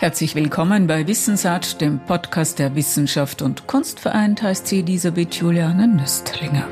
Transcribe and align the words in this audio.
Herzlich 0.00 0.36
willkommen 0.36 0.86
bei 0.86 1.08
Wissensart, 1.08 1.80
dem 1.80 1.98
Podcast 1.98 2.60
der 2.60 2.76
Wissenschaft 2.76 3.42
und 3.42 3.66
Kunst 3.66 3.98
vereint, 3.98 4.42
heißt 4.42 4.68
sie 4.68 4.78
Elisabeth 4.78 5.34
Juliane 5.34 5.88
Nüstlinger. 5.88 6.68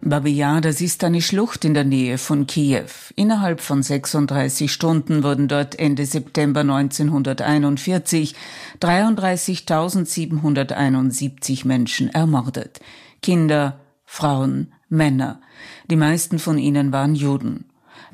Babi 0.00 0.44
das 0.62 0.80
ist 0.80 1.02
eine 1.02 1.20
Schlucht 1.20 1.64
in 1.64 1.74
der 1.74 1.82
Nähe 1.82 2.18
von 2.18 2.46
Kiew. 2.46 2.86
Innerhalb 3.16 3.62
von 3.62 3.82
36 3.82 4.72
Stunden 4.72 5.24
wurden 5.24 5.48
dort 5.48 5.76
Ende 5.76 6.06
September 6.06 6.60
1941 6.60 8.36
33.771 8.80 11.66
Menschen 11.66 12.10
ermordet. 12.10 12.78
Kinder, 13.22 13.80
Frauen, 14.04 14.72
Männer. 14.88 15.40
Die 15.90 15.96
meisten 15.96 16.38
von 16.38 16.58
ihnen 16.58 16.92
waren 16.92 17.14
Juden. 17.14 17.64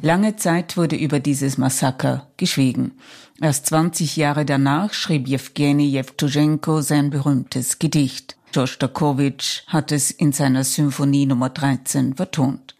Lange 0.01 0.37
Zeit 0.37 0.77
wurde 0.77 0.97
über 0.97 1.21
dieses 1.21 1.57
Massaker 1.57 2.27
geschwiegen. 2.37 2.93
Erst 3.41 3.67
20 3.67 4.17
Jahre 4.17 4.45
danach 4.45 4.93
schrieb 4.93 5.29
Jewgeni 5.29 5.87
Jewtuschenko 5.87 6.81
sein 6.81 7.11
berühmtes 7.11 7.79
Gedicht. 7.79 8.37
Schostakowitsch 8.53 9.67
hat 9.67 9.93
es 9.93 10.11
in 10.11 10.33
seiner 10.33 10.65
Symphonie 10.65 11.27
Nummer 11.27 11.51
13 11.51 12.15
vertont. 12.15 12.75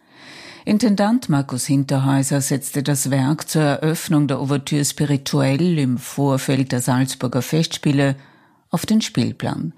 Intendant 0.63 1.29
Markus 1.29 1.65
Hinterhäuser 1.65 2.41
setzte 2.41 2.81
das 2.81 3.11
Werk 3.11 3.47
zur 3.49 3.61
Eröffnung 3.61 4.27
der 4.27 4.41
Ouvertüre 4.41 4.83
Spirituell 4.83 5.77
im 5.77 5.97
Vorfeld 5.97 6.71
der 6.71 6.81
Salzburger 6.81 7.41
Festspiele 7.41 8.15
auf 8.71 8.85
den 8.85 9.01
Spielplan. 9.01 9.73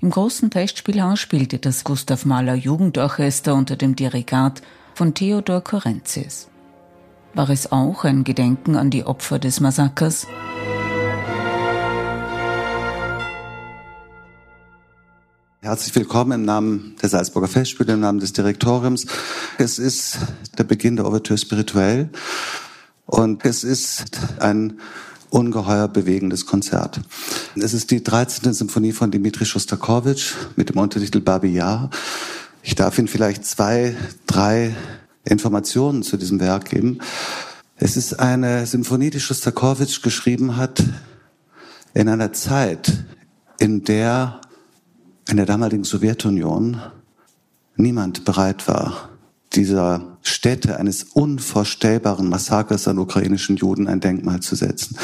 Im 0.00 0.10
großen 0.10 0.50
Festspielhaus 0.50 1.20
spielte 1.20 1.58
das 1.58 1.84
Gustav 1.84 2.24
Mahler 2.24 2.54
Jugendorchester 2.54 3.54
unter 3.54 3.76
dem 3.76 3.96
Dirigat 3.96 4.62
von 4.94 5.14
Theodor 5.14 5.62
Korenzis. 5.62 6.48
War 7.34 7.48
es 7.48 7.72
auch 7.72 8.04
ein 8.04 8.24
Gedenken 8.24 8.76
an 8.76 8.90
die 8.90 9.04
Opfer 9.04 9.38
des 9.38 9.60
Massakers? 9.60 10.26
Herzlich 15.62 15.94
willkommen 15.94 16.32
im 16.32 16.44
Namen 16.44 16.96
der 17.00 17.08
Salzburger 17.08 17.46
Festspiele, 17.46 17.92
im 17.92 18.00
Namen 18.00 18.18
des 18.18 18.32
Direktoriums. 18.32 19.06
Es 19.58 19.78
ist 19.78 20.18
der 20.58 20.64
Beginn 20.64 20.96
der 20.96 21.06
Ouvertüre 21.06 21.38
Spirituell 21.38 22.10
und 23.06 23.44
es 23.44 23.62
ist 23.62 24.18
ein 24.40 24.80
ungeheuer 25.32 25.88
bewegendes 25.88 26.46
Konzert. 26.46 27.00
Es 27.56 27.74
ist 27.74 27.90
die 27.90 28.04
13. 28.04 28.52
Symphonie 28.52 28.92
von 28.92 29.10
Dmitri 29.10 29.46
Schostakowitsch 29.46 30.34
mit 30.56 30.68
dem 30.68 30.78
Untertitel 30.78 31.20
Babi 31.20 31.48
Yar. 31.48 31.90
Ich 32.62 32.74
darf 32.74 32.98
Ihnen 32.98 33.08
vielleicht 33.08 33.44
zwei, 33.46 33.96
drei 34.26 34.76
Informationen 35.24 36.02
zu 36.02 36.16
diesem 36.16 36.38
Werk 36.38 36.66
geben. 36.66 36.98
Es 37.76 37.96
ist 37.96 38.20
eine 38.20 38.66
Symphonie, 38.66 39.10
die 39.10 39.20
Schostakowitsch 39.20 40.02
geschrieben 40.02 40.56
hat 40.56 40.82
in 41.94 42.08
einer 42.08 42.32
Zeit, 42.32 43.04
in 43.58 43.84
der 43.84 44.40
in 45.28 45.36
der 45.36 45.46
damaligen 45.46 45.84
Sowjetunion 45.84 46.80
niemand 47.76 48.24
bereit 48.24 48.68
war, 48.68 49.08
dieser 49.54 50.11
Städte 50.22 50.78
eines 50.78 51.04
unvorstellbaren 51.04 52.28
Massakers 52.28 52.86
an 52.86 52.98
ukrainischen 52.98 53.56
Juden 53.56 53.88
ein 53.88 54.00
Denkmal 54.00 54.40
zu 54.40 54.54
setzen. 54.54 54.96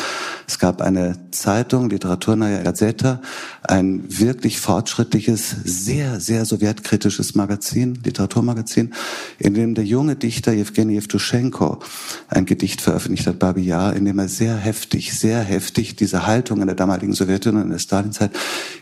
Es 0.47 0.59
gab 0.59 0.81
eine 0.81 1.19
Zeitung, 1.33 1.91
Literaturnaya 1.91 2.63
Gazeta, 2.63 3.21
ein 3.63 4.05
wirklich 4.09 4.61
fortschrittliches, 4.61 5.57
sehr, 5.65 6.21
sehr 6.21 6.45
sowjetkritisches 6.45 7.35
Magazin, 7.35 7.99
Literaturmagazin, 8.05 8.95
in 9.39 9.55
dem 9.55 9.75
der 9.75 9.85
junge 9.85 10.17
Dichter 10.17 10.53
Jewgeni 10.53 10.95
Jewtuschenko 10.95 11.81
ein 12.29 12.47
Gedicht 12.47 12.81
veröffentlicht 12.81 13.27
hat, 13.27 13.39
Babi 13.39 13.63
Yar, 13.63 13.95
in 13.97 14.05
dem 14.05 14.19
er 14.19 14.29
sehr 14.29 14.57
heftig, 14.57 15.19
sehr 15.19 15.41
heftig 15.41 15.97
diese 15.97 16.27
Haltung 16.27 16.61
in 16.61 16.67
der 16.67 16.77
damaligen 16.77 17.13
Sowjetunion, 17.13 17.65
in 17.65 17.71
der 17.71 17.79
Stalinzeit 17.79 18.31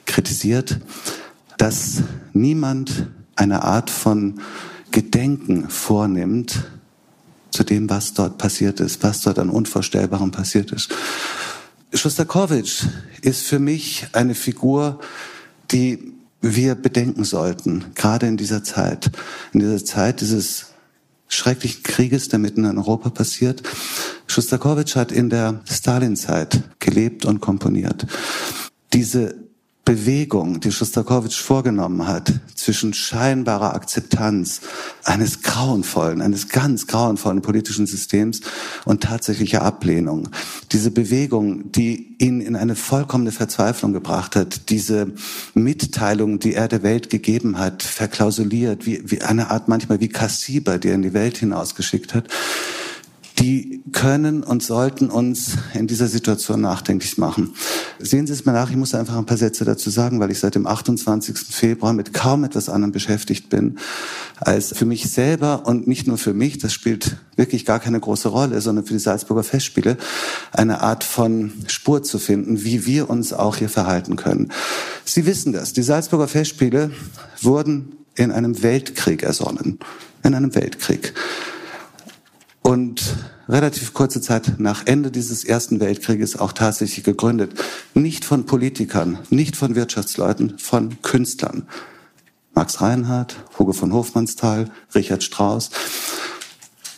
kritisiert, 0.04 0.80
dass 1.58 2.02
niemand 2.32 3.08
eine 3.34 3.62
Art 3.64 3.90
von 3.90 4.40
Gedenken 4.96 5.68
vornimmt 5.68 6.64
zu 7.50 7.64
dem, 7.64 7.90
was 7.90 8.14
dort 8.14 8.38
passiert 8.38 8.80
ist, 8.80 9.02
was 9.02 9.20
dort 9.20 9.38
an 9.38 9.50
Unvorstellbarem 9.50 10.30
passiert 10.30 10.72
ist. 10.72 10.88
Schostakowitsch 11.92 12.84
ist 13.20 13.42
für 13.42 13.58
mich 13.58 14.06
eine 14.12 14.34
Figur, 14.34 14.98
die 15.70 16.14
wir 16.40 16.76
bedenken 16.76 17.24
sollten, 17.24 17.84
gerade 17.94 18.26
in 18.26 18.38
dieser 18.38 18.64
Zeit, 18.64 19.10
in 19.52 19.60
dieser 19.60 19.84
Zeit 19.84 20.22
dieses 20.22 20.68
schrecklichen 21.28 21.82
Krieges, 21.82 22.30
der 22.30 22.38
mitten 22.38 22.64
in 22.64 22.78
Europa 22.78 23.10
passiert. 23.10 23.62
Schostakowitsch 24.26 24.96
hat 24.96 25.12
in 25.12 25.28
der 25.28 25.60
Stalinzeit 25.70 26.62
gelebt 26.78 27.26
und 27.26 27.42
komponiert. 27.42 28.06
Diese 28.94 29.45
Bewegung, 29.86 30.58
die 30.58 30.72
Schostakowitsch 30.72 31.40
vorgenommen 31.40 32.08
hat, 32.08 32.40
zwischen 32.56 32.92
scheinbarer 32.92 33.72
Akzeptanz 33.72 34.60
eines 35.04 35.42
grauenvollen, 35.42 36.22
eines 36.22 36.48
ganz 36.48 36.88
grauenvollen 36.88 37.40
politischen 37.40 37.86
Systems 37.86 38.40
und 38.84 39.04
tatsächlicher 39.04 39.62
Ablehnung. 39.62 40.28
Diese 40.72 40.90
Bewegung, 40.90 41.70
die 41.70 42.16
ihn 42.18 42.40
in 42.40 42.56
eine 42.56 42.74
vollkommene 42.74 43.30
Verzweiflung 43.30 43.92
gebracht 43.92 44.34
hat, 44.34 44.70
diese 44.70 45.12
Mitteilung, 45.54 46.40
die 46.40 46.54
er 46.54 46.66
der 46.66 46.82
Welt 46.82 47.08
gegeben 47.08 47.56
hat, 47.56 47.84
verklausuliert, 47.84 48.86
wie, 48.86 49.08
wie 49.08 49.22
eine 49.22 49.50
Art 49.50 49.68
manchmal 49.68 50.00
wie 50.00 50.08
Kassiber, 50.08 50.78
die 50.78 50.88
er 50.88 50.96
in 50.96 51.02
die 51.02 51.14
Welt 51.14 51.38
hinausgeschickt 51.38 52.12
hat, 52.12 52.26
die 53.38 53.82
können 53.92 54.42
und 54.42 54.62
sollten 54.62 55.10
uns 55.10 55.56
in 55.74 55.86
dieser 55.86 56.08
Situation 56.08 56.60
nachdenklich 56.60 57.18
machen. 57.18 57.54
Sehen 57.98 58.26
Sie 58.26 58.32
es 58.32 58.46
mir 58.46 58.52
nach, 58.52 58.70
ich 58.70 58.76
muss 58.76 58.94
einfach 58.94 59.16
ein 59.16 59.26
paar 59.26 59.36
Sätze 59.36 59.64
dazu 59.64 59.90
sagen, 59.90 60.20
weil 60.20 60.30
ich 60.30 60.38
seit 60.38 60.54
dem 60.54 60.66
28. 60.66 61.36
Februar 61.38 61.92
mit 61.92 62.14
kaum 62.14 62.44
etwas 62.44 62.68
anderem 62.68 62.92
beschäftigt 62.92 63.50
bin, 63.50 63.78
als 64.38 64.76
für 64.76 64.86
mich 64.86 65.10
selber 65.10 65.66
und 65.66 65.86
nicht 65.86 66.06
nur 66.06 66.18
für 66.18 66.32
mich, 66.32 66.58
das 66.58 66.72
spielt 66.72 67.16
wirklich 67.36 67.66
gar 67.66 67.78
keine 67.78 68.00
große 68.00 68.28
Rolle, 68.28 68.60
sondern 68.60 68.86
für 68.86 68.94
die 68.94 69.00
Salzburger 69.00 69.44
Festspiele, 69.44 69.98
eine 70.52 70.80
Art 70.80 71.04
von 71.04 71.52
Spur 71.66 72.02
zu 72.02 72.18
finden, 72.18 72.64
wie 72.64 72.86
wir 72.86 73.10
uns 73.10 73.32
auch 73.32 73.56
hier 73.56 73.68
verhalten 73.68 74.16
können. 74.16 74.50
Sie 75.04 75.26
wissen 75.26 75.52
das, 75.52 75.72
die 75.72 75.82
Salzburger 75.82 76.28
Festspiele 76.28 76.90
wurden 77.42 77.92
in 78.14 78.32
einem 78.32 78.62
Weltkrieg 78.62 79.22
ersonnen. 79.22 79.78
In 80.22 80.34
einem 80.34 80.54
Weltkrieg. 80.54 81.12
Und 82.66 83.14
relativ 83.48 83.94
kurze 83.94 84.20
Zeit 84.20 84.54
nach 84.58 84.86
Ende 84.86 85.12
dieses 85.12 85.44
Ersten 85.44 85.78
Weltkrieges 85.78 86.36
auch 86.36 86.50
tatsächlich 86.50 87.04
gegründet. 87.04 87.52
Nicht 87.94 88.24
von 88.24 88.44
Politikern, 88.44 89.20
nicht 89.30 89.54
von 89.54 89.76
Wirtschaftsleuten, 89.76 90.58
von 90.58 91.00
Künstlern. 91.00 91.68
Max 92.56 92.80
Reinhardt, 92.80 93.36
Hugo 93.56 93.72
von 93.72 93.92
Hofmannsthal, 93.92 94.68
Richard 94.96 95.22
Strauss. 95.22 95.70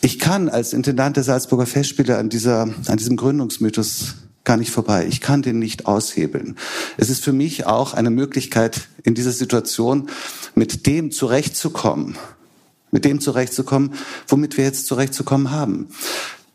Ich 0.01 0.17
kann 0.17 0.49
als 0.49 0.73
Intendant 0.73 1.17
der 1.17 1.23
Salzburger 1.23 1.67
Festspiele 1.67 2.17
an 2.17 2.29
dieser, 2.29 2.61
an 2.87 2.97
diesem 2.97 3.15
Gründungsmythos 3.15 4.15
gar 4.45 4.57
nicht 4.57 4.71
vorbei. 4.71 5.05
Ich 5.07 5.21
kann 5.21 5.43
den 5.43 5.59
nicht 5.59 5.85
aushebeln. 5.85 6.55
Es 6.97 7.11
ist 7.11 7.23
für 7.23 7.31
mich 7.33 7.67
auch 7.67 7.93
eine 7.93 8.09
Möglichkeit, 8.09 8.87
in 9.03 9.13
dieser 9.13 9.33
Situation 9.33 10.09
mit 10.55 10.87
dem 10.87 11.11
zurechtzukommen, 11.11 12.17
mit 12.91 13.05
dem 13.05 13.19
zurechtzukommen, 13.19 13.93
womit 14.27 14.57
wir 14.57 14.65
jetzt 14.65 14.87
zurechtzukommen 14.87 15.51
haben. 15.51 15.87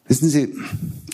Wissen 0.06 0.28
Sie, 0.28 0.54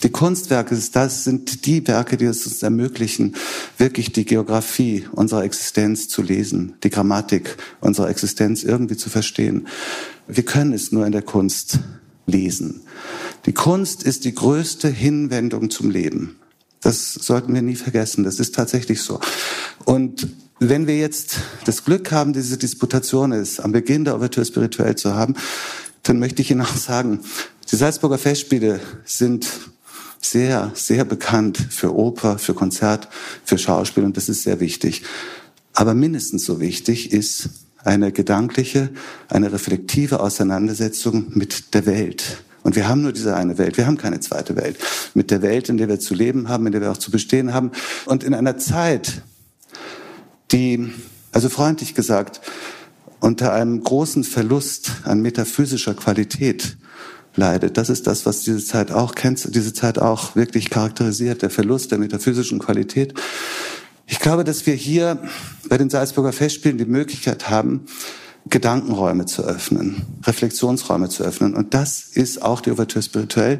die 0.03 0.09
Kunstwerke, 0.09 0.77
das 0.91 1.23
sind 1.23 1.65
die 1.65 1.87
Werke, 1.87 2.17
die 2.17 2.25
es 2.25 2.45
uns 2.45 2.61
ermöglichen, 2.61 3.35
wirklich 3.77 4.11
die 4.11 4.25
Geografie 4.25 5.07
unserer 5.13 5.45
Existenz 5.45 6.09
zu 6.09 6.21
lesen, 6.21 6.73
die 6.83 6.89
Grammatik 6.89 7.55
unserer 7.79 8.09
Existenz 8.09 8.63
irgendwie 8.63 8.97
zu 8.97 9.09
verstehen. 9.09 9.67
Wir 10.27 10.43
können 10.43 10.73
es 10.73 10.91
nur 10.91 11.05
in 11.05 11.13
der 11.13 11.21
Kunst 11.21 11.79
lesen. 12.25 12.81
Die 13.45 13.53
Kunst 13.53 14.03
ist 14.03 14.25
die 14.25 14.35
größte 14.35 14.89
Hinwendung 14.89 15.69
zum 15.69 15.89
Leben. 15.89 16.35
Das 16.81 17.13
sollten 17.13 17.53
wir 17.53 17.61
nie 17.61 17.75
vergessen. 17.75 18.25
Das 18.25 18.39
ist 18.39 18.55
tatsächlich 18.55 19.01
so. 19.01 19.21
Und 19.85 20.27
wenn 20.69 20.85
wir 20.85 20.97
jetzt 20.97 21.39
das 21.65 21.85
Glück 21.85 22.11
haben, 22.11 22.33
diese 22.33 22.55
Disputation 22.55 23.31
ist, 23.31 23.59
am 23.59 23.71
Beginn 23.71 24.05
der 24.05 24.15
Ouvertüre 24.15 24.45
spirituell 24.45 24.95
zu 24.95 25.15
haben, 25.15 25.35
dann 26.03 26.19
möchte 26.19 26.43
ich 26.43 26.51
Ihnen 26.51 26.61
auch 26.61 26.75
sagen, 26.75 27.21
die 27.71 27.75
Salzburger 27.75 28.19
Festspiele 28.19 28.79
sind 29.03 29.47
sehr, 30.21 30.71
sehr 30.75 31.03
bekannt 31.03 31.57
für 31.57 31.95
Oper, 31.95 32.37
für 32.37 32.53
Konzert, 32.53 33.07
für 33.43 33.57
Schauspiel 33.57 34.03
und 34.03 34.17
das 34.17 34.29
ist 34.29 34.43
sehr 34.43 34.59
wichtig. 34.59 35.01
Aber 35.73 35.95
mindestens 35.95 36.45
so 36.45 36.59
wichtig 36.59 37.11
ist 37.11 37.49
eine 37.83 38.11
gedankliche, 38.11 38.91
eine 39.29 39.51
reflektive 39.51 40.19
Auseinandersetzung 40.19 41.25
mit 41.29 41.73
der 41.73 41.87
Welt. 41.87 42.43
Und 42.61 42.75
wir 42.75 42.87
haben 42.87 43.01
nur 43.01 43.13
diese 43.13 43.35
eine 43.35 43.57
Welt. 43.57 43.77
Wir 43.77 43.87
haben 43.87 43.97
keine 43.97 44.19
zweite 44.19 44.55
Welt. 44.55 44.77
Mit 45.15 45.31
der 45.31 45.41
Welt, 45.41 45.69
in 45.69 45.77
der 45.77 45.87
wir 45.87 45.99
zu 45.99 46.13
leben 46.13 46.49
haben, 46.49 46.67
in 46.67 46.71
der 46.71 46.81
wir 46.81 46.91
auch 46.91 46.97
zu 46.97 47.09
bestehen 47.09 47.51
haben. 47.51 47.71
Und 48.05 48.23
in 48.23 48.35
einer 48.35 48.59
Zeit, 48.59 49.23
die, 50.51 50.91
also 51.31 51.49
freundlich 51.49 51.95
gesagt, 51.95 52.41
unter 53.19 53.53
einem 53.53 53.83
großen 53.83 54.23
Verlust 54.23 54.91
an 55.03 55.21
metaphysischer 55.21 55.93
Qualität 55.93 56.77
leidet. 57.35 57.77
Das 57.77 57.89
ist 57.89 58.07
das, 58.07 58.25
was 58.25 58.41
diese 58.41 58.63
Zeit 58.63 58.91
auch 58.91 59.15
kennt, 59.15 59.55
diese 59.55 59.73
Zeit 59.73 59.99
auch 59.99 60.35
wirklich 60.35 60.69
charakterisiert, 60.69 61.41
der 61.41 61.49
Verlust 61.49 61.91
der 61.91 61.99
metaphysischen 61.99 62.59
Qualität. 62.59 63.13
Ich 64.07 64.19
glaube, 64.19 64.43
dass 64.43 64.65
wir 64.65 64.73
hier 64.73 65.19
bei 65.69 65.77
den 65.77 65.89
Salzburger 65.89 66.33
Festspielen 66.33 66.77
die 66.77 66.85
Möglichkeit 66.85 67.49
haben, 67.49 67.85
Gedankenräume 68.49 69.25
zu 69.25 69.43
öffnen, 69.43 70.01
Reflexionsräume 70.23 71.09
zu 71.09 71.23
öffnen. 71.23 71.53
Und 71.53 71.73
das 71.73 72.01
ist 72.01 72.41
auch 72.41 72.61
die 72.61 72.71
Ouverture 72.71 73.03
spirituell. 73.03 73.59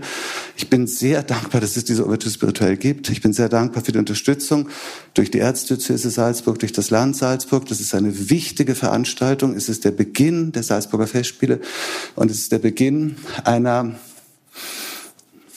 Ich 0.57 0.69
bin 0.69 0.87
sehr 0.87 1.23
dankbar, 1.23 1.61
dass 1.61 1.77
es 1.77 1.85
diese 1.85 2.03
Ouverture 2.03 2.33
spirituell 2.33 2.77
gibt. 2.77 3.09
Ich 3.09 3.21
bin 3.21 3.31
sehr 3.31 3.47
dankbar 3.47 3.83
für 3.83 3.91
die 3.91 3.99
Unterstützung 3.99 4.69
durch 5.13 5.29
die 5.29 5.39
Erzdiözese 5.39 6.09
Salzburg, 6.09 6.59
durch 6.59 6.71
das 6.71 6.89
Land 6.89 7.15
Salzburg. 7.15 7.67
Das 7.67 7.79
ist 7.79 7.93
eine 7.93 8.29
wichtige 8.29 8.73
Veranstaltung. 8.73 9.55
Es 9.55 9.69
ist 9.69 9.85
der 9.85 9.91
Beginn 9.91 10.51
der 10.51 10.63
Salzburger 10.63 11.07
Festspiele 11.07 11.61
und 12.15 12.31
es 12.31 12.39
ist 12.39 12.51
der 12.51 12.59
Beginn 12.59 13.17
einer 13.43 13.95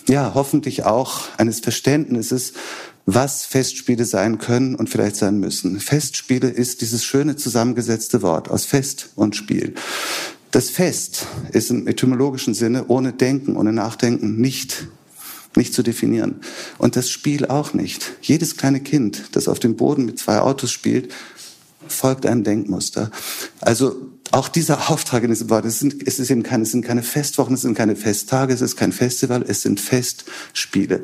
ja, 0.06 0.32
hoffentlich 0.34 0.84
auch 0.84 1.28
eines 1.38 1.60
Verständnisses 1.60 2.52
was 3.06 3.44
Festspiele 3.44 4.04
sein 4.04 4.38
können 4.38 4.74
und 4.74 4.88
vielleicht 4.88 5.16
sein 5.16 5.38
müssen. 5.38 5.78
Festspiele 5.80 6.48
ist 6.48 6.80
dieses 6.80 7.04
schöne 7.04 7.36
zusammengesetzte 7.36 8.22
Wort 8.22 8.50
aus 8.50 8.64
Fest 8.64 9.10
und 9.14 9.36
Spiel. 9.36 9.74
Das 10.50 10.70
Fest 10.70 11.26
ist 11.52 11.70
im 11.70 11.86
etymologischen 11.86 12.54
Sinne 12.54 12.86
ohne 12.86 13.12
Denken, 13.12 13.56
ohne 13.56 13.72
Nachdenken 13.72 14.40
nicht 14.40 14.86
nicht 15.56 15.74
zu 15.74 15.82
definieren. 15.82 16.40
Und 16.78 16.96
das 16.96 17.10
Spiel 17.10 17.46
auch 17.46 17.74
nicht. 17.74 18.14
Jedes 18.20 18.56
kleine 18.56 18.80
Kind, 18.80 19.22
das 19.32 19.48
auf 19.48 19.60
dem 19.60 19.76
Boden 19.76 20.04
mit 20.04 20.18
zwei 20.18 20.40
Autos 20.40 20.72
spielt, 20.72 21.12
folgt 21.86 22.26
einem 22.26 22.44
Denkmuster. 22.44 23.10
Also 23.60 24.10
auch 24.30 24.48
dieser 24.48 24.90
Auftrag 24.90 25.22
in 25.22 25.30
diesem 25.30 25.50
Wort, 25.50 25.64
es, 25.64 25.78
sind, 25.78 26.06
es, 26.06 26.18
ist 26.18 26.30
eben 26.30 26.42
keine, 26.42 26.64
es 26.64 26.72
sind 26.72 26.84
keine 26.84 27.02
Festwochen, 27.02 27.54
es 27.54 27.62
sind 27.62 27.76
keine 27.76 27.94
Festtage, 27.94 28.52
es 28.52 28.62
ist 28.62 28.76
kein 28.76 28.92
Festival, 28.92 29.44
es 29.46 29.62
sind 29.62 29.80
Festspiele. 29.80 31.02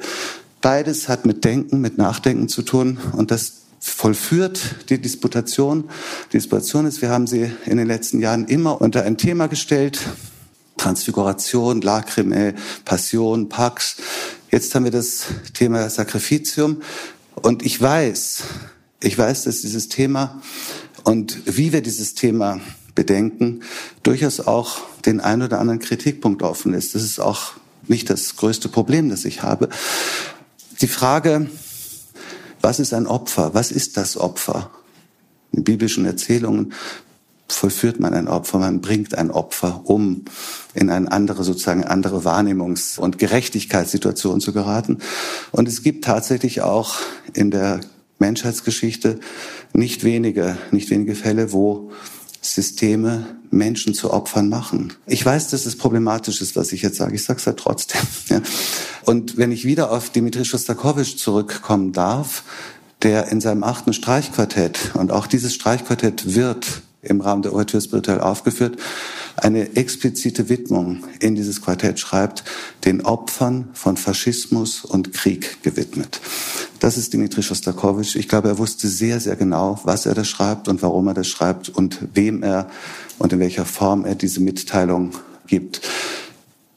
Beides 0.61 1.09
hat 1.09 1.25
mit 1.25 1.45
Denken, 1.45 1.81
mit 1.81 1.97
Nachdenken 1.97 2.49
zu 2.49 2.63
tun 2.63 2.99
und 3.13 3.31
das 3.31 3.61
vollführt 3.81 4.61
die 4.91 5.01
Disputation. 5.01 5.89
Die 6.29 6.37
Disputation 6.37 6.85
ist, 6.85 7.01
wir 7.01 7.09
haben 7.09 7.27
sie 7.27 7.51
in 7.65 7.79
den 7.79 7.87
letzten 7.87 8.21
Jahren 8.21 8.47
immer 8.47 8.81
unter 8.81 9.05
ein 9.05 9.17
Thema 9.17 9.47
gestellt. 9.47 10.01
Transfiguration, 10.77 11.81
Lacrimae, 11.81 12.55
Passion, 12.85 13.49
Pax. 13.49 13.97
Jetzt 14.51 14.75
haben 14.75 14.85
wir 14.85 14.91
das 14.91 15.27
Thema 15.55 15.89
Sacrificium. 15.89 16.83
Und 17.37 17.65
ich 17.65 17.81
weiß, 17.81 18.43
ich 19.03 19.17
weiß, 19.17 19.45
dass 19.45 19.63
dieses 19.63 19.89
Thema 19.89 20.43
und 21.05 21.39
wie 21.47 21.73
wir 21.73 21.81
dieses 21.81 22.15
Thema 22.15 22.61
bedenken, 22.95 23.61
durchaus 24.03 24.41
auch 24.41 24.79
den 25.07 25.21
ein 25.21 25.41
oder 25.41 25.59
anderen 25.59 25.81
Kritikpunkt 25.81 26.43
offen 26.43 26.75
ist. 26.75 26.95
Das 26.95 27.03
ist 27.03 27.19
auch 27.19 27.53
nicht 27.89 28.11
das 28.11 28.37
größte 28.37 28.69
Problem, 28.69 29.09
das 29.09 29.25
ich 29.25 29.43
habe. 29.43 29.69
Die 30.81 30.89
Frage, 30.89 31.47
was 32.63 32.81
ist 32.81 32.95
ein 32.95 33.07
Opfer? 33.07 33.53
Was 33.53 33.71
ist 33.71 33.99
das 33.99 34.17
Opfer? 34.17 34.71
In 35.53 35.63
biblischen 35.63 36.07
Erzählungen 36.07 36.73
vollführt 37.49 38.01
man 38.01 38.15
ein 38.15 38.29
Opfer, 38.29 38.59
man 38.59 38.81
bringt 38.81 39.15
ein 39.15 39.31
Opfer, 39.31 39.83
um 39.85 40.25
in 40.73 40.89
eine 40.89 41.13
andere, 41.13 41.45
sozusagen 41.45 41.85
andere 41.85 42.25
Wahrnehmungs- 42.25 42.99
und 42.99 43.19
Gerechtigkeitssituation 43.19 44.41
zu 44.41 44.53
geraten. 44.53 44.99
Und 45.51 45.69
es 45.69 45.83
gibt 45.83 46.05
tatsächlich 46.05 46.63
auch 46.63 46.95
in 47.35 47.51
der 47.51 47.81
Menschheitsgeschichte 48.19 49.21
nicht 49.75 50.05
wenige, 50.05 50.57
nicht 50.71 50.89
wenige 50.89 51.15
Fälle, 51.15 51.53
wo 51.53 51.91
Systeme 52.41 53.37
Menschen 53.51 53.93
zu 53.95 54.13
Opfern 54.13 54.49
machen. 54.49 54.95
Ich 55.07 55.25
weiß, 55.25 55.49
dass 55.49 55.67
es 55.67 55.77
problematisch 55.77 56.41
ist, 56.41 56.57
was 56.57 56.73
ich 56.73 56.83
jetzt 56.83 56.97
sage. 56.97 57.15
Ich 57.15 57.25
sage 57.25 57.39
es 57.39 57.47
halt 57.47 57.59
trotzdem. 57.59 58.01
Und 59.05 59.37
wenn 59.37 59.53
ich 59.53 59.65
wieder 59.65 59.91
auf 59.91 60.11
Dimitri 60.11 60.45
Schostakowitsch 60.45 61.17
zurückkommen 61.17 61.93
darf, 61.93 62.45
der 63.03 63.29
in 63.29 63.41
seinem 63.41 63.65
achten 63.65 63.93
Streichquartett, 63.93 64.95
und 64.95 65.11
auch 65.11 65.27
dieses 65.27 65.55
Streichquartett 65.55 66.35
wird 66.35 66.83
im 67.03 67.21
Rahmen 67.21 67.43
der 67.43 67.53
Ouverture 67.53 67.81
spirituell 67.81 68.21
aufgeführt, 68.21 68.79
eine 69.37 69.77
explizite 69.77 70.49
Widmung 70.49 71.05
in 71.21 71.35
dieses 71.35 71.63
Quartett 71.63 71.99
schreibt, 71.99 72.45
den 72.85 73.03
Opfern 73.03 73.71
von 73.73 73.97
Faschismus 73.97 74.85
und 74.85 75.13
Krieg 75.13 75.63
gewidmet. 75.63 76.21
Das 76.79 76.97
ist 76.97 77.13
Dimitri 77.13 77.43
Schostakowitsch. 77.43 78.17
Ich 78.17 78.29
glaube, 78.29 78.49
er 78.49 78.59
wusste 78.59 78.89
sehr, 78.89 79.21
sehr 79.21 79.37
genau, 79.37 79.81
was 79.85 80.07
er 80.07 80.15
da 80.15 80.25
schreibt 80.25 80.69
und 80.69 80.83
warum 80.83 81.09
er 81.09 81.15
das 81.15 81.29
schreibt 81.29 81.69
und 81.69 81.99
wem 82.15 82.43
er 82.43 82.71
und 83.19 83.33
in 83.33 83.39
welcher 83.39 83.65
Form 83.65 84.05
er 84.05 84.15
diese 84.15 84.41
Mitteilung 84.41 85.13
gibt. 85.47 85.81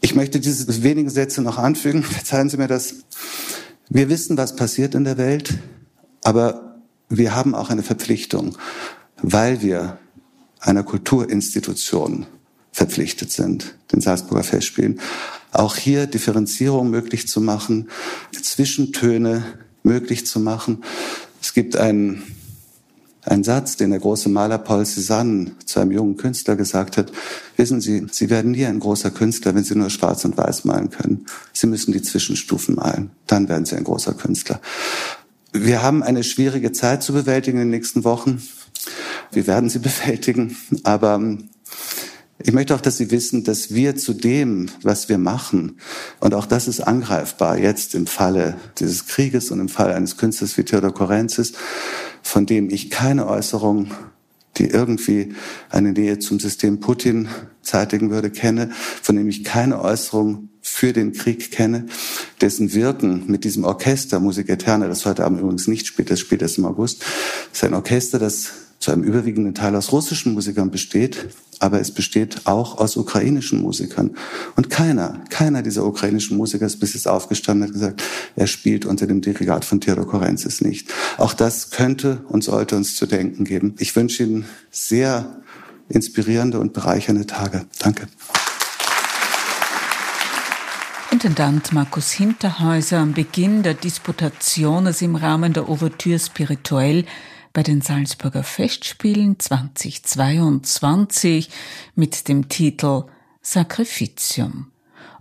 Ich 0.01 0.15
möchte 0.15 0.39
diese 0.39 0.83
wenigen 0.83 1.09
Sätze 1.09 1.41
noch 1.41 1.57
anfügen. 1.57 2.03
Verzeihen 2.03 2.49
Sie 2.49 2.57
mir 2.57 2.67
das. 2.67 2.95
Wir 3.89 4.09
wissen, 4.09 4.37
was 4.37 4.55
passiert 4.55 4.95
in 4.95 5.03
der 5.03 5.17
Welt, 5.17 5.53
aber 6.23 6.81
wir 7.09 7.35
haben 7.35 7.55
auch 7.55 7.69
eine 7.69 7.83
Verpflichtung, 7.83 8.57
weil 9.21 9.61
wir 9.61 9.97
einer 10.63 10.83
Kulturinstitution 10.83 12.25
verpflichtet 12.71 13.31
sind, 13.31 13.75
den 13.91 14.01
Salzburger 14.01 14.43
Festspielen, 14.43 14.99
auch 15.51 15.75
hier 15.75 16.07
Differenzierung 16.07 16.89
möglich 16.89 17.27
zu 17.27 17.39
machen, 17.39 17.89
Zwischentöne 18.41 19.43
möglich 19.83 20.25
zu 20.25 20.39
machen. 20.39 20.83
Es 21.41 21.53
gibt 21.53 21.75
einen, 21.75 22.23
einen 23.23 23.43
Satz, 23.43 23.77
den 23.77 23.91
der 23.91 23.99
große 23.99 24.29
Maler 24.29 24.57
Paul 24.57 24.83
Cézanne 24.83 25.51
zu 25.65 25.79
einem 25.79 25.91
jungen 25.91 26.17
Künstler 26.17 26.55
gesagt 26.55 26.97
hat. 26.97 27.11
Wissen 27.57 27.81
Sie, 27.81 28.07
Sie 28.09 28.29
werden 28.31 28.51
nie 28.51 28.65
ein 28.65 28.79
großer 28.79 29.11
Künstler, 29.11 29.53
wenn 29.53 29.63
Sie 29.63 29.75
nur 29.75 29.91
schwarz 29.91 30.25
und 30.25 30.35
weiß 30.37 30.65
malen 30.65 30.89
können. 30.89 31.25
Sie 31.51 31.67
müssen 31.67 31.91
die 31.91 32.01
Zwischenstufen 32.01 32.75
malen. 32.75 33.11
Dann 33.27 33.47
werden 33.49 33.65
Sie 33.65 33.75
ein 33.75 33.83
großer 33.83 34.13
Künstler. 34.13 34.59
Wir 35.51 35.83
haben 35.83 36.01
eine 36.01 36.23
schwierige 36.23 36.71
Zeit 36.71 37.03
zu 37.03 37.13
bewältigen 37.13 37.59
in 37.59 37.65
den 37.65 37.69
nächsten 37.69 38.03
Wochen. 38.03 38.41
Wir 39.31 39.47
werden 39.47 39.69
sie 39.69 39.79
bewältigen. 39.79 40.57
Aber 40.83 41.15
ähm, 41.15 41.49
ich 42.45 42.51
möchte 42.51 42.75
auch, 42.75 42.81
dass 42.81 42.97
Sie 42.97 43.09
wissen, 43.11 43.43
dass 43.43 43.73
wir 43.73 43.95
zu 43.95 44.13
dem, 44.13 44.69
was 44.81 45.07
wir 45.07 45.17
machen, 45.17 45.77
und 46.19 46.33
auch 46.33 46.45
das 46.45 46.67
ist 46.67 46.81
angreifbar 46.81 47.57
jetzt 47.57 47.95
im 47.95 48.05
Falle 48.05 48.57
dieses 48.79 49.05
Krieges 49.05 49.49
und 49.51 49.59
im 49.59 49.69
Fall 49.69 49.93
eines 49.93 50.17
Künstlers 50.17 50.57
wie 50.57 50.63
Theodor 50.63 50.93
Korenzis, 50.93 51.53
von 52.21 52.45
dem 52.45 52.69
ich 52.69 52.89
keine 52.89 53.27
Äußerung, 53.27 53.91
die 54.57 54.67
irgendwie 54.67 55.33
eine 55.69 55.93
Nähe 55.93 56.19
zum 56.19 56.39
System 56.39 56.79
Putin 56.79 57.29
zeitigen 57.61 58.11
würde, 58.11 58.29
kenne, 58.29 58.71
von 59.01 59.15
dem 59.15 59.29
ich 59.29 59.43
keine 59.43 59.79
Äußerung 59.81 60.49
für 60.61 60.91
den 60.91 61.13
Krieg 61.13 61.51
kenne, 61.51 61.85
dessen 62.41 62.73
Wirken 62.73 63.23
mit 63.27 63.43
diesem 63.43 63.63
Orchester 63.63 64.19
Musik 64.19 64.49
Eterna, 64.49 64.87
das 64.87 65.05
heute 65.05 65.23
Abend 65.23 65.39
übrigens 65.39 65.67
nicht 65.67 65.87
spielt, 65.87 66.09
das 66.09 66.19
spielt 66.19 66.41
erst 66.41 66.57
im 66.57 66.65
August, 66.65 67.03
ist 67.51 67.63
ein 67.63 67.73
Orchester, 67.73 68.19
das 68.19 68.51
zu 68.83 68.91
einem 68.91 69.03
überwiegenden 69.03 69.55
Teil 69.55 69.75
aus 69.77 69.93
russischen 69.93 70.33
Musikern 70.33 70.69
besteht, 70.69 71.29
aber 71.59 71.79
es 71.79 71.91
besteht 71.91 72.41
auch 72.45 72.77
aus 72.79 72.97
ukrainischen 72.97 73.61
Musikern. 73.61 74.11
Und 74.57 74.69
keiner, 74.69 75.23
keiner 75.29 75.61
dieser 75.61 75.85
ukrainischen 75.85 76.35
Musiker 76.35 76.65
ist 76.65 76.81
bis 76.81 76.93
jetzt 76.93 77.07
aufgestanden 77.07 77.69
und 77.69 77.73
gesagt, 77.73 78.03
er 78.35 78.45
spielt 78.47 78.85
unter 78.85 79.07
dem 79.07 79.21
Dirigat 79.21 79.63
von 79.63 79.79
Theodor 79.79 80.05
Korenzis 80.05 80.59
nicht. 80.59 80.93
Auch 81.17 81.33
das 81.33 81.71
könnte 81.71 82.25
und 82.27 82.43
sollte 82.43 82.75
uns 82.75 82.97
zu 82.97 83.05
denken 83.05 83.45
geben. 83.45 83.73
Ich 83.79 83.95
wünsche 83.95 84.23
Ihnen 84.23 84.45
sehr 84.69 85.41
inspirierende 85.87 86.59
und 86.59 86.73
bereichernde 86.73 87.25
Tage. 87.25 87.65
Danke. 87.79 88.07
Intendant 91.09 91.71
Markus 91.71 92.11
Hinterhäuser 92.11 92.97
am 92.97 93.13
Beginn 93.13 93.63
der 93.63 93.75
Disputationen 93.75 94.93
im 94.99 95.15
Rahmen 95.15 95.53
der 95.53 95.69
Ouvertüre 95.69 96.19
Spirituell 96.19 97.05
bei 97.53 97.63
den 97.63 97.81
Salzburger 97.81 98.43
Festspielen 98.43 99.39
2022 99.39 101.49
mit 101.95 102.27
dem 102.27 102.49
Titel 102.49 103.05
Sacrificium. 103.41 104.67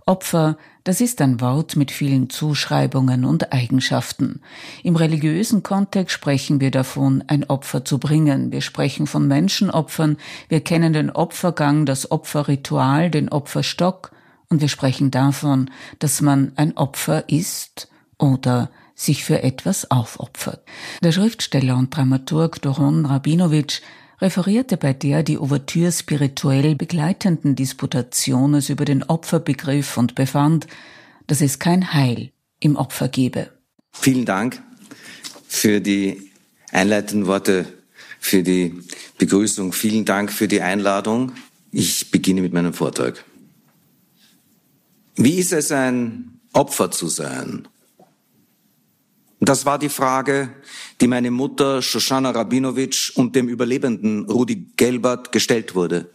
Opfer, 0.05 0.57
das 0.83 0.99
ist 0.99 1.21
ein 1.21 1.39
Wort 1.39 1.75
mit 1.75 1.91
vielen 1.91 2.31
Zuschreibungen 2.31 3.23
und 3.23 3.53
Eigenschaften. 3.53 4.41
Im 4.81 4.95
religiösen 4.95 5.61
Kontext 5.63 6.13
sprechen 6.13 6.59
wir 6.59 6.71
davon, 6.71 7.23
ein 7.27 7.43
Opfer 7.45 7.85
zu 7.85 7.99
bringen. 7.99 8.51
Wir 8.51 8.61
sprechen 8.61 9.05
von 9.07 9.27
Menschenopfern, 9.27 10.17
wir 10.49 10.61
kennen 10.61 10.91
den 10.91 11.11
Opfergang, 11.11 11.85
das 11.85 12.11
Opferritual, 12.11 13.11
den 13.11 13.29
Opferstock, 13.29 14.11
und 14.49 14.59
wir 14.59 14.69
sprechen 14.69 15.09
davon, 15.09 15.69
dass 15.99 16.19
man 16.21 16.51
ein 16.57 16.75
Opfer 16.77 17.29
ist 17.29 17.87
oder 18.17 18.69
sich 18.95 19.23
für 19.23 19.43
etwas 19.43 19.89
aufopfert. 19.89 20.63
Der 21.01 21.11
Schriftsteller 21.11 21.77
und 21.77 21.95
Dramaturg 21.95 22.61
Doron 22.61 23.05
Rabinowitsch 23.05 23.81
referierte 24.21 24.77
bei 24.77 24.93
der 24.93 25.23
die 25.23 25.37
Ouvertüre 25.37 25.91
spirituell 25.91 26.75
begleitenden 26.75 27.55
Disputationen 27.55 28.63
über 28.67 28.85
den 28.85 29.03
Opferbegriff 29.03 29.97
und 29.97 30.15
befand, 30.15 30.67
dass 31.27 31.41
es 31.41 31.59
kein 31.59 31.93
Heil 31.93 32.31
im 32.59 32.75
Opfer 32.75 33.09
gebe. 33.09 33.49
Vielen 33.91 34.25
Dank 34.25 34.61
für 35.47 35.81
die 35.81 36.31
einleitenden 36.71 37.27
Worte, 37.27 37.65
für 38.19 38.43
die 38.43 38.81
Begrüßung. 39.17 39.73
Vielen 39.73 40.05
Dank 40.05 40.31
für 40.31 40.47
die 40.47 40.61
Einladung. 40.61 41.33
Ich 41.71 42.11
beginne 42.11 42.41
mit 42.41 42.53
meinem 42.53 42.73
Vortrag. 42.73 43.23
Wie 45.15 45.35
ist 45.35 45.53
es, 45.53 45.71
ein 45.71 46.39
Opfer 46.53 46.91
zu 46.91 47.07
sein? 47.07 47.67
Das 49.45 49.65
war 49.65 49.77
die 49.77 49.89
Frage, 49.89 50.55
die 51.01 51.07
meine 51.07 51.29
Mutter 51.29 51.81
Shoshana 51.81 52.31
Rabinowitsch 52.31 53.09
und 53.17 53.35
dem 53.35 53.49
Überlebenden 53.49 54.29
Rudi 54.29 54.71
Gelbert 54.77 55.33
gestellt 55.33 55.75
wurde. 55.75 56.09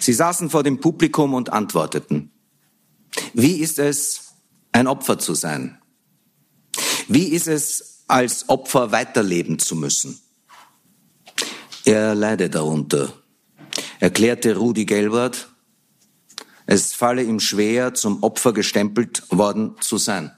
Sie 0.00 0.12
saßen 0.12 0.50
vor 0.50 0.64
dem 0.64 0.80
Publikum 0.80 1.32
und 1.32 1.52
antworteten. 1.52 2.32
Wie 3.34 3.60
ist 3.60 3.78
es, 3.78 4.32
ein 4.72 4.88
Opfer 4.88 5.20
zu 5.20 5.34
sein? 5.34 5.78
Wie 7.06 7.28
ist 7.28 7.46
es, 7.46 8.02
als 8.08 8.48
Opfer 8.48 8.90
weiterleben 8.90 9.60
zu 9.60 9.76
müssen? 9.76 10.18
Er 11.84 12.16
leide 12.16 12.50
darunter, 12.50 13.12
erklärte 14.00 14.56
Rudi 14.56 14.86
Gelbert. 14.86 15.50
Es 16.66 16.94
falle 16.94 17.22
ihm 17.22 17.38
schwer, 17.38 17.94
zum 17.94 18.24
Opfer 18.24 18.52
gestempelt 18.52 19.22
worden 19.30 19.76
zu 19.80 19.98
sein. 19.98 20.32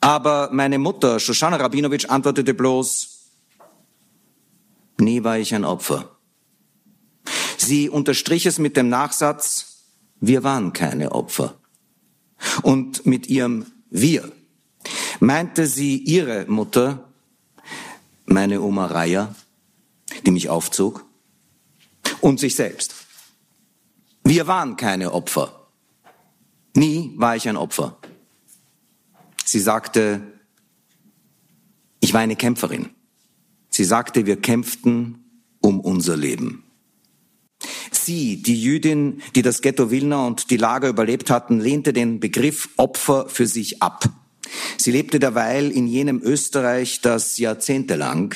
Aber 0.00 0.50
meine 0.52 0.78
Mutter, 0.78 1.18
Shoshana 1.18 1.56
Rabinowitsch, 1.56 2.08
antwortete 2.08 2.54
bloß, 2.54 3.18
nie 4.98 5.24
war 5.24 5.38
ich 5.38 5.54
ein 5.54 5.64
Opfer. 5.64 6.16
Sie 7.56 7.88
unterstrich 7.88 8.46
es 8.46 8.58
mit 8.58 8.76
dem 8.76 8.88
Nachsatz, 8.88 9.84
wir 10.20 10.44
waren 10.44 10.72
keine 10.72 11.12
Opfer. 11.12 11.58
Und 12.62 13.04
mit 13.06 13.26
ihrem 13.26 13.66
Wir 13.90 14.32
meinte 15.20 15.66
sie 15.66 15.96
ihre 15.96 16.46
Mutter, 16.46 17.04
meine 18.26 18.60
Oma 18.60 18.86
Raya, 18.86 19.34
die 20.24 20.30
mich 20.30 20.48
aufzog, 20.48 21.04
und 22.20 22.38
sich 22.38 22.54
selbst. 22.54 22.94
Wir 24.24 24.46
waren 24.46 24.76
keine 24.76 25.12
Opfer. 25.12 25.68
Nie 26.74 27.12
war 27.16 27.34
ich 27.34 27.48
ein 27.48 27.56
Opfer. 27.56 27.97
Sie 29.50 29.60
sagte, 29.60 30.20
ich 32.00 32.12
war 32.12 32.20
eine 32.20 32.36
Kämpferin. 32.36 32.90
Sie 33.70 33.84
sagte, 33.84 34.26
wir 34.26 34.36
kämpften 34.36 35.24
um 35.62 35.80
unser 35.80 36.18
Leben. 36.18 36.64
Sie, 37.90 38.42
die 38.42 38.62
Jüdin, 38.62 39.22
die 39.34 39.40
das 39.40 39.62
Ghetto 39.62 39.90
Wilna 39.90 40.26
und 40.26 40.50
die 40.50 40.58
Lager 40.58 40.90
überlebt 40.90 41.30
hatten, 41.30 41.60
lehnte 41.60 41.94
den 41.94 42.20
Begriff 42.20 42.68
Opfer 42.76 43.26
für 43.30 43.46
sich 43.46 43.82
ab. 43.82 44.04
Sie 44.76 44.90
lebte 44.90 45.18
derweil 45.18 45.70
in 45.70 45.86
jenem 45.86 46.20
Österreich, 46.22 47.00
das 47.00 47.38
jahrzehntelang 47.38 48.34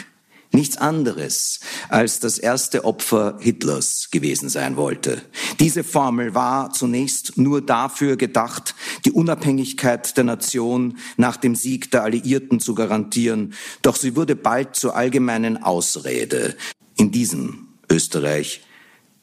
nichts 0.53 0.77
anderes 0.77 1.61
als 1.89 2.21
das 2.21 2.39
erste 2.39 2.85
Opfer 2.85 3.39
Hitlers 3.41 4.09
gewesen 4.11 4.49
sein 4.49 4.77
wollte. 4.77 5.23
Diese 5.61 5.85
Formel 5.85 6.35
war 6.35 6.73
zunächst 6.73 7.39
nur 7.39 7.61
dafür 7.61 8.17
gedacht, 8.17 8.75
die 9.05 9.13
Unabhängigkeit 9.13 10.17
der 10.17 10.25
Nation 10.25 10.99
nach 11.17 11.37
dem 11.37 11.55
Sieg 11.55 11.91
der 11.91 12.03
Alliierten 12.03 12.61
zu 12.61 12.75
garantieren, 12.75 13.55
doch 13.83 13.97
sie 13.97 14.17
wurde 14.17 14.37
bald 14.37 14.77
zur 14.77 14.97
allgemeinen 14.97 15.63
Ausrede. 15.63 16.57
In 16.97 17.11
diesem 17.11 17.69
Österreich 17.89 18.63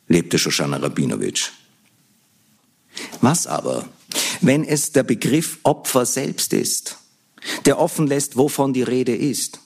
lebte 0.07 0.39
Shoshana 0.39 0.77
Rabinowitsch. 0.77 1.51
Was 3.21 3.47
aber, 3.47 3.87
wenn 4.41 4.63
es 4.63 4.91
der 4.91 5.03
Begriff 5.03 5.59
Opfer 5.63 6.05
selbst 6.05 6.53
ist, 6.53 6.97
der 7.65 7.79
offen 7.79 8.07
lässt, 8.07 8.35
wovon 8.35 8.73
die 8.73 8.83
Rede 8.83 9.15
ist? 9.15 9.59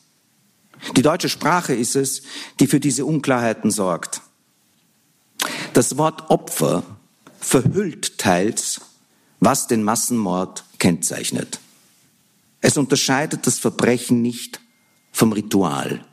Die 0.96 1.02
deutsche 1.02 1.30
Sprache 1.30 1.74
ist 1.74 1.96
es, 1.96 2.24
die 2.60 2.68
für 2.68 2.80
diese 2.80 3.06
Unklarheiten 3.06 3.72
sorgt. 3.72 4.22
Das 5.74 5.98
Wort 5.98 6.30
Opfer 6.30 6.84
verhüllt 7.40 8.18
teils, 8.18 8.82
was 9.40 9.68
den 9.68 9.84
Massenmord 9.84 10.64
kennzeichnet. 10.80 11.60
Es 12.62 12.78
unterscheidet 12.78 13.46
das 13.46 13.60
Verbrechen 13.60 14.22
nicht 14.22 14.62
vom 15.12 15.34
Ritual. 15.34 16.06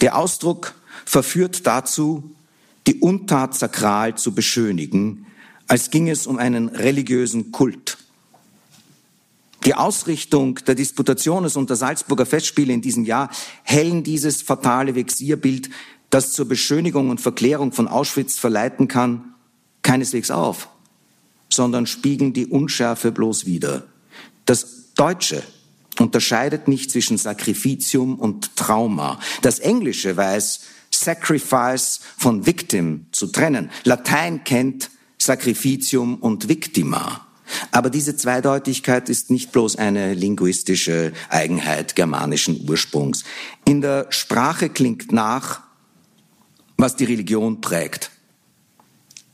Der 0.00 0.16
Ausdruck 0.16 0.74
verführt 1.04 1.66
dazu, 1.66 2.34
die 2.86 3.00
Untat 3.00 3.54
sakral 3.54 4.16
zu 4.16 4.34
beschönigen, 4.34 5.26
als 5.68 5.90
ging 5.90 6.08
es 6.08 6.26
um 6.26 6.38
einen 6.38 6.68
religiösen 6.68 7.52
Kult. 7.52 7.85
Die 9.66 9.74
Ausrichtung 9.74 10.60
der 10.64 10.76
Disputationes 10.76 11.56
und 11.56 11.68
der 11.70 11.76
Salzburger 11.76 12.24
Festspiele 12.24 12.72
in 12.72 12.82
diesem 12.82 13.04
Jahr 13.04 13.30
hellen 13.64 14.04
dieses 14.04 14.40
fatale 14.40 14.94
Vexierbild, 14.94 15.70
das 16.08 16.32
zur 16.32 16.46
Beschönigung 16.46 17.10
und 17.10 17.20
Verklärung 17.20 17.72
von 17.72 17.88
Auschwitz 17.88 18.38
verleiten 18.38 18.86
kann, 18.86 19.34
keineswegs 19.82 20.30
auf, 20.30 20.68
sondern 21.50 21.86
spiegeln 21.86 22.32
die 22.32 22.46
Unschärfe 22.46 23.10
bloß 23.10 23.46
wider. 23.46 23.88
Das 24.44 24.94
Deutsche 24.94 25.42
unterscheidet 25.98 26.68
nicht 26.68 26.92
zwischen 26.92 27.18
Sacrificium 27.18 28.20
und 28.20 28.54
Trauma. 28.54 29.18
Das 29.42 29.58
Englische 29.58 30.16
weiß, 30.16 30.60
Sacrifice 30.92 32.00
von 32.16 32.46
Victim 32.46 33.06
zu 33.10 33.26
trennen. 33.26 33.70
Latein 33.82 34.44
kennt 34.44 34.90
Sacrificium 35.18 36.18
und 36.18 36.48
Victima. 36.48 37.25
Aber 37.70 37.90
diese 37.90 38.16
Zweideutigkeit 38.16 39.08
ist 39.08 39.30
nicht 39.30 39.52
bloß 39.52 39.76
eine 39.76 40.14
linguistische 40.14 41.12
Eigenheit 41.28 41.96
germanischen 41.96 42.68
Ursprungs. 42.68 43.24
In 43.64 43.80
der 43.80 44.06
Sprache 44.10 44.68
klingt 44.68 45.12
nach, 45.12 45.60
was 46.76 46.96
die 46.96 47.04
Religion 47.04 47.60
prägt. 47.60 48.10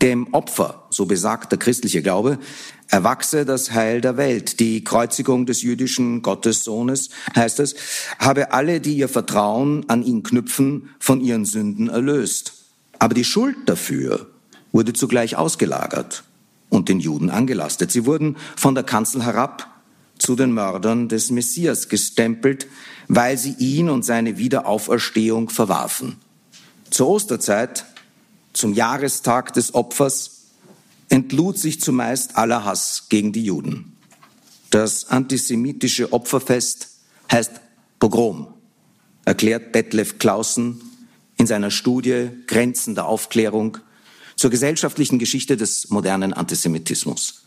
Dem 0.01 0.35
Opfer, 0.35 0.87
so 0.91 1.07
besagt 1.07 1.53
der 1.53 1.59
christliche 1.59 2.03
Glaube, 2.03 2.39
erwachse 2.89 3.45
das 3.45 3.71
Heil 3.71 4.01
der 4.01 4.17
Welt. 4.17 4.59
Die 4.59 4.83
Kreuzigung 4.83 5.47
des 5.47 5.63
jüdischen 5.63 6.23
Gottessohnes, 6.23 7.11
heißt 7.37 7.61
es, 7.61 7.77
habe 8.19 8.53
alle, 8.53 8.81
die 8.81 8.97
ihr 8.97 9.09
Vertrauen 9.09 9.89
an 9.89 10.03
ihn 10.03 10.25
knüpfen, 10.25 10.91
von 10.99 11.21
ihren 11.21 11.45
Sünden 11.45 11.89
erlöst. 11.89 12.55
Aber 12.99 13.15
die 13.15 13.25
Schuld 13.25 13.57
dafür 13.67 14.27
wurde 14.73 14.93
zugleich 14.93 15.37
ausgelagert 15.37 16.25
und 16.73 16.89
den 16.89 17.01
Juden 17.01 17.31
angelastet. 17.31 17.93
Sie 17.93 18.07
wurden 18.07 18.37
von 18.57 18.75
der 18.75 18.83
Kanzel 18.83 19.25
herab 19.25 19.69
zu 20.19 20.37
den 20.37 20.53
Mördern 20.53 21.09
des 21.09 21.31
Messias 21.31 21.89
gestempelt, 21.89 22.67
weil 23.09 23.37
sie 23.37 23.55
ihn 23.59 23.91
und 23.91 24.05
seine 24.05 24.39
Wiederauferstehung 24.39 25.51
verwarfen. 25.51 26.17
Zur 26.91 27.09
Osterzeit, 27.09 27.85
zum 28.55 28.73
Jahrestag 28.73 29.53
des 29.53 29.75
Opfers, 29.75 30.45
entlud 31.11 31.59
sich 31.59 31.81
zumeist 31.81 32.37
aller 32.37 32.65
Hass 32.65 33.07
gegen 33.11 33.33
die 33.33 33.45
Juden. 33.45 33.97
Das 34.71 35.11
antisemitische 35.11 36.13
Opferfest 36.13 36.89
heißt 37.31 37.61
Pogrom, 37.99 38.47
erklärt 39.27 39.75
Detlef 39.75 40.19
Clausen 40.19 40.81
in 41.37 41.47
seiner 41.47 41.71
Studie 41.71 42.31
Grenzen 42.47 42.95
der 42.95 43.07
Aufklärung 43.07 43.79
zur 44.43 44.51
gesellschaftlichen 44.51 45.21
Geschichte 45.21 45.57
des 45.57 45.91
modernen 45.91 46.33
Antisemitismus. 46.33 47.45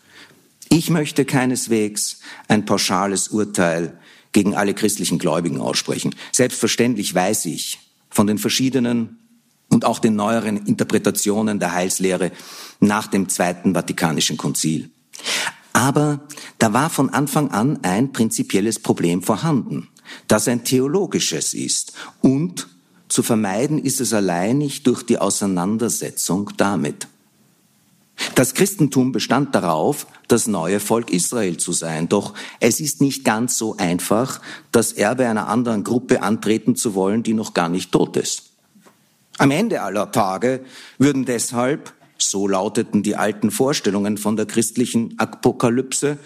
Ich 0.70 0.90
möchte 0.90 1.25
keineswegs 1.25 2.22
ein 2.48 2.64
pauschales 2.64 3.28
Urteil 3.28 4.00
gegen 4.32 4.56
alle 4.56 4.74
christlichen 4.74 5.20
Gläubigen 5.20 5.60
aussprechen. 5.60 6.16
Selbstverständlich 6.32 7.14
weiß 7.14 7.48
ich 7.48 7.80
von 8.10 8.28
den 8.28 8.38
verschiedenen 8.38 9.20
und 9.68 9.84
auch 9.84 10.00
den 10.00 10.16
neueren 10.16 10.56
Interpretationen 10.56 11.60
der 11.60 11.74
Heilslehre 11.74 12.32
nach 12.80 13.08
dem 13.08 13.28
Zweiten 13.28 13.74
Vatikanischen 13.74 14.38
Konzil. 14.38 14.90
Aber 15.74 16.25
da 16.60 16.72
war 16.72 16.90
von 16.90 17.10
Anfang 17.10 17.52
an 17.52 17.84
ein 17.84 18.14
prinzipielles 18.14 18.80
Problem 18.80 19.22
vorhanden, 19.22 19.90
das 20.30 20.48
ein 20.48 20.64
theologisches 20.64 21.54
ist 21.54 21.92
und 22.22 22.70
zu 23.08 23.24
vermeiden 23.24 23.80
ist 23.80 24.02
es 24.02 24.14
allein 24.14 24.58
nicht 24.58 24.88
durch 24.88 25.04
die 25.04 25.20
Auseinandersetzung 25.20 26.52
damit. 26.58 27.08
Das 28.34 28.54
Christentum 28.54 29.12
bestand 29.12 29.54
darauf, 29.56 30.08
das 30.28 30.48
neue 30.48 30.80
Volk 30.80 31.12
Israel 31.12 31.58
zu 31.58 31.74
sein. 31.74 32.08
Doch 32.10 32.34
es 32.60 32.80
ist 32.80 33.02
nicht 33.02 33.24
ganz 33.24 33.58
so 33.58 33.76
einfach, 33.78 34.42
das 34.72 34.94
Erbe 34.94 35.28
einer 35.28 35.48
anderen 35.48 35.84
Gruppe 35.84 36.22
antreten 36.22 36.76
zu 36.76 36.96
wollen, 36.96 37.24
die 37.24 37.34
noch 37.34 37.54
gar 37.54 37.70
nicht 37.70 37.92
tot 37.92 38.18
ist. 38.18 38.52
Am 39.38 39.52
Ende 39.52 39.82
aller 39.82 40.12
Tage 40.12 40.64
würden 40.98 41.26
deshalb, 41.26 41.94
so 42.18 42.48
lauteten 42.48 43.04
die 43.04 43.18
alten 43.18 43.52
Vorstellungen 43.52 44.18
von 44.18 44.38
der 44.38 44.46
christlichen 44.46 45.20
Apokalypse, 45.20 46.18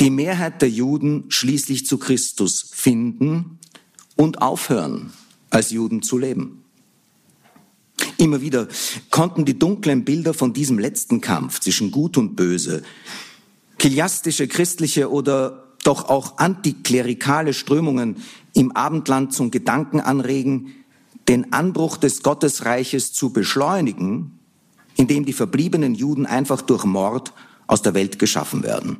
die 0.00 0.10
Mehrheit 0.10 0.60
der 0.60 0.68
Juden 0.68 1.24
schließlich 1.30 1.86
zu 1.86 1.96
Christus 1.96 2.70
finden 2.74 3.58
und 4.14 4.42
aufhören, 4.42 5.12
als 5.50 5.70
Juden 5.70 6.02
zu 6.02 6.18
leben. 6.18 6.64
Immer 8.18 8.40
wieder 8.40 8.68
konnten 9.10 9.44
die 9.44 9.58
dunklen 9.58 10.04
Bilder 10.04 10.34
von 10.34 10.52
diesem 10.52 10.78
letzten 10.78 11.20
Kampf 11.20 11.60
zwischen 11.60 11.90
Gut 11.90 12.16
und 12.16 12.34
Böse, 12.36 12.82
kiliastische, 13.78 14.48
christliche 14.48 15.10
oder 15.10 15.64
doch 15.84 16.08
auch 16.08 16.38
antiklerikale 16.38 17.52
Strömungen 17.52 18.16
im 18.54 18.72
Abendland 18.72 19.32
zum 19.32 19.50
Gedanken 19.50 20.00
anregen, 20.00 20.74
den 21.28 21.52
Anbruch 21.52 21.96
des 21.96 22.22
Gottesreiches 22.22 23.12
zu 23.12 23.30
beschleunigen, 23.30 24.38
indem 24.96 25.24
die 25.24 25.32
verbliebenen 25.32 25.94
Juden 25.94 26.26
einfach 26.26 26.62
durch 26.62 26.84
Mord 26.84 27.32
aus 27.66 27.82
der 27.82 27.94
Welt 27.94 28.18
geschaffen 28.18 28.62
werden. 28.62 28.98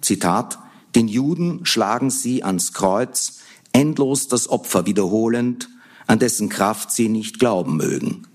Zitat, 0.00 0.58
den 0.94 1.08
Juden 1.08 1.66
schlagen 1.66 2.10
sie 2.10 2.42
ans 2.42 2.72
Kreuz, 2.72 3.40
endlos 3.76 4.26
das 4.26 4.48
Opfer 4.48 4.86
wiederholend, 4.86 5.68
an 6.06 6.18
dessen 6.18 6.48
Kraft 6.48 6.90
sie 6.90 7.10
nicht 7.10 7.38
glauben 7.38 7.76
mögen, 7.76 8.26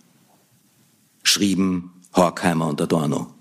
schrieben 1.23 1.93
Horkheimer 2.15 2.67
und 2.67 2.79
Adorno. 2.79 3.33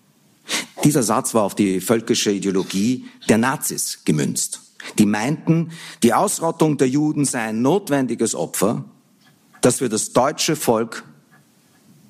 Dieser 0.83 1.03
Satz 1.03 1.35
war 1.35 1.43
auf 1.43 1.55
die 1.55 1.81
völkische 1.81 2.33
Ideologie 2.33 3.05
der 3.29 3.37
Nazis 3.37 4.01
gemünzt. 4.07 4.63
Die 4.99 5.05
meinten, 5.05 5.73
die 6.03 6.15
Ausrottung 6.15 6.79
der 6.79 6.89
Juden 6.89 7.27
sei 7.27 7.41
ein 7.41 7.61
notwendiges 7.61 8.35
Opfer, 8.35 8.85
das 9.61 9.79
für 9.79 9.91
das 9.91 10.15
deutsche 10.15 10.57
Volk 10.57 11.05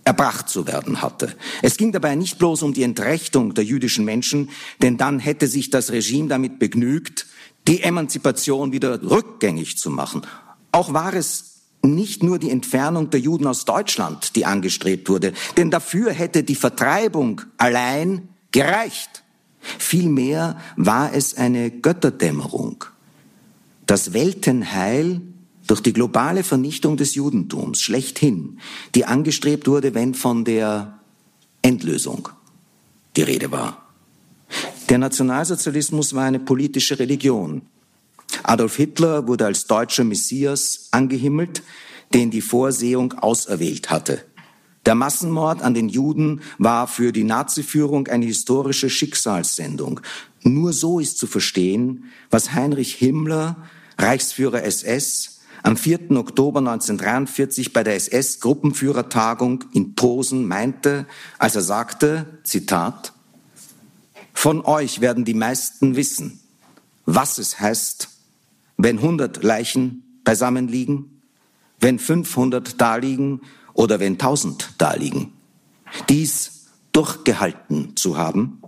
erbracht 0.05 0.49
zu 0.49 0.69
werden 0.69 1.03
hatte. 1.03 1.35
Es 1.63 1.77
ging 1.77 1.91
dabei 1.91 2.15
nicht 2.15 2.39
bloß 2.39 2.63
um 2.63 2.73
die 2.75 2.85
Entrechtung 2.85 3.55
der 3.55 3.65
jüdischen 3.65 4.05
Menschen, 4.05 4.51
denn 4.83 4.99
dann 4.99 5.19
hätte 5.19 5.49
sich 5.49 5.71
das 5.71 5.91
Regime 5.91 6.29
damit 6.29 6.61
begnügt, 6.61 7.27
die 7.71 7.83
Emanzipation 7.83 8.73
wieder 8.73 9.01
rückgängig 9.01 9.79
zu 9.79 9.91
machen. 9.91 10.23
Auch 10.73 10.93
war 10.93 11.15
es 11.15 11.63
nicht 11.83 12.23
nur 12.23 12.41
die 12.41 12.51
Entfernung 12.51 13.11
der 13.11 13.21
Juden 13.21 13.47
aus 13.47 13.65
Deutschland, 13.65 14.35
die 14.35 14.45
angestrebt 14.45 15.09
wurde, 15.09 15.33
denn 15.57 15.71
dafür 15.71 16.13
hätte 16.13 16.43
die 16.43 16.57
Vertreibung 16.57 17.43
allein 17.57 18.29
gereicht. 18.51 19.23
Vielmehr 19.61 20.59
war 20.77 21.15
es 21.15 21.37
eine 21.37 21.71
Götterdämmerung. 21.71 22.85
Das 23.87 24.13
Weltenheil 24.13 25.21
durch 25.69 25.81
die 25.81 25.93
globale 25.93 26.43
Vernichtung 26.43 26.97
des 26.97 27.15
Judentums 27.15 27.81
schlechthin, 27.81 28.59
die 28.97 29.05
angestrebt 29.05 29.69
wurde, 29.69 29.95
wenn 29.95 30.15
von 30.15 30.45
der 30.45 30.99
Endlösung 31.63 32.31
die 33.17 33.23
Rede 33.23 33.53
war. 33.53 33.80
Der 34.91 34.99
Nationalsozialismus 34.99 36.15
war 36.15 36.25
eine 36.25 36.41
politische 36.41 36.99
Religion. 36.99 37.63
Adolf 38.43 38.75
Hitler 38.75 39.29
wurde 39.29 39.47
als 39.47 39.69
deutscher 39.69 40.03
Messias 40.03 40.89
angehimmelt, 40.91 41.63
den 42.13 42.33
die 42.33 42.41
Vorsehung 42.41 43.13
auserwählt 43.13 43.91
hatte. 43.91 44.25
Der 44.87 44.97
Massenmord 44.97 45.63
an 45.63 45.75
den 45.75 45.89
Juden 45.89 46.41
war 46.59 46.89
für 46.89 47.13
die 47.13 47.23
Naziführung 47.23 48.09
eine 48.09 48.27
historische 48.27 48.91
Schicksalssendung. 48.91 50.01
Nur 50.43 50.73
so 50.73 50.99
ist 50.99 51.19
zu 51.19 51.29
verstehen, 51.29 52.07
was 52.29 52.53
Heinrich 52.53 52.95
Himmler, 52.97 53.69
Reichsführer 53.97 54.65
SS, 54.65 55.41
am 55.63 55.77
4. 55.77 56.11
Oktober 56.17 56.59
1943 56.59 57.73
bei 57.73 57.85
der 57.85 57.95
SS-Gruppenführertagung 57.95 59.67
in 59.73 59.95
Posen 59.95 60.49
meinte, 60.49 61.07
als 61.39 61.55
er 61.55 61.63
sagte, 61.63 62.41
Zitat, 62.43 63.13
von 64.41 64.65
euch 64.65 65.03
werden 65.03 65.27
die 65.27 65.35
meisten 65.35 65.97
wissen, 65.97 66.41
was 67.05 67.37
es 67.37 67.61
heißt, 67.61 68.09
wenn 68.79 68.97
100 68.97 69.43
Leichen 69.43 70.23
beisammen 70.25 70.67
liegen, 70.67 71.21
wenn 71.79 71.99
500 71.99 72.81
daliegen 72.81 73.43
oder 73.75 74.01
wenn 74.01 74.15
1000 74.15 74.77
daliegen. 74.79 75.35
Dies 76.09 76.69
durchgehalten 76.93 77.97
zu 77.97 78.17
haben 78.17 78.63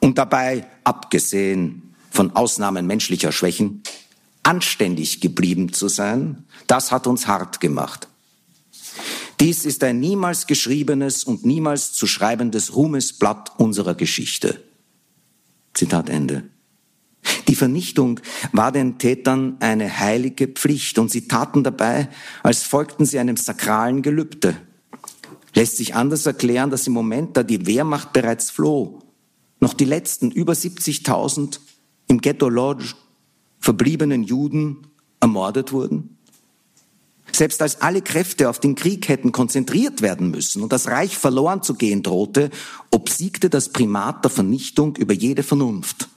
und 0.00 0.18
dabei, 0.18 0.68
abgesehen 0.82 1.94
von 2.10 2.34
Ausnahmen 2.34 2.88
menschlicher 2.88 3.30
Schwächen, 3.30 3.84
anständig 4.42 5.20
geblieben 5.20 5.72
zu 5.72 5.86
sein, 5.86 6.44
das 6.66 6.90
hat 6.90 7.06
uns 7.06 7.28
hart 7.28 7.60
gemacht. 7.60 8.08
Dies 9.38 9.64
ist 9.64 9.84
ein 9.84 10.00
niemals 10.00 10.48
geschriebenes 10.48 11.22
und 11.22 11.46
niemals 11.46 11.92
zu 11.92 12.08
schreibendes 12.08 12.74
Ruhmesblatt 12.74 13.52
unserer 13.60 13.94
Geschichte. 13.94 14.60
Zitat 15.74 16.08
Ende. 16.08 16.44
Die 17.48 17.54
Vernichtung 17.54 18.20
war 18.52 18.72
den 18.72 18.98
Tätern 18.98 19.56
eine 19.60 19.98
heilige 19.98 20.48
Pflicht 20.48 20.98
und 20.98 21.10
sie 21.10 21.28
taten 21.28 21.62
dabei, 21.62 22.08
als 22.42 22.62
folgten 22.62 23.04
sie 23.04 23.18
einem 23.18 23.36
sakralen 23.36 24.02
Gelübde. 24.02 24.56
Lässt 25.54 25.76
sich 25.76 25.94
anders 25.94 26.26
erklären, 26.26 26.70
dass 26.70 26.86
im 26.86 26.92
Moment, 26.92 27.36
da 27.36 27.42
die 27.42 27.66
Wehrmacht 27.66 28.12
bereits 28.12 28.50
floh, 28.50 29.00
noch 29.60 29.74
die 29.74 29.84
letzten 29.84 30.30
über 30.30 30.52
70.000 30.52 31.60
im 32.08 32.20
Ghetto 32.20 32.48
Lodge 32.48 32.94
verbliebenen 33.60 34.24
Juden 34.24 34.86
ermordet 35.20 35.72
wurden? 35.72 36.13
Selbst 37.34 37.62
als 37.62 37.80
alle 37.80 38.00
Kräfte 38.00 38.48
auf 38.48 38.60
den 38.60 38.76
Krieg 38.76 39.08
hätten 39.08 39.32
konzentriert 39.32 40.02
werden 40.02 40.30
müssen 40.30 40.62
und 40.62 40.72
das 40.72 40.86
Reich 40.86 41.18
verloren 41.18 41.64
zu 41.64 41.74
gehen 41.74 42.04
drohte, 42.04 42.48
obsiegte 42.92 43.50
das 43.50 43.70
Primat 43.70 44.22
der 44.22 44.30
Vernichtung 44.30 44.94
über 44.94 45.14
jede 45.14 45.42
Vernunft. 45.42 46.08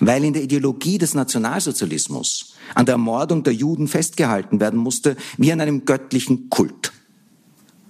Weil 0.00 0.24
in 0.24 0.32
der 0.32 0.42
Ideologie 0.42 0.98
des 0.98 1.14
Nationalsozialismus 1.14 2.54
an 2.74 2.84
der 2.84 2.94
Ermordung 2.94 3.44
der 3.44 3.54
Juden 3.54 3.86
festgehalten 3.86 4.58
werden 4.58 4.80
musste, 4.80 5.16
wie 5.36 5.52
an 5.52 5.60
einem 5.60 5.84
göttlichen 5.84 6.50
Kult. 6.50 6.92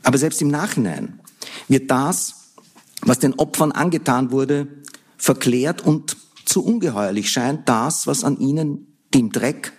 Aber 0.03 0.19
selbst 0.19 0.43
im 0.43 0.49
Nachhinein 0.49 1.21
wird 1.69 1.91
das, 1.91 2.53
was 3.01 3.21
den 3.21 3.39
Opfern 3.39 3.73
angetan 3.73 4.33
wurde, 4.33 4.69
verklärt 5.17 5.81
und 5.81 6.19
zu 6.45 6.63
ungeheuerlich 6.63 7.31
scheint 7.31 7.71
das, 7.71 8.07
was 8.07 8.23
an 8.23 8.39
ihnen, 8.39 8.87
die 9.15 9.21
im 9.21 9.33
Dreck, 9.33 9.73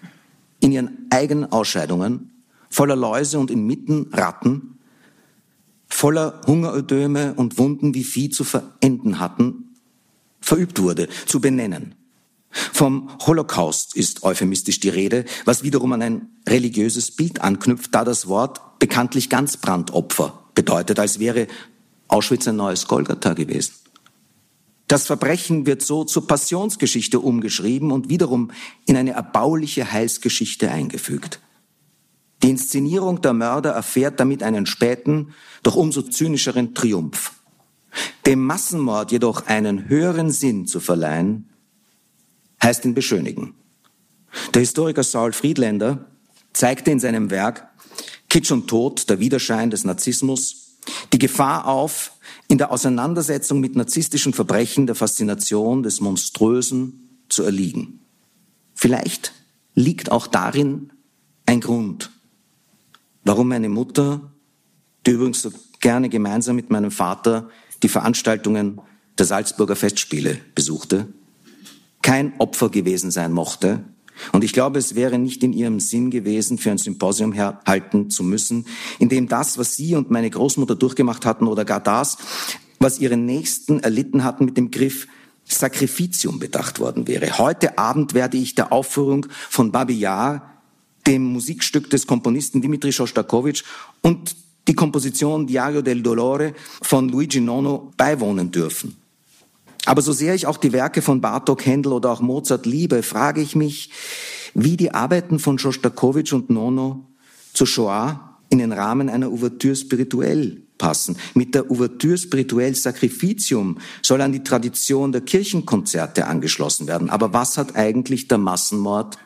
in 0.62 0.72
ihren 0.72 1.06
eigenen 1.12 1.52
Ausscheidungen, 1.52 2.32
voller 2.78 2.96
Läuse 2.96 3.40
und 3.40 3.50
inmitten 3.50 4.12
Ratten, 4.14 4.78
voller 5.88 6.42
Hungerödöme 6.46 7.34
und 7.34 7.58
Wunden 7.58 7.96
wie 7.96 8.04
Vieh 8.04 8.30
zu 8.30 8.44
verenden 8.44 9.20
hatten, 9.20 9.74
verübt 10.42 10.80
wurde, 10.80 11.10
zu 11.26 11.42
benennen. 11.42 11.96
Vom 12.52 13.10
Holocaust 13.26 13.96
ist 13.96 14.22
euphemistisch 14.22 14.80
die 14.80 14.90
Rede, 14.90 15.26
was 15.44 15.64
wiederum 15.64 15.92
an 15.94 16.04
ein 16.04 16.30
religiöses 16.48 17.10
Bild 17.10 17.42
anknüpft, 17.42 17.96
da 17.96 18.04
das 18.04 18.28
Wort 18.28 18.78
bekanntlich 18.78 19.32
Ganzbrandopfer 19.32 20.44
bedeutet, 20.54 21.00
als 21.00 21.18
wäre 21.18 21.48
Auschwitz 22.08 22.48
ein 22.48 22.58
neues 22.58 22.88
Golgatha 22.88 23.34
gewesen. 23.34 23.74
Das 24.88 25.08
Verbrechen 25.08 25.66
wird 25.66 25.82
so 25.82 26.04
zur 26.04 26.28
Passionsgeschichte 26.28 27.22
umgeschrieben 27.22 27.92
und 27.92 28.10
wiederum 28.10 28.52
in 28.86 28.96
eine 28.96 29.14
erbauliche 29.14 29.92
Heilsgeschichte 29.92 30.70
eingefügt. 30.70 31.40
Die 32.44 32.50
Inszenierung 32.50 33.22
der 33.22 33.34
Mörder 33.34 33.72
erfährt 33.72 34.20
damit 34.20 34.44
einen 34.44 34.66
späten, 34.66 35.34
doch 35.64 35.76
umso 35.76 36.02
zynischeren 36.02 36.76
Triumph. 36.76 37.34
Dem 38.26 38.44
Massenmord 38.46 39.12
jedoch 39.12 39.48
einen 39.48 39.90
höheren 39.90 40.30
Sinn 40.30 40.68
zu 40.68 40.80
verleihen, 40.80 41.50
heißt 42.62 42.86
ihn 42.86 42.94
beschönigen. 42.94 43.56
Der 44.54 44.62
Historiker 44.62 45.04
Saul 45.04 45.34
Friedländer 45.34 46.06
zeigte 46.54 46.92
in 46.92 47.00
seinem 47.00 47.32
Werk 47.32 47.68
Kitsch 48.30 48.52
und 48.52 48.68
Tod, 48.68 49.10
der 49.10 49.20
Widerschein 49.20 49.70
des 49.70 49.84
Narzissmus, 49.84 50.78
die 51.14 51.20
Gefahr 51.20 51.66
auf, 51.66 52.12
in 52.48 52.58
der 52.58 52.72
Auseinandersetzung 52.72 53.60
mit 53.60 53.76
narzisstischen 53.76 54.34
Verbrechen 54.34 54.86
der 54.86 54.96
Faszination 54.96 55.84
des 55.84 56.02
Monströsen 56.02 57.24
zu 57.30 57.44
erliegen. 57.44 58.00
Vielleicht 58.74 59.34
liegt 59.74 60.12
auch 60.12 60.28
darin 60.28 60.92
ein 61.46 61.62
Grund, 61.62 62.12
warum 63.28 63.50
meine 63.50 63.70
Mutter, 63.70 64.32
die 65.06 65.12
übrigens 65.12 65.42
so 65.42 65.52
gerne 65.80 66.10
gemeinsam 66.10 66.56
mit 66.56 66.70
meinem 66.70 66.92
Vater 66.92 67.50
die 67.84 67.90
Veranstaltungen 67.90 68.82
der 69.18 69.26
Salzburger 69.26 69.76
Festspiele 69.76 70.40
besuchte, 70.56 71.08
kein 72.02 72.34
Opfer 72.40 72.70
gewesen 72.70 73.12
sein 73.12 73.34
mochte. 73.34 73.84
Und 74.32 74.44
ich 74.44 74.54
glaube, 74.54 74.80
es 74.80 74.96
wäre 74.96 75.20
nicht 75.20 75.44
in 75.44 75.54
ihrem 75.54 75.80
Sinn 75.80 76.10
gewesen, 76.10 76.58
für 76.58 76.72
ein 76.72 76.78
Symposium 76.78 77.36
halten 77.38 78.10
zu 78.10 78.24
müssen, 78.24 78.66
in 78.98 79.10
dem 79.10 79.28
das, 79.28 79.58
was 79.58 79.76
sie 79.76 79.96
und 79.96 80.10
meine 80.10 80.30
Großmutter 80.30 80.76
durchgemacht 80.76 81.26
hatten 81.26 81.48
oder 81.48 81.66
gar 81.66 81.80
das, 81.80 82.18
was 82.80 83.00
ihre 83.00 83.18
Nächsten 83.18 83.80
erlitten 83.82 84.24
hatten, 84.24 84.46
mit 84.46 84.58
dem 84.58 84.72
Griff 84.72 85.08
Sacrificium 85.44 86.40
bedacht 86.40 86.80
worden 86.80 87.08
wäre. 87.08 87.38
Heute 87.38 87.78
Abend 87.78 88.14
werde 88.14 88.38
ich 88.38 88.56
der 88.56 88.72
Aufführung 88.72 89.28
von 89.50 89.72
Babi 89.72 89.94
Yar, 89.94 90.57
dem 91.08 91.24
Musikstück 91.24 91.90
des 91.90 92.06
Komponisten 92.06 92.62
Dimitri 92.62 92.92
Shostakovich 92.92 93.64
und 94.02 94.36
die 94.68 94.76
Komposition 94.76 95.48
Diario 95.48 95.82
del 95.82 96.02
Dolore 96.02 96.54
von 96.82 97.08
Luigi 97.10 97.40
Nono 97.40 97.94
beiwohnen 97.96 98.52
dürfen. 98.52 98.98
Aber 99.86 100.02
so 100.02 100.12
sehr 100.12 100.36
ich 100.36 100.46
auch 100.46 100.58
die 100.58 100.74
Werke 100.74 101.02
von 101.02 101.22
Bartok, 101.22 101.66
Händel 101.66 101.94
oder 101.94 102.12
auch 102.12 102.20
Mozart 102.20 102.66
liebe, 102.66 103.04
frage 103.04 103.42
ich 103.42 103.56
mich, 103.56 103.90
wie 104.54 104.76
die 104.76 104.94
Arbeiten 104.94 105.40
von 105.40 105.58
Shostakovich 105.58 106.34
und 106.34 106.50
Nono 106.50 107.06
zur 107.54 107.68
Shoah 107.68 108.38
in 108.50 108.60
den 108.60 108.74
Rahmen 108.74 109.10
einer 109.10 109.32
Ouvertüre 109.32 109.78
spirituell 109.78 110.62
passen. 110.78 111.18
Mit 111.34 111.56
der 111.56 111.72
Ouvertüre 111.72 112.18
spirituell 112.18 112.76
Sacrificium 112.76 113.78
soll 114.02 114.22
an 114.22 114.34
die 114.34 114.44
Tradition 114.44 115.14
der 115.14 115.22
Kirchenkonzerte 115.22 116.28
angeschlossen 116.28 116.88
werden. 116.88 117.10
Aber 117.10 117.32
was 117.32 117.58
hat 117.58 117.76
eigentlich 117.76 118.28
der 118.28 118.38
Massenmord 118.38 119.18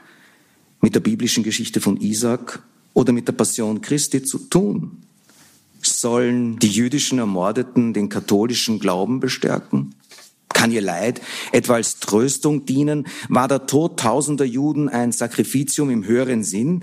mit 0.82 0.96
der 0.96 1.00
biblischen 1.00 1.44
Geschichte 1.44 1.80
von 1.80 1.98
Isaac 1.98 2.62
oder 2.94 3.14
mit 3.14 3.28
der 3.28 3.34
Passion 3.34 3.82
Christi 3.82 4.24
zu 4.24 4.38
tun? 4.38 5.04
Sollen 5.82 6.60
die 6.60 6.70
jüdischen 6.70 7.20
Ermordeten 7.20 7.94
den 7.94 8.10
katholischen 8.10 8.80
Glauben 8.80 9.20
bestärken? 9.20 9.96
Kann 10.50 10.72
ihr 10.72 10.82
Leid 10.82 11.22
etwa 11.52 11.76
als 11.76 12.00
Tröstung 12.00 12.66
dienen? 12.66 13.08
War 13.30 13.48
der 13.48 13.66
Tod 13.66 14.00
tausender 14.00 14.46
Juden 14.46 14.90
ein 14.90 15.12
Sakrificium 15.12 15.90
im 15.90 16.06
höheren 16.06 16.44
Sinn? 16.44 16.82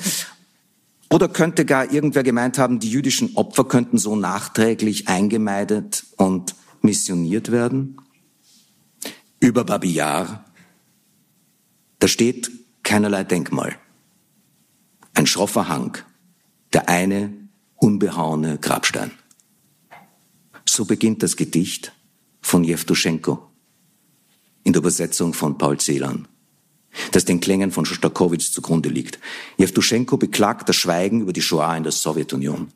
Oder 1.10 1.28
könnte 1.28 1.64
gar 1.64 1.92
irgendwer 1.92 2.22
gemeint 2.22 2.58
haben, 2.58 2.80
die 2.80 2.90
jüdischen 2.90 3.36
Opfer 3.36 3.64
könnten 3.64 3.98
so 3.98 4.16
nachträglich 4.16 5.08
eingemeidet 5.08 6.04
und 6.16 6.54
missioniert 6.82 7.50
werden? 7.50 7.98
Über 9.40 9.64
Babi 9.64 9.92
Yar, 9.92 10.44
da 12.00 12.08
steht 12.08 12.50
keinerlei 12.82 13.24
Denkmal. 13.24 13.76
Ein 15.18 15.26
schroffer 15.26 15.66
Hang, 15.66 15.98
der 16.72 16.88
eine 16.88 17.32
unbehauene 17.74 18.56
Grabstein. 18.58 19.10
So 20.64 20.84
beginnt 20.84 21.24
das 21.24 21.34
Gedicht 21.34 21.92
von 22.40 22.62
Jewtuschenko 22.62 23.50
in 24.62 24.74
der 24.74 24.78
Übersetzung 24.78 25.34
von 25.34 25.58
Paul 25.58 25.80
Celan, 25.80 26.28
das 27.10 27.24
den 27.24 27.40
Klängen 27.40 27.72
von 27.72 27.84
Schostakowitsch 27.84 28.52
zugrunde 28.52 28.90
liegt. 28.90 29.18
Jewtuschenko 29.56 30.18
beklagt 30.18 30.68
das 30.68 30.76
Schweigen 30.76 31.22
über 31.22 31.32
die 31.32 31.42
Shoah 31.42 31.76
in 31.76 31.82
der 31.82 31.90
Sowjetunion. 31.90 32.68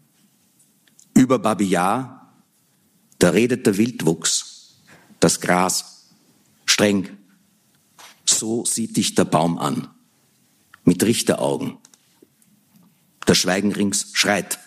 Über 1.14 1.38
Babi 1.38 1.66
Yar, 1.66 2.42
da 3.20 3.30
redet 3.30 3.66
der 3.66 3.76
Wildwuchs, 3.76 4.80
das 5.20 5.40
Gras, 5.40 6.08
streng. 6.66 7.08
So 8.24 8.64
sieht 8.64 8.96
dich 8.96 9.14
der 9.14 9.26
Baum 9.26 9.58
an, 9.58 9.90
mit 10.82 11.04
Richteraugen. 11.04 11.78
Das 13.26 13.38
Schweigen 13.38 13.72
rings 13.72 14.10
schreit. 14.12 14.58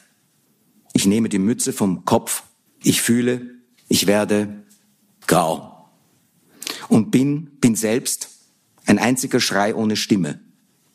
Ich 0.94 1.06
nehme 1.06 1.30
die 1.30 1.40
Mütze 1.40 1.74
vom 1.74 2.06
Kopf, 2.06 2.44
ich 2.82 3.02
fühle, 3.02 3.56
ich 3.88 4.08
werde 4.08 4.64
grau 5.28 5.90
und 6.88 7.12
bin, 7.12 7.58
bin 7.60 7.76
selbst 7.76 8.30
ein 8.86 9.00
einziger 9.00 9.40
Schrei 9.40 9.76
ohne 9.76 9.96
Stimme 9.96 10.40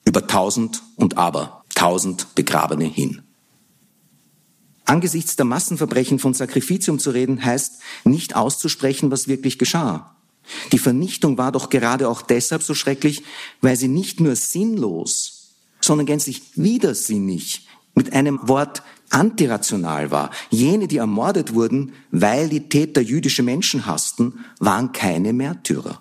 über 0.04 0.26
tausend 0.26 0.82
und 0.96 1.18
aber, 1.18 1.64
tausend 1.74 2.34
Begrabene 2.34 2.84
hin. 2.84 3.22
Angesichts 4.84 5.36
der 5.36 5.44
Massenverbrechen 5.44 6.18
von 6.18 6.34
Sakrifitium 6.34 6.98
zu 6.98 7.10
reden, 7.10 7.44
heißt 7.44 7.80
nicht 8.04 8.34
auszusprechen, 8.34 9.10
was 9.10 9.28
wirklich 9.28 9.58
geschah. 9.58 10.16
Die 10.72 10.78
Vernichtung 10.78 11.38
war 11.38 11.52
doch 11.52 11.70
gerade 11.70 12.08
auch 12.08 12.22
deshalb 12.22 12.62
so 12.62 12.74
schrecklich, 12.74 13.22
weil 13.60 13.76
sie 13.76 13.86
nicht 13.86 14.18
nur 14.18 14.34
sinnlos, 14.34 15.39
sondern 15.80 16.06
gänzlich 16.06 16.42
widersinnig 16.54 17.66
mit 17.94 18.12
einem 18.12 18.38
Wort 18.48 18.82
antirational 19.10 20.10
war. 20.10 20.30
Jene, 20.50 20.88
die 20.88 20.98
ermordet 20.98 21.54
wurden, 21.54 21.92
weil 22.10 22.48
die 22.48 22.68
Täter 22.68 23.00
jüdische 23.00 23.42
Menschen 23.42 23.86
hassten, 23.86 24.44
waren 24.58 24.92
keine 24.92 25.32
Märtyrer. 25.32 26.00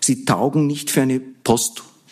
Sie 0.00 0.24
taugen 0.24 0.66
nicht 0.66 0.90
für 0.90 1.02
eine 1.02 1.20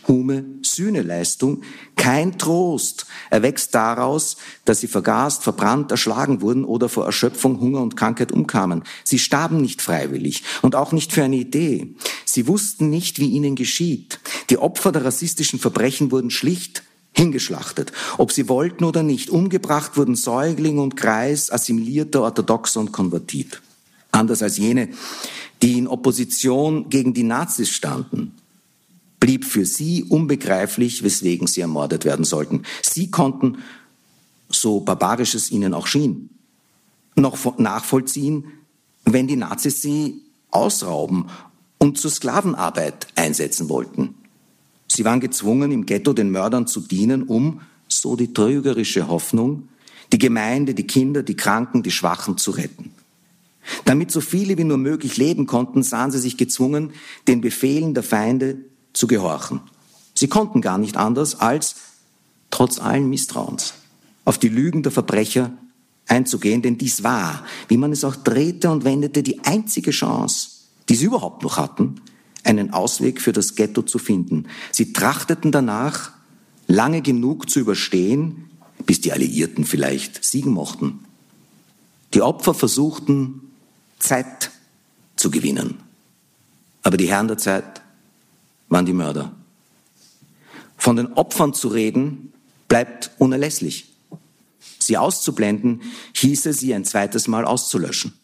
posthume 0.04 0.44
Sühneleistung. 0.62 1.62
Kein 1.96 2.38
Trost 2.38 3.06
erwächst 3.30 3.74
daraus, 3.74 4.36
dass 4.64 4.80
sie 4.80 4.86
vergast, 4.86 5.42
verbrannt, 5.42 5.90
erschlagen 5.90 6.40
wurden 6.40 6.64
oder 6.64 6.88
vor 6.88 7.06
Erschöpfung, 7.06 7.60
Hunger 7.60 7.80
und 7.80 7.96
Krankheit 7.96 8.32
umkamen. 8.32 8.84
Sie 9.02 9.18
starben 9.18 9.60
nicht 9.60 9.82
freiwillig 9.82 10.42
und 10.62 10.76
auch 10.76 10.92
nicht 10.92 11.12
für 11.12 11.24
eine 11.24 11.36
Idee. 11.36 11.94
Sie 12.24 12.46
wussten 12.46 12.90
nicht, 12.90 13.18
wie 13.18 13.30
ihnen 13.30 13.56
geschieht. 13.56 14.20
Die 14.50 14.58
Opfer 14.58 14.92
der 14.92 15.04
rassistischen 15.04 15.58
Verbrechen 15.58 16.10
wurden 16.10 16.30
schlicht 16.30 16.82
hingeschlachtet, 17.16 17.92
ob 18.18 18.32
sie 18.32 18.48
wollten 18.48 18.84
oder 18.84 19.02
nicht. 19.02 19.30
Umgebracht 19.30 19.96
wurden 19.96 20.16
Säugling 20.16 20.78
und 20.78 20.96
Kreis, 20.96 21.50
assimilierter, 21.50 22.22
orthodoxer 22.22 22.80
und 22.80 22.92
konvertit. 22.92 23.62
Anders 24.10 24.42
als 24.42 24.58
jene, 24.58 24.88
die 25.62 25.78
in 25.78 25.86
Opposition 25.86 26.90
gegen 26.90 27.14
die 27.14 27.22
Nazis 27.22 27.70
standen, 27.70 28.32
blieb 29.24 29.46
für 29.46 29.64
sie 29.64 30.04
unbegreiflich, 30.04 31.02
weswegen 31.02 31.46
sie 31.46 31.62
ermordet 31.62 32.04
werden 32.04 32.26
sollten. 32.26 32.64
Sie 32.82 33.10
konnten, 33.10 33.56
so 34.50 34.80
barbarisch 34.80 35.34
es 35.34 35.50
ihnen 35.50 35.72
auch 35.72 35.86
schien, 35.86 36.28
noch 37.16 37.56
nachvollziehen, 37.56 38.44
wenn 39.06 39.26
die 39.26 39.36
Nazis 39.36 39.80
sie 39.80 40.20
ausrauben 40.50 41.30
und 41.78 41.96
zur 41.96 42.10
Sklavenarbeit 42.10 43.06
einsetzen 43.14 43.70
wollten. 43.70 44.14
Sie 44.88 45.06
waren 45.06 45.20
gezwungen, 45.20 45.72
im 45.72 45.86
Ghetto 45.86 46.12
den 46.12 46.30
Mördern 46.30 46.66
zu 46.66 46.80
dienen, 46.80 47.22
um, 47.22 47.62
so 47.88 48.16
die 48.16 48.34
trügerische 48.34 49.08
Hoffnung, 49.08 49.70
die 50.12 50.18
Gemeinde, 50.18 50.74
die 50.74 50.86
Kinder, 50.86 51.22
die 51.22 51.34
Kranken, 51.34 51.82
die 51.82 51.92
Schwachen 51.92 52.36
zu 52.36 52.50
retten. 52.50 52.92
Damit 53.86 54.10
so 54.10 54.20
viele 54.20 54.58
wie 54.58 54.64
nur 54.64 54.76
möglich 54.76 55.16
leben 55.16 55.46
konnten, 55.46 55.82
sahen 55.82 56.10
sie 56.10 56.18
sich 56.18 56.36
gezwungen, 56.36 56.92
den 57.26 57.40
Befehlen 57.40 57.94
der 57.94 58.02
Feinde 58.02 58.58
zu 58.94 59.06
gehorchen. 59.06 59.60
Sie 60.14 60.28
konnten 60.28 60.62
gar 60.62 60.78
nicht 60.78 60.96
anders, 60.96 61.40
als, 61.40 61.76
trotz 62.50 62.78
allen 62.78 63.10
Misstrauens, 63.10 63.74
auf 64.24 64.38
die 64.38 64.48
Lügen 64.48 64.82
der 64.82 64.92
Verbrecher 64.92 65.52
einzugehen, 66.06 66.62
denn 66.62 66.78
dies 66.78 67.02
war, 67.02 67.44
wie 67.68 67.76
man 67.76 67.92
es 67.92 68.04
auch 68.04 68.16
drehte 68.16 68.70
und 68.70 68.84
wendete, 68.84 69.22
die 69.22 69.44
einzige 69.44 69.90
Chance, 69.90 70.48
die 70.88 70.94
sie 70.94 71.06
überhaupt 71.06 71.42
noch 71.42 71.58
hatten, 71.58 72.00
einen 72.44 72.72
Ausweg 72.72 73.20
für 73.20 73.32
das 73.32 73.54
Ghetto 73.54 73.82
zu 73.82 73.98
finden. 73.98 74.46
Sie 74.70 74.92
trachteten 74.92 75.50
danach, 75.50 76.12
lange 76.66 77.02
genug 77.02 77.50
zu 77.50 77.60
überstehen, 77.60 78.50
bis 78.86 79.00
die 79.00 79.12
Alliierten 79.12 79.64
vielleicht 79.64 80.24
siegen 80.24 80.52
mochten. 80.52 81.00
Die 82.12 82.22
Opfer 82.22 82.54
versuchten, 82.54 83.40
Zeit 83.98 84.50
zu 85.16 85.30
gewinnen. 85.30 85.78
Aber 86.82 86.96
die 86.96 87.08
Herren 87.08 87.28
der 87.28 87.38
Zeit 87.38 87.82
waren 88.74 88.86
die 88.86 88.92
Mörder. 88.92 89.30
Von 90.76 90.96
den 90.96 91.12
Opfern 91.12 91.54
zu 91.54 91.68
reden, 91.68 92.32
bleibt 92.66 93.12
unerlässlich. 93.18 93.92
Sie 94.80 94.98
auszublenden, 94.98 95.82
hieße 96.12 96.52
sie 96.52 96.74
ein 96.74 96.84
zweites 96.84 97.28
Mal 97.28 97.44
auszulöschen. 97.44 98.14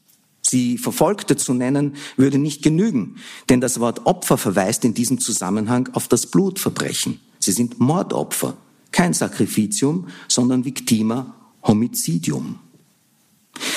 Sie 0.42 0.76
Verfolgte 0.76 1.36
zu 1.36 1.54
nennen, 1.54 1.94
würde 2.16 2.38
nicht 2.38 2.62
genügen, 2.62 3.18
denn 3.48 3.60
das 3.60 3.78
Wort 3.78 4.06
Opfer 4.06 4.36
verweist 4.36 4.84
in 4.84 4.92
diesem 4.92 5.20
Zusammenhang 5.20 5.88
auf 5.92 6.08
das 6.08 6.26
Blutverbrechen. 6.26 7.20
Sie 7.38 7.52
sind 7.52 7.78
Mordopfer, 7.78 8.56
kein 8.90 9.14
Sakrifitium, 9.14 10.08
sondern 10.26 10.64
Victima 10.64 11.32
Homizidium. 11.62 12.58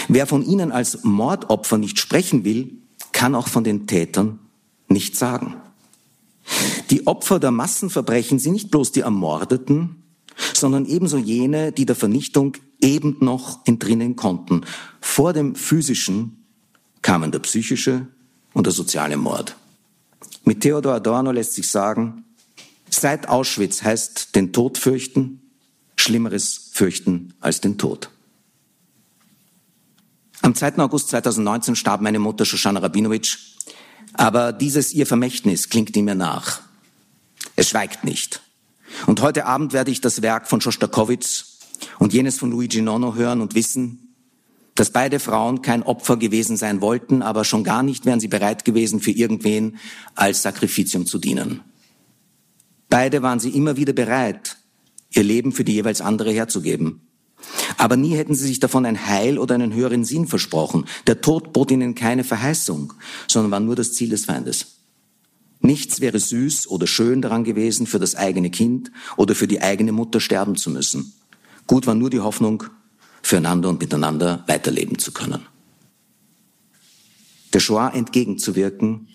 Wer 0.08 0.26
von 0.26 0.44
ihnen 0.44 0.72
als 0.72 1.04
Mordopfer 1.04 1.78
nicht 1.78 2.00
sprechen 2.00 2.44
will, 2.44 2.72
kann 3.12 3.36
auch 3.36 3.48
von 3.48 3.64
den 3.64 3.86
Tätern 3.86 4.40
nicht 4.88 5.16
sagen. 5.16 5.58
Die 6.90 7.08
Opfer 7.08 7.40
der 7.40 7.52
Massenverbrechen 7.52 8.40
sind 8.40 8.54
nicht 8.54 8.72
bloß 8.72 8.92
die 8.92 9.02
Ermordeten, 9.02 10.04
sondern 10.54 10.86
ebenso 10.86 11.18
jene, 11.18 11.72
die 11.72 11.86
der 11.86 11.96
Vernichtung 11.96 12.58
eben 12.82 13.18
noch 13.20 13.66
entrinnen 13.66 14.16
konnten, 14.16 14.62
vor 15.00 15.34
dem 15.34 15.56
physischen 15.56 16.44
kamen 17.02 17.32
der 17.32 17.40
psychische 17.40 18.08
und 18.54 18.66
der 18.66 18.74
soziale 18.74 19.18
Mord. 19.18 19.56
Mit 20.46 20.62
Theodor 20.62 20.96
Adorno 20.96 21.32
lässt 21.32 21.54
sich 21.54 21.70
sagen, 21.70 22.26
seit 22.90 23.30
Auschwitz 23.30 23.84
heißt 23.84 24.36
den 24.36 24.52
Tod 24.52 24.78
fürchten, 24.78 25.42
Schlimmeres 25.96 26.70
fürchten 26.74 27.34
als 27.40 27.62
den 27.62 27.78
Tod. 27.78 28.10
Am 30.42 30.54
2. 30.54 30.80
August 30.80 31.10
2019 31.10 31.78
starb 31.78 32.02
meine 32.02 32.20
Mutter 32.20 32.44
Shoshana 32.44 32.82
Rabinowitsch, 32.82 33.38
aber 34.14 34.54
dieses 34.54 34.94
ihr 34.94 35.06
Vermächtnis 35.06 35.70
klingt 35.70 35.96
in 35.96 36.06
mir 36.06 36.16
nach. 36.16 36.62
Es 37.56 37.70
schweigt 37.70 38.04
nicht. 38.04 38.42
Und 39.08 39.22
heute 39.22 39.46
Abend 39.46 39.74
werde 39.74 39.92
ich 39.92 40.02
das 40.02 40.22
Werk 40.22 40.48
von 40.48 40.62
Schostakowitz 40.62 41.58
und 42.00 42.14
jenes 42.14 42.38
von 42.38 42.52
Luigi 42.52 42.82
Nono 42.82 43.16
hören 43.16 43.42
und 43.42 43.56
wissen, 43.56 44.16
dass 44.76 44.90
beide 44.90 45.20
Frauen 45.20 45.62
kein 45.62 45.84
Opfer 45.84 46.18
gewesen 46.18 46.58
sein 46.58 46.82
wollten, 46.82 47.22
aber 47.22 47.44
schon 47.44 47.64
gar 47.64 47.84
nicht 47.84 48.06
wären 48.06 48.20
sie 48.20 48.28
bereit 48.28 48.66
gewesen, 48.66 49.00
für 49.00 49.12
irgendwen 49.12 49.78
als 50.16 50.42
Sakrifitium 50.42 51.06
zu 51.06 51.20
dienen. 51.20 51.62
Beide 52.90 53.22
waren 53.22 53.40
sie 53.40 53.50
immer 53.50 53.78
wieder 53.78 53.94
bereit, 53.94 54.58
ihr 55.12 55.24
Leben 55.24 55.52
für 55.52 55.64
die 55.64 55.74
jeweils 55.74 56.02
andere 56.02 56.32
herzugeben. 56.32 57.02
Aber 57.78 57.98
nie 57.98 58.16
hätten 58.16 58.36
sie 58.36 58.48
sich 58.48 58.60
davon 58.60 58.86
ein 58.86 59.08
Heil 59.08 59.38
oder 59.38 59.56
einen 59.56 59.74
höheren 59.74 60.06
Sinn 60.06 60.28
versprochen. 60.28 60.86
Der 61.08 61.22
Tod 61.22 61.54
bot 61.54 61.72
ihnen 61.72 61.96
keine 61.96 62.24
Verheißung, 62.24 62.94
sondern 63.28 63.52
war 63.52 63.60
nur 63.60 63.76
das 63.76 63.94
Ziel 63.94 64.10
des 64.10 64.26
Feindes. 64.26 64.80
Nichts 65.60 66.02
wäre 66.02 66.20
süß 66.20 66.68
oder 66.68 66.88
schön 66.88 67.22
daran 67.22 67.46
gewesen, 67.46 67.88
für 67.88 68.00
das 68.00 68.16
eigene 68.16 68.50
Kind 68.50 68.92
oder 69.16 69.34
für 69.34 69.48
die 69.48 69.62
eigene 69.62 69.94
Mutter 69.94 70.20
sterben 70.20 70.56
zu 70.56 70.70
müssen. 70.70 71.14
Gut 71.68 71.88
war 71.88 71.96
nur 71.96 72.10
die 72.10 72.20
Hoffnung, 72.20 72.64
füreinander 73.22 73.70
und 73.70 73.80
miteinander 73.80 74.44
weiterleben 74.48 75.00
zu 75.00 75.14
können. 75.14 75.48
Der 77.54 77.62
Shoah 77.62 77.94
entgegenzuwirken, 77.94 79.08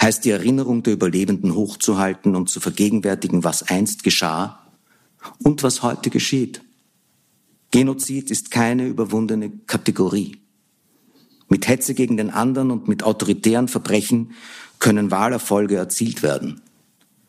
heißt 0.00 0.24
die 0.24 0.30
Erinnerung 0.30 0.82
der 0.82 0.94
Überlebenden 0.94 1.54
hochzuhalten 1.54 2.34
und 2.34 2.48
zu 2.48 2.60
vergegenwärtigen, 2.60 3.44
was 3.44 3.62
einst 3.62 4.02
geschah 4.02 4.66
und 5.42 5.62
was 5.62 5.82
heute 5.82 6.10
geschieht. 6.10 6.62
Genozid 7.70 8.30
ist 8.30 8.50
keine 8.50 8.86
überwundene 8.86 9.50
Kategorie. 9.66 10.36
Mit 11.48 11.68
Hetze 11.68 11.94
gegen 11.94 12.16
den 12.16 12.30
anderen 12.30 12.70
und 12.70 12.88
mit 12.88 13.02
autoritären 13.02 13.68
Verbrechen 13.68 14.32
können 14.78 15.10
Wahlerfolge 15.10 15.76
erzielt 15.76 16.22
werden. 16.22 16.60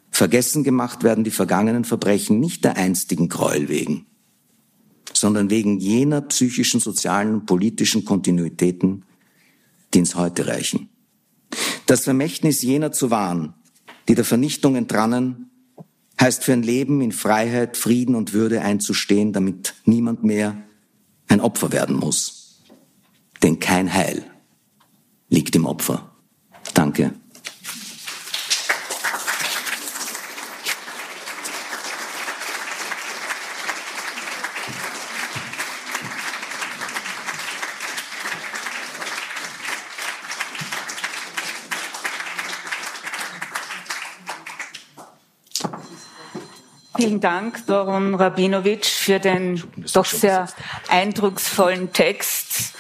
Vergessen 0.10 0.64
gemacht 0.64 1.04
werden 1.04 1.24
die 1.24 1.32
vergangenen 1.32 1.86
Verbrechen 1.86 2.40
nicht 2.40 2.64
der 2.64 2.76
einstigen 2.76 3.30
Gräuel 3.30 3.70
wegen, 3.70 4.06
sondern 5.14 5.50
wegen 5.50 5.80
jener 5.80 6.22
psychischen, 6.22 6.80
sozialen 6.80 7.34
und 7.34 7.46
politischen 7.46 8.04
Kontinuitäten, 8.04 9.06
die 9.94 10.00
ins 10.00 10.16
Heute 10.16 10.48
reichen. 10.48 10.90
Das 11.86 12.04
Vermächtnis 12.04 12.62
jener 12.62 12.92
zu 12.92 13.12
wahren, 13.12 13.54
die 14.08 14.16
der 14.16 14.26
Vernichtung 14.26 14.76
entrannen, 14.76 15.51
heißt 16.22 16.44
für 16.44 16.54
ein 16.54 16.64
Leben 16.64 17.02
in 17.02 17.12
Freiheit, 17.12 17.76
Frieden 17.76 18.16
und 18.16 18.34
Würde 18.34 18.62
einzustehen, 18.62 19.34
damit 19.34 19.74
niemand 19.86 20.24
mehr 20.24 20.56
ein 21.28 21.42
Opfer 21.42 21.72
werden 21.72 21.96
muss. 21.96 22.62
Denn 23.44 23.60
kein 23.60 23.94
Heil 23.94 24.24
liegt 25.30 25.56
im 25.56 25.66
Opfer. 25.66 26.16
Danke. 26.74 27.14
Vielen 47.02 47.20
Dank, 47.20 47.66
Doron 47.66 48.16
Rabinovic, 48.16 48.86
für 48.86 49.20
den 49.20 49.64
doch 49.94 50.06
sehr 50.06 50.48
eindrucksvollen 50.88 51.94
Text, 51.94 52.76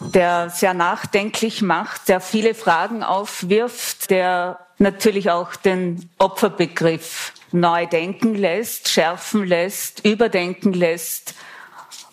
der 0.00 0.50
sehr 0.50 0.74
nachdenklich 0.74 1.62
macht, 1.62 2.08
der 2.08 2.20
viele 2.20 2.54
Fragen 2.54 3.02
aufwirft, 3.02 4.10
der 4.10 4.58
natürlich 4.78 5.30
auch 5.30 5.54
den 5.54 6.10
Opferbegriff 6.18 7.32
neu 7.52 7.86
denken 7.86 8.34
lässt, 8.34 8.88
schärfen 8.88 9.44
lässt, 9.44 10.04
überdenken 10.04 10.72
lässt. 10.72 11.34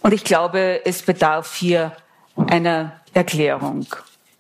Und 0.02 0.14
ich 0.14 0.24
glaube, 0.24 0.82
es 0.86 1.02
bedarf 1.02 1.56
hier 1.56 1.96
einer 2.36 3.02
Erklärung. 3.14 3.88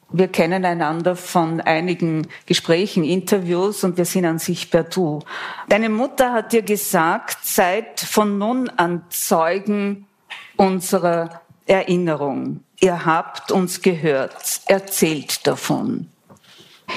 Wir 0.10 0.30
kennen 0.30 0.64
einander 0.64 1.16
von 1.18 1.60
einigen 1.60 2.28
Gesprächen, 2.46 3.04
Interviews 3.04 3.84
und 3.84 3.98
wir 3.98 4.06
sind 4.06 4.26
an 4.26 4.40
sich 4.40 4.72
per 4.72 4.84
Du. 4.84 5.20
Deine 5.68 5.90
Mutter 5.90 6.32
hat 6.32 6.54
dir 6.54 6.62
gesagt, 6.62 7.40
seid 7.44 8.00
von 8.00 8.38
nun 8.38 8.70
an 8.70 9.04
Zeugen 9.10 10.08
unserer 10.56 11.42
Erinnerung. 11.66 12.62
Ihr 12.80 13.06
habt 13.06 13.52
uns 13.52 13.82
gehört, 13.82 14.62
erzählt 14.68 15.46
davon. 15.46 16.08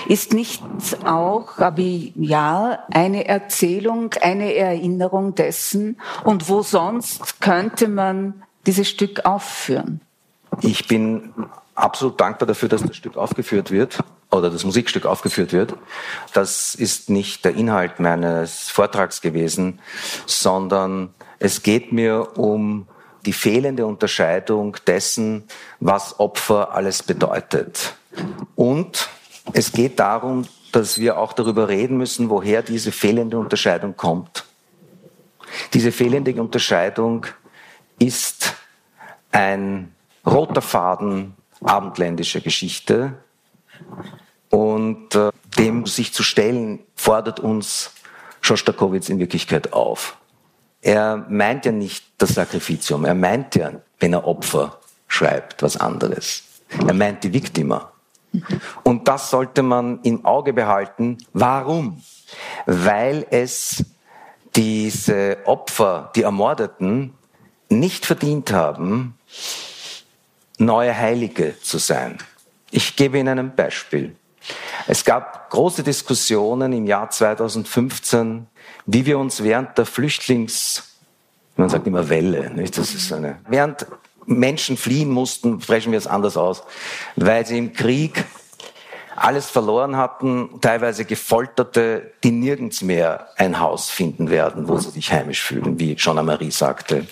Ist 0.07 0.33
nicht 0.33 0.63
auch, 1.05 1.59
aber 1.59 1.83
ja, 1.83 2.85
eine 2.93 3.27
Erzählung, 3.27 4.15
eine 4.21 4.55
Erinnerung 4.55 5.35
dessen? 5.35 6.01
Und 6.23 6.49
wo 6.49 6.63
sonst 6.63 7.41
könnte 7.41 7.89
man 7.89 8.45
dieses 8.67 8.89
Stück 8.89 9.25
aufführen? 9.25 10.01
Ich 10.63 10.87
bin 10.87 11.33
absolut 11.81 12.21
dankbar 12.21 12.47
dafür, 12.47 12.69
dass 12.69 12.83
das 12.83 12.97
Stück 12.97 13.17
aufgeführt 13.17 13.71
wird 13.71 13.99
oder 14.31 14.51
das 14.51 14.65
Musikstück 14.65 15.07
aufgeführt 15.07 15.53
wird. 15.53 15.75
Das 16.33 16.75
ist 16.75 17.11
nicht 17.11 17.45
der 17.45 17.55
Inhalt 17.55 18.01
meines 18.01 18.69
Vortrags 18.71 19.21
gewesen, 19.21 19.81
sondern 20.27 21.15
es 21.39 21.63
geht 21.63 21.93
mir 21.93 22.39
um 22.39 22.87
die 23.27 23.33
fehlende 23.33 23.87
Unterscheidung 23.87 24.77
dessen, 24.87 25.45
was 25.79 26.21
Opfer 26.21 26.75
alles 26.75 27.03
bedeutet. 27.03 27.95
Und 28.55 29.09
es 29.53 29.73
geht 29.73 29.99
darum, 29.99 30.47
dass 30.73 30.99
wir 30.99 31.19
auch 31.19 31.33
darüber 31.33 31.69
reden 31.69 31.97
müssen, 31.97 32.31
woher 32.31 32.63
diese 32.63 32.93
fehlende 32.93 33.39
Unterscheidung 33.39 33.97
kommt. 33.97 34.45
Diese 35.75 35.93
fehlende 35.93 36.33
Unterscheidung 36.41 37.27
ist 37.99 38.55
ein 39.33 39.93
roter 40.25 40.63
Faden 40.63 41.35
abendländischer 41.63 42.41
Geschichte. 42.41 43.15
Und 44.51 45.15
äh, 45.15 45.31
dem 45.59 45.87
sich 45.87 46.13
zu 46.13 46.23
stellen, 46.23 46.81
fordert 46.95 47.41
uns 47.41 47.93
Schostakowitz 48.41 49.09
in 49.09 49.19
Wirklichkeit 49.19 49.73
auf. 49.73 50.17
Er 50.83 51.27
meint 51.29 51.67
ja 51.67 51.73
nicht 51.73 52.05
das 52.19 52.35
Sakrificium, 52.35 53.05
er 53.05 53.15
meint 53.15 53.55
ja, 53.55 53.73
wenn 53.99 54.13
er 54.15 54.27
Opfer 54.27 54.79
schreibt, 55.09 55.63
was 55.63 55.77
anderes. 55.77 56.45
Er 56.87 56.95
meint 56.95 57.23
die 57.25 57.33
Viktima. 57.33 57.93
Und 58.85 59.09
das 59.09 59.31
sollte 59.31 59.63
man 59.63 60.01
im 60.03 60.25
Auge 60.25 60.53
behalten. 60.53 61.19
Warum? 61.33 62.03
Weil 62.65 63.27
es 63.31 63.85
diese 64.55 65.39
Opfer, 65.45 66.11
die 66.15 66.23
Ermordeten, 66.23 67.15
nicht 67.69 68.07
verdient 68.07 68.53
haben, 68.53 69.19
neue 70.61 70.97
Heilige 70.97 71.59
zu 71.61 71.79
sein. 71.79 72.19
Ich 72.71 72.95
gebe 72.95 73.19
Ihnen 73.19 73.39
ein 73.39 73.57
Beispiel. 73.57 74.15
Es 74.87 75.05
gab 75.05 75.51
große 75.51 75.83
Diskussionen 75.83 76.73
im 76.73 76.87
Jahr 76.87 77.11
2015, 77.11 78.47
wie 78.87 79.07
wir 79.07 79.19
uns 79.19 79.43
während 79.43 79.77
der 79.77 79.87
Flüchtlings, 79.87 80.97
man 81.57 81.69
sagt 81.69 81.87
immer 81.87 82.09
Welle, 82.09 82.51
nicht? 82.51 82.79
Das 82.79 82.95
ist 82.95 83.13
eine, 83.13 83.39
während 83.49 83.87
Menschen 84.27 84.77
fliehen 84.77 85.11
mussten, 85.11 85.61
sprechen 85.61 85.93
wir 85.93 85.99
es 85.99 86.07
anders 86.07 86.37
aus, 86.37 86.63
weil 87.17 87.45
sie 87.47 87.59
im 87.59 87.73
Krieg 87.73 88.25
alles 89.17 89.51
verloren 89.51 89.97
hatten, 89.97 90.61
teilweise 90.61 91.05
Gefolterte, 91.05 92.13
die 92.25 92.31
nirgends 92.31 92.81
mehr 92.81 93.29
ein 93.37 93.61
Haus 93.61 93.91
finden 93.91 94.31
werden, 94.31 94.69
wo 94.69 94.79
sie 94.79 94.91
sich 94.91 95.13
heimisch 95.13 95.43
fühlen, 95.43 95.79
wie 95.79 95.97
Jean-Marie 95.97 96.51
sagte. 96.51 97.07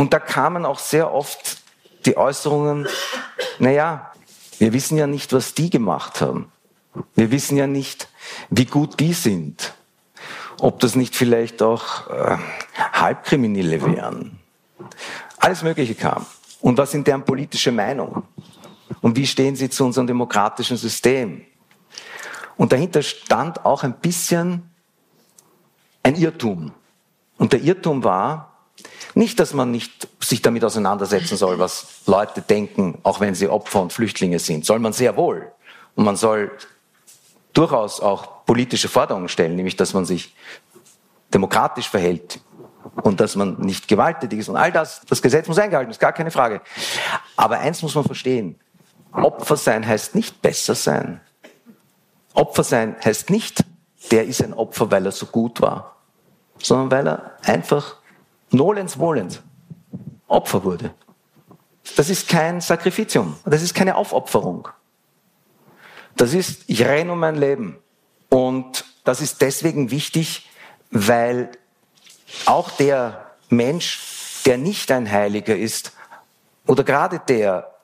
Und 0.00 0.14
da 0.14 0.18
kamen 0.18 0.64
auch 0.64 0.78
sehr 0.78 1.12
oft 1.12 1.58
die 2.06 2.16
Äußerungen, 2.16 2.88
naja, 3.58 4.10
wir 4.58 4.72
wissen 4.72 4.96
ja 4.96 5.06
nicht, 5.06 5.34
was 5.34 5.52
die 5.52 5.68
gemacht 5.68 6.22
haben. 6.22 6.50
Wir 7.14 7.30
wissen 7.30 7.58
ja 7.58 7.66
nicht, 7.66 8.08
wie 8.48 8.64
gut 8.64 8.98
die 8.98 9.12
sind. 9.12 9.74
Ob 10.58 10.80
das 10.80 10.96
nicht 10.96 11.14
vielleicht 11.14 11.60
auch 11.60 12.08
äh, 12.08 12.38
Halbkriminelle 12.94 13.82
wären. 13.84 14.38
Alles 15.36 15.62
Mögliche 15.62 15.94
kam. 15.94 16.24
Und 16.62 16.78
was 16.78 16.92
sind 16.92 17.06
deren 17.06 17.26
politische 17.26 17.70
Meinung? 17.70 18.22
Und 19.02 19.18
wie 19.18 19.26
stehen 19.26 19.54
sie 19.54 19.68
zu 19.68 19.84
unserem 19.84 20.06
demokratischen 20.06 20.78
System? 20.78 21.44
Und 22.56 22.72
dahinter 22.72 23.02
stand 23.02 23.66
auch 23.66 23.82
ein 23.82 24.00
bisschen 24.00 24.70
ein 26.02 26.14
Irrtum. 26.14 26.72
Und 27.36 27.52
der 27.52 27.60
Irrtum 27.60 28.02
war, 28.02 28.49
nicht, 29.14 29.40
dass 29.40 29.54
man 29.54 29.70
nicht 29.70 30.08
sich 30.20 30.42
damit 30.42 30.64
auseinandersetzen 30.64 31.36
soll, 31.36 31.58
was 31.58 32.02
Leute 32.06 32.42
denken, 32.42 32.98
auch 33.02 33.20
wenn 33.20 33.34
sie 33.34 33.48
Opfer 33.48 33.82
und 33.82 33.92
Flüchtlinge 33.92 34.38
sind. 34.38 34.64
Soll 34.64 34.78
man 34.78 34.92
sehr 34.92 35.16
wohl. 35.16 35.52
Und 35.94 36.04
man 36.04 36.16
soll 36.16 36.50
durchaus 37.52 38.00
auch 38.00 38.44
politische 38.46 38.88
Forderungen 38.88 39.28
stellen, 39.28 39.56
nämlich 39.56 39.76
dass 39.76 39.94
man 39.94 40.04
sich 40.04 40.34
demokratisch 41.32 41.88
verhält 41.88 42.40
und 43.02 43.20
dass 43.20 43.36
man 43.36 43.60
nicht 43.60 43.88
gewalttätig 43.88 44.40
ist 44.40 44.48
und 44.48 44.56
all 44.56 44.72
das. 44.72 45.02
Das 45.08 45.22
Gesetz 45.22 45.48
muss 45.48 45.58
eingehalten, 45.58 45.90
ist 45.90 46.00
gar 46.00 46.12
keine 46.12 46.30
Frage. 46.30 46.60
Aber 47.36 47.58
eins 47.58 47.82
muss 47.82 47.94
man 47.94 48.04
verstehen. 48.04 48.58
Opfer 49.12 49.56
sein 49.56 49.86
heißt 49.86 50.14
nicht 50.14 50.40
besser 50.42 50.74
sein. 50.74 51.20
Opfer 52.34 52.64
sein 52.64 52.96
heißt 53.04 53.30
nicht, 53.30 53.64
der 54.10 54.24
ist 54.24 54.42
ein 54.42 54.54
Opfer, 54.54 54.90
weil 54.90 55.04
er 55.04 55.12
so 55.12 55.26
gut 55.26 55.60
war, 55.60 55.96
sondern 56.58 56.90
weil 56.90 57.08
er 57.08 57.36
einfach 57.44 57.96
nolens 58.50 58.98
wohlens 58.98 59.42
Opfer 60.28 60.64
wurde. 60.64 60.94
Das 61.96 62.08
ist 62.08 62.28
kein 62.28 62.60
Sakrifitium. 62.60 63.36
Das 63.44 63.62
ist 63.62 63.74
keine 63.74 63.96
Aufopferung. 63.96 64.68
Das 66.16 66.34
ist, 66.34 66.62
ich 66.66 66.84
renne 66.84 67.12
um 67.12 67.18
mein 67.18 67.36
Leben. 67.36 67.78
Und 68.28 68.84
das 69.04 69.20
ist 69.20 69.40
deswegen 69.40 69.90
wichtig, 69.90 70.48
weil 70.90 71.50
auch 72.46 72.70
der 72.70 73.32
Mensch, 73.48 74.00
der 74.46 74.58
nicht 74.58 74.90
ein 74.92 75.10
Heiliger 75.10 75.56
ist, 75.56 75.92
oder 76.66 76.84
gerade 76.84 77.20
der, 77.26 77.74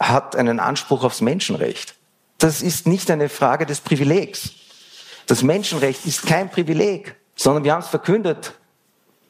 hat 0.00 0.36
einen 0.36 0.60
Anspruch 0.60 1.04
aufs 1.04 1.20
Menschenrecht. 1.20 1.94
Das 2.38 2.62
ist 2.62 2.86
nicht 2.86 3.10
eine 3.10 3.28
Frage 3.28 3.66
des 3.66 3.80
Privilegs. 3.80 4.50
Das 5.26 5.42
Menschenrecht 5.42 6.06
ist 6.06 6.26
kein 6.26 6.50
Privileg, 6.50 7.16
sondern 7.34 7.64
wir 7.64 7.72
haben 7.72 7.82
es 7.82 7.88
verkündet, 7.88 8.54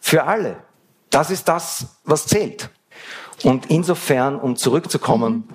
für 0.00 0.24
alle. 0.24 0.56
Das 1.10 1.30
ist 1.30 1.48
das, 1.48 1.86
was 2.04 2.26
zählt. 2.26 2.70
Und 3.44 3.66
insofern, 3.66 4.38
um 4.38 4.56
zurückzukommen, 4.56 5.48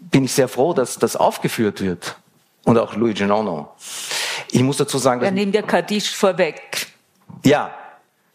bin 0.00 0.24
ich 0.24 0.32
sehr 0.32 0.48
froh, 0.48 0.72
dass 0.72 0.98
das 0.98 1.16
aufgeführt 1.16 1.80
wird. 1.80 2.16
Und 2.64 2.78
auch 2.78 2.94
Luigi 2.94 3.24
Nono. 3.24 3.72
Ich 4.50 4.62
muss 4.62 4.76
dazu 4.76 4.98
sagen, 4.98 5.20
dass. 5.20 5.28
Ja, 5.28 5.34
nehmen 5.34 5.52
wir 5.52 5.62
Kaddisch 5.62 6.14
vorweg. 6.14 6.86
Ja. 7.44 7.74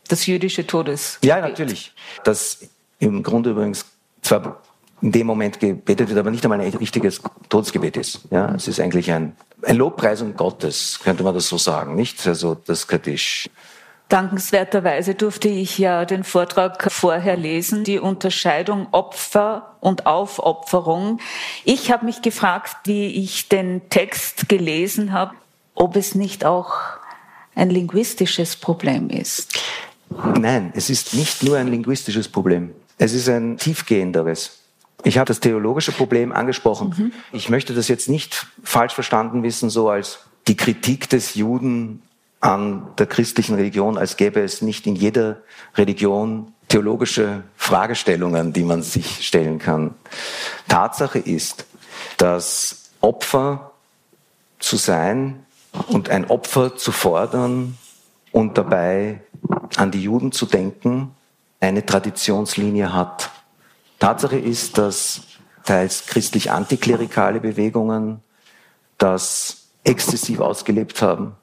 Das 0.07 0.25
jüdische 0.25 0.67
Todes. 0.67 1.17
Ja, 1.23 1.39
natürlich. 1.39 1.93
Das 2.23 2.59
im 2.99 3.23
Grunde 3.23 3.51
übrigens 3.51 3.85
zwar 4.21 4.61
in 5.01 5.11
dem 5.11 5.27
Moment 5.27 5.59
gebetet 5.59 6.09
wird, 6.09 6.17
aber 6.17 6.31
nicht 6.31 6.43
einmal 6.45 6.61
ein 6.61 6.73
richtiges 6.73 7.21
Todesgebet 7.49 7.97
ist. 7.97 8.21
Ja, 8.31 8.53
es 8.55 8.67
ist 8.67 8.79
eigentlich 8.79 9.11
ein, 9.11 9.35
ein 9.63 9.75
Lobpreisung 9.75 10.35
Gottes, 10.35 10.99
könnte 11.03 11.23
man 11.23 11.33
das 11.33 11.47
so 11.47 11.57
sagen, 11.57 11.95
nicht? 11.95 12.25
Also 12.25 12.55
das 12.55 12.87
Kaddisch. 12.87 13.49
Dankenswerterweise 14.13 15.15
durfte 15.15 15.47
ich 15.47 15.79
ja 15.79 16.05
den 16.05 16.23
Vortrag 16.23 16.91
vorher 16.91 17.35
lesen, 17.35 17.83
die 17.83 17.97
Unterscheidung 17.97 18.85
Opfer 18.91 19.75
und 19.79 20.05
Aufopferung. 20.05 21.19
Ich 21.65 21.91
habe 21.91 22.05
mich 22.05 22.21
gefragt, 22.21 22.75
wie 22.83 23.07
ich 23.07 23.49
den 23.49 23.81
Text 23.89 24.47
gelesen 24.49 25.13
habe, 25.13 25.33
ob 25.73 25.95
es 25.95 26.13
nicht 26.13 26.45
auch 26.45 26.75
ein 27.55 27.71
linguistisches 27.71 28.55
Problem 28.55 29.09
ist. 29.09 29.59
Nein, 30.39 30.71
es 30.75 30.91
ist 30.91 31.15
nicht 31.15 31.41
nur 31.41 31.57
ein 31.57 31.69
linguistisches 31.69 32.27
Problem. 32.27 32.69
Es 32.99 33.13
ist 33.13 33.27
ein 33.29 33.57
tiefgehenderes. 33.57 34.59
Ich 35.03 35.17
habe 35.17 35.25
das 35.25 35.39
theologische 35.39 35.91
Problem 35.91 36.31
angesprochen. 36.31 36.93
Mhm. 36.95 37.11
Ich 37.31 37.49
möchte 37.49 37.73
das 37.73 37.87
jetzt 37.87 38.07
nicht 38.09 38.45
falsch 38.63 38.93
verstanden 38.93 39.41
wissen, 39.41 39.71
so 39.71 39.89
als 39.89 40.19
die 40.47 40.55
Kritik 40.55 41.09
des 41.09 41.33
Juden 41.33 42.03
an 42.43 42.89
der 42.97 43.05
christlichen 43.05 43.55
Religion, 43.55 43.97
als 43.97 44.17
gäbe 44.17 44.41
es 44.41 44.61
nicht 44.61 44.85
in 44.85 44.97
jeder 44.97 45.37
Religion 45.75 46.53
theologische 46.67 47.43
Fragestellungen, 47.55 48.51
die 48.51 48.63
man 48.63 48.83
sich 48.83 49.25
stellen 49.25 49.59
kann. 49.59 49.95
Tatsache 50.67 51.19
ist, 51.19 51.65
dass 52.17 52.89
Opfer 52.99 53.71
zu 54.59 54.75
sein 54.75 55.45
und 55.87 56.09
ein 56.09 56.29
Opfer 56.29 56.75
zu 56.75 56.91
fordern 56.91 57.77
und 58.33 58.57
dabei 58.57 59.21
an 59.77 59.91
die 59.91 60.03
Juden 60.03 60.33
zu 60.33 60.45
denken, 60.45 61.15
eine 61.61 61.85
Traditionslinie 61.85 62.91
hat. 62.91 63.31
Tatsache 63.99 64.37
ist, 64.37 64.77
dass 64.77 65.21
teils 65.63 66.07
christlich 66.07 66.51
antiklerikale 66.51 67.39
Bewegungen 67.39 68.19
das 68.97 69.69
exzessiv 69.85 70.41
ausgelebt 70.41 71.01
haben. 71.01 71.37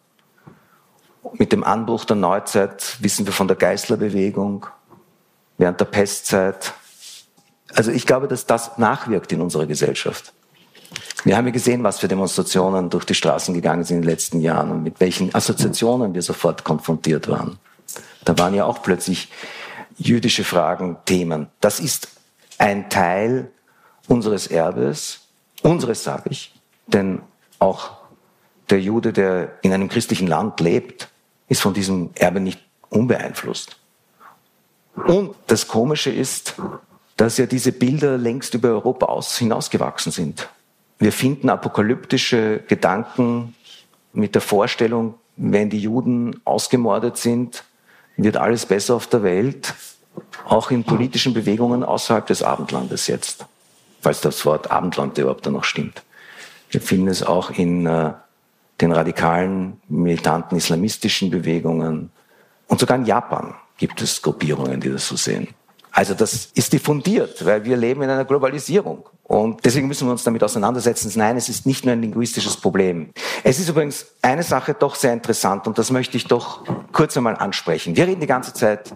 Mit 1.35 1.53
dem 1.53 1.65
Anbruch 1.65 2.05
der 2.05 2.17
Neuzeit 2.17 2.97
wissen 3.01 3.27
wir 3.27 3.33
von 3.33 3.47
der 3.47 3.57
Geißlerbewegung, 3.57 4.67
während 5.59 5.81
der 5.81 5.85
Pestzeit. 5.85 6.73
Also 7.75 7.91
ich 7.91 8.07
glaube, 8.07 8.27
dass 8.27 8.47
das 8.47 8.79
nachwirkt 8.79 9.33
in 9.33 9.41
unserer 9.41 9.67
Gesellschaft. 9.67 10.33
Wir 11.25 11.37
haben 11.37 11.47
ja 11.47 11.53
gesehen, 11.53 11.85
was 11.85 12.01
für 12.01 12.09
Demonstrationen 12.09 12.89
durch 12.89 13.05
die 13.05 13.15
Straßen 13.15 13.55
gegangen 13.55 13.85
sind 13.85 13.97
in 13.97 14.03
den 14.03 14.11
letzten 14.11 14.41
Jahren 14.41 14.71
und 14.71 14.83
mit 14.83 15.01
welchen 15.01 15.35
Assoziationen 15.35 16.15
wir 16.15 16.23
sofort 16.23 16.65
konfrontiert 16.65 17.29
waren. 17.29 17.59
Da 18.25 18.37
waren 18.39 18.55
ja 18.55 18.65
auch 18.65 18.83
plötzlich 18.83 19.29
jüdische 19.99 20.45
Fragen 20.45 20.97
Themen. 21.05 21.49
Das 21.61 21.79
ist 21.79 22.09
ein 22.59 22.89
Teil 22.89 23.51
unseres 24.09 24.47
Erbes, 24.47 25.21
unseres 25.63 26.03
sage 26.03 26.31
ich, 26.31 26.55
denn 26.87 27.21
auch 27.59 27.93
der 28.71 28.81
Jude, 28.81 29.13
der 29.13 29.59
in 29.63 29.73
einem 29.73 29.89
christlichen 29.89 30.27
Land 30.27 30.61
lebt, 30.61 31.10
ist 31.51 31.61
von 31.61 31.75
diesem 31.75 32.11
Erbe 32.15 32.41
nicht 32.41 32.61
unbeeinflusst. 32.89 33.77
Und 35.07 35.35
das 35.49 35.69
Komische 35.69 36.11
ist, 36.11 36.55
dass 37.17 37.37
ja 37.37 37.45
diese 37.45 37.73
Bilder 37.73 38.17
längst 38.17 38.55
über 38.55 38.71
Europa 38.71 39.07
aus, 39.07 39.37
hinausgewachsen 39.37 40.13
sind. 40.13 40.49
Wir 40.99 41.13
finden 41.13 41.51
apokalyptische 41.51 42.61
Gedanken 42.67 43.55
mit 44.13 44.35
der 44.35 44.43
Vorstellung, 44.43 45.15
wenn 45.37 45.71
die 45.71 45.81
Juden 45.81 46.41
ausgemordet 46.45 47.17
sind, 47.17 47.65
wird 48.17 48.37
alles 48.37 48.67
besser 48.67 48.95
auf 48.95 49.07
der 49.07 49.23
Welt 49.23 49.75
auch 50.45 50.71
in 50.71 50.85
politischen 50.85 51.35
Bewegungen 51.35 51.85
außerhalb 51.85 52.27
des 52.27 52.43
Abendlandes 52.43 53.07
jetzt, 53.07 53.47
falls 54.01 54.21
das 54.21 54.45
Wort 54.45 54.71
Abendland 54.71 55.17
überhaupt 55.19 55.47
noch 55.47 55.65
stimmt. 55.65 56.03
Wir 56.71 56.81
finden 56.81 57.09
es 57.09 57.23
auch 57.23 57.51
in 57.51 57.87
äh, 57.87 58.13
den 58.81 58.93
radikalen, 58.93 59.81
militanten 59.89 60.57
islamistischen 60.57 61.31
Bewegungen 61.31 62.11
und 62.69 62.81
sogar 62.81 62.97
in 62.97 63.05
Japan 63.05 63.55
gibt 63.77 64.01
es 64.03 64.23
Gruppierungen, 64.23 64.81
die 64.81 64.91
das 64.91 65.07
so 65.07 65.17
sehen. 65.17 65.49
Also 65.93 66.15
das 66.15 66.51
ist 66.55 66.73
diffundiert, 66.73 67.45
weil 67.45 67.65
wir 67.65 67.77
leben 67.77 68.03
in 68.03 68.11
einer 68.11 68.25
Globalisierung. 68.25 69.09
Und 69.25 69.65
deswegen 69.65 69.89
müssen 69.89 70.07
wir 70.07 70.13
uns 70.13 70.23
damit 70.23 70.43
auseinandersetzen. 70.45 71.11
Nein, 71.17 71.37
es 71.37 71.49
ist 71.49 71.67
nicht 71.67 71.85
nur 71.85 71.93
ein 71.93 72.01
linguistisches 72.01 72.57
Problem. 72.57 73.11
Es 73.43 73.59
ist 73.59 73.69
übrigens 73.69 74.07
eine 74.23 74.43
Sache 74.43 74.75
doch 74.75 74.95
sehr 74.95 75.13
interessant 75.13 75.67
und 75.67 75.79
das 75.79 75.91
möchte 75.91 76.17
ich 76.17 76.27
doch 76.27 76.65
kurz 76.93 77.17
einmal 77.17 77.37
ansprechen. 77.37 77.97
Wir 77.97 78.07
reden 78.07 78.21
die 78.21 78.27
ganze 78.27 78.53
Zeit 78.55 78.95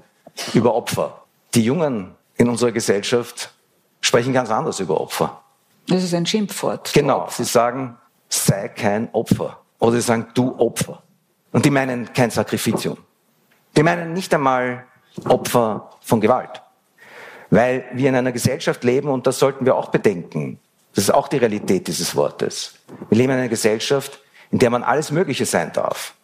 über 0.53 0.75
Opfer. 0.75 1.25
Die 1.55 1.63
Jungen 1.63 2.15
in 2.37 2.49
unserer 2.49 2.73
Gesellschaft 2.73 3.53
sprechen 4.01 4.33
ganz 4.33 4.51
anders 4.51 4.81
über 4.81 5.01
Opfer. 5.01 5.41
Das 5.89 6.03
ist 6.03 6.15
ein 6.15 6.27
Schimpfwort. 6.27 6.93
Genau, 6.95 7.29
sie 7.31 7.45
sagen, 7.45 7.97
sei 8.29 8.69
kein 8.69 9.09
Opfer. 9.13 9.59
Oder 9.79 9.93
sie 9.93 10.01
sagen, 10.01 10.29
du 10.35 10.59
Opfer. 10.59 11.03
Und 11.53 11.65
die 11.65 11.71
meinen 11.71 12.13
kein 12.13 12.31
Sakrificium. 12.31 12.99
Die 13.77 13.83
meinen 13.83 14.13
nicht 14.13 14.33
einmal 14.35 14.85
Opfer 15.25 15.91
von 16.01 16.21
Gewalt. 16.21 16.63
Weil 17.51 17.85
wir 17.93 18.09
in 18.09 18.17
einer 18.17 18.33
Gesellschaft 18.33 18.83
leben, 18.85 19.09
und 19.09 19.27
das 19.27 19.39
sollten 19.39 19.65
wir 19.65 19.77
auch 19.77 19.91
bedenken, 19.91 20.59
das 20.95 21.05
ist 21.05 21.11
auch 21.11 21.29
die 21.29 21.39
Realität 21.39 21.89
dieses 21.89 22.15
Wortes. 22.17 22.75
Wir 23.09 23.19
leben 23.19 23.33
in 23.33 23.39
einer 23.39 23.49
Gesellschaft, 23.49 24.21
in 24.51 24.59
der 24.59 24.71
man 24.71 24.83
alles 24.83 25.11
Mögliche 25.11 25.47
sein 25.47 25.73
darf, 25.73 26.15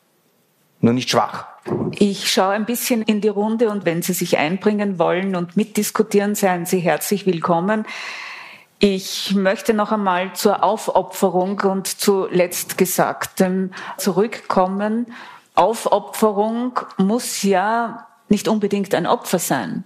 nur 0.80 0.92
nicht 0.92 1.10
schwach. 1.10 1.46
Ich 1.92 2.30
schaue 2.30 2.52
ein 2.52 2.64
bisschen 2.64 3.02
in 3.02 3.20
die 3.20 3.28
Runde 3.28 3.68
und 3.68 3.84
wenn 3.84 4.02
Sie 4.02 4.12
sich 4.12 4.38
einbringen 4.38 4.98
wollen 4.98 5.36
und 5.36 5.56
mitdiskutieren, 5.56 6.34
seien 6.34 6.66
Sie 6.66 6.78
herzlich 6.78 7.26
willkommen. 7.26 7.84
Ich 8.82 9.34
möchte 9.34 9.74
noch 9.74 9.92
einmal 9.92 10.32
zur 10.32 10.64
Aufopferung 10.64 11.60
und 11.60 11.86
zu 11.86 12.26
letztgesagtem 12.30 13.74
zurückkommen. 13.98 15.12
Aufopferung 15.54 16.80
muss 16.96 17.42
ja 17.42 18.06
nicht 18.30 18.48
unbedingt 18.48 18.94
ein 18.94 19.06
Opfer 19.06 19.38
sein. 19.38 19.84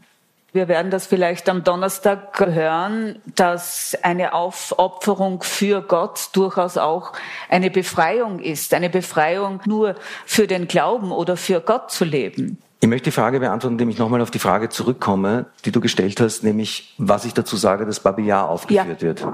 Wir 0.52 0.68
werden 0.68 0.92
das 0.92 1.06
vielleicht 1.08 1.48
am 1.48 1.64
Donnerstag 1.64 2.38
hören, 2.38 3.20
dass 3.34 3.98
eine 4.02 4.32
Aufopferung 4.32 5.42
für 5.42 5.82
Gott 5.82 6.28
durchaus 6.32 6.78
auch 6.78 7.14
eine 7.48 7.72
Befreiung 7.72 8.38
ist. 8.38 8.72
Eine 8.74 8.90
Befreiung 8.90 9.60
nur 9.64 9.96
für 10.24 10.46
den 10.46 10.68
Glauben 10.68 11.10
oder 11.10 11.36
für 11.36 11.60
Gott 11.60 11.90
zu 11.90 12.04
leben. 12.04 12.62
Ich 12.84 12.90
möchte 12.90 13.04
die 13.04 13.12
Frage 13.12 13.40
beantworten, 13.40 13.76
indem 13.76 13.88
ich 13.88 13.96
nochmal 13.96 14.20
auf 14.20 14.30
die 14.30 14.38
Frage 14.38 14.68
zurückkomme, 14.68 15.46
die 15.64 15.72
du 15.72 15.80
gestellt 15.80 16.20
hast, 16.20 16.44
nämlich 16.44 16.94
was 16.98 17.24
ich 17.24 17.32
dazu 17.32 17.56
sage, 17.56 17.86
dass 17.86 17.98
Babillard 17.98 18.50
aufgeführt 18.50 19.00
ja. 19.00 19.08
wird. 19.08 19.26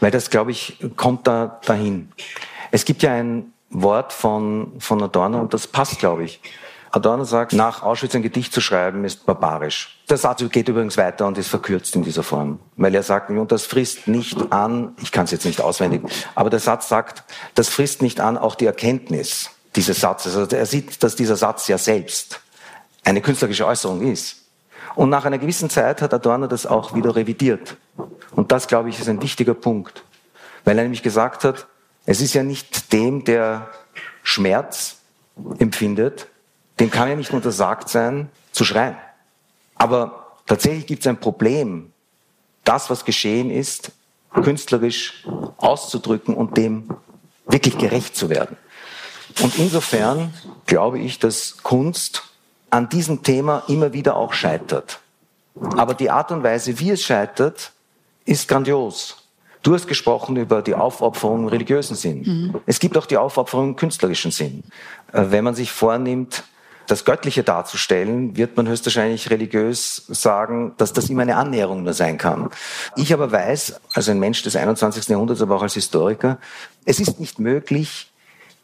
Weil 0.00 0.10
das, 0.10 0.30
glaube 0.30 0.50
ich, 0.50 0.78
kommt 0.96 1.28
da 1.28 1.60
dahin. 1.64 2.10
Es 2.72 2.84
gibt 2.84 3.04
ja 3.04 3.12
ein 3.12 3.52
Wort 3.70 4.12
von, 4.12 4.72
von 4.80 5.00
Adorno 5.00 5.38
und 5.38 5.54
das 5.54 5.68
passt, 5.68 6.00
glaube 6.00 6.24
ich. 6.24 6.40
Adorno 6.90 7.22
sagt, 7.22 7.52
nach 7.52 7.84
Auschwitz 7.84 8.16
ein 8.16 8.22
Gedicht 8.22 8.52
zu 8.52 8.60
schreiben 8.60 9.04
ist 9.04 9.24
barbarisch. 9.24 10.00
Der 10.10 10.16
Satz 10.16 10.42
geht 10.50 10.68
übrigens 10.68 10.96
weiter 10.96 11.28
und 11.28 11.38
ist 11.38 11.46
verkürzt 11.46 11.94
in 11.94 12.02
dieser 12.02 12.24
Form, 12.24 12.58
weil 12.76 12.96
er 12.96 13.04
sagt, 13.04 13.30
und 13.30 13.52
das 13.52 13.64
frisst 13.64 14.08
nicht 14.08 14.50
an, 14.50 14.96
ich 15.00 15.12
kann 15.12 15.26
es 15.26 15.30
jetzt 15.30 15.44
nicht 15.44 15.60
auswendig, 15.60 16.02
aber 16.34 16.50
der 16.50 16.58
Satz 16.58 16.88
sagt, 16.88 17.22
das 17.54 17.68
frisst 17.68 18.02
nicht 18.02 18.18
an 18.20 18.36
auch 18.36 18.56
die 18.56 18.66
Erkenntnis 18.66 19.50
dieses 19.76 20.00
Satzes. 20.00 20.34
Also 20.34 20.56
er 20.56 20.66
sieht, 20.66 21.00
dass 21.04 21.14
dieser 21.14 21.36
Satz 21.36 21.68
ja 21.68 21.78
selbst 21.78 22.40
eine 23.04 23.20
künstlerische 23.20 23.66
Äußerung 23.66 24.02
ist. 24.02 24.44
Und 24.94 25.10
nach 25.10 25.24
einer 25.24 25.38
gewissen 25.38 25.70
Zeit 25.70 26.02
hat 26.02 26.12
Adorno 26.12 26.46
das 26.46 26.66
auch 26.66 26.94
wieder 26.94 27.14
revidiert. 27.14 27.76
Und 28.32 28.52
das, 28.52 28.66
glaube 28.66 28.88
ich, 28.88 28.98
ist 28.98 29.08
ein 29.08 29.22
wichtiger 29.22 29.54
Punkt, 29.54 30.02
weil 30.64 30.76
er 30.76 30.82
nämlich 30.82 31.02
gesagt 31.02 31.44
hat, 31.44 31.66
es 32.06 32.20
ist 32.20 32.34
ja 32.34 32.42
nicht 32.42 32.92
dem, 32.92 33.24
der 33.24 33.68
Schmerz 34.22 34.96
empfindet, 35.58 36.26
dem 36.80 36.90
kann 36.90 37.08
ja 37.08 37.16
nicht 37.16 37.32
untersagt 37.32 37.88
sein, 37.88 38.30
zu 38.52 38.64
schreien. 38.64 38.96
Aber 39.74 40.36
tatsächlich 40.46 40.86
gibt 40.86 41.02
es 41.02 41.06
ein 41.06 41.20
Problem, 41.20 41.92
das, 42.64 42.90
was 42.90 43.04
geschehen 43.04 43.50
ist, 43.50 43.92
künstlerisch 44.42 45.24
auszudrücken 45.58 46.34
und 46.34 46.56
dem 46.56 46.90
wirklich 47.46 47.78
gerecht 47.78 48.16
zu 48.16 48.28
werden. 48.28 48.56
Und 49.40 49.58
insofern 49.58 50.34
glaube 50.66 50.98
ich, 50.98 51.18
dass 51.18 51.62
Kunst 51.62 52.24
an 52.70 52.88
diesem 52.88 53.22
Thema 53.22 53.62
immer 53.68 53.92
wieder 53.92 54.16
auch 54.16 54.32
scheitert. 54.32 55.00
Aber 55.76 55.94
die 55.94 56.10
Art 56.10 56.30
und 56.30 56.42
Weise, 56.42 56.78
wie 56.78 56.90
es 56.90 57.02
scheitert, 57.02 57.72
ist 58.24 58.48
grandios. 58.48 59.16
Du 59.62 59.74
hast 59.74 59.88
gesprochen 59.88 60.36
über 60.36 60.62
die 60.62 60.74
Aufopferung 60.74 61.40
im 61.40 61.48
religiösen 61.48 61.96
Sinn. 61.96 62.22
Mhm. 62.22 62.60
Es 62.66 62.78
gibt 62.78 62.96
auch 62.96 63.06
die 63.06 63.16
Aufopferung 63.16 63.70
im 63.70 63.76
künstlerischen 63.76 64.30
Sinn. 64.30 64.62
Äh, 65.12 65.24
wenn 65.30 65.44
man 65.44 65.54
sich 65.54 65.72
vornimmt, 65.72 66.44
das 66.86 67.04
Göttliche 67.04 67.42
darzustellen, 67.42 68.36
wird 68.36 68.56
man 68.56 68.66
höchstwahrscheinlich 68.66 69.30
religiös 69.30 70.04
sagen, 70.08 70.72
dass 70.78 70.94
das 70.94 71.10
immer 71.10 71.22
eine 71.22 71.36
Annäherung 71.36 71.82
nur 71.82 71.92
sein 71.92 72.16
kann. 72.16 72.48
Ich 72.96 73.12
aber 73.12 73.30
weiß, 73.30 73.78
als 73.92 74.08
ein 74.08 74.18
Mensch 74.18 74.42
des 74.42 74.56
21. 74.56 75.06
Jahrhunderts, 75.08 75.42
aber 75.42 75.56
auch 75.56 75.62
als 75.62 75.74
Historiker, 75.74 76.38
es 76.86 76.98
ist 76.98 77.20
nicht 77.20 77.38
möglich, 77.38 78.10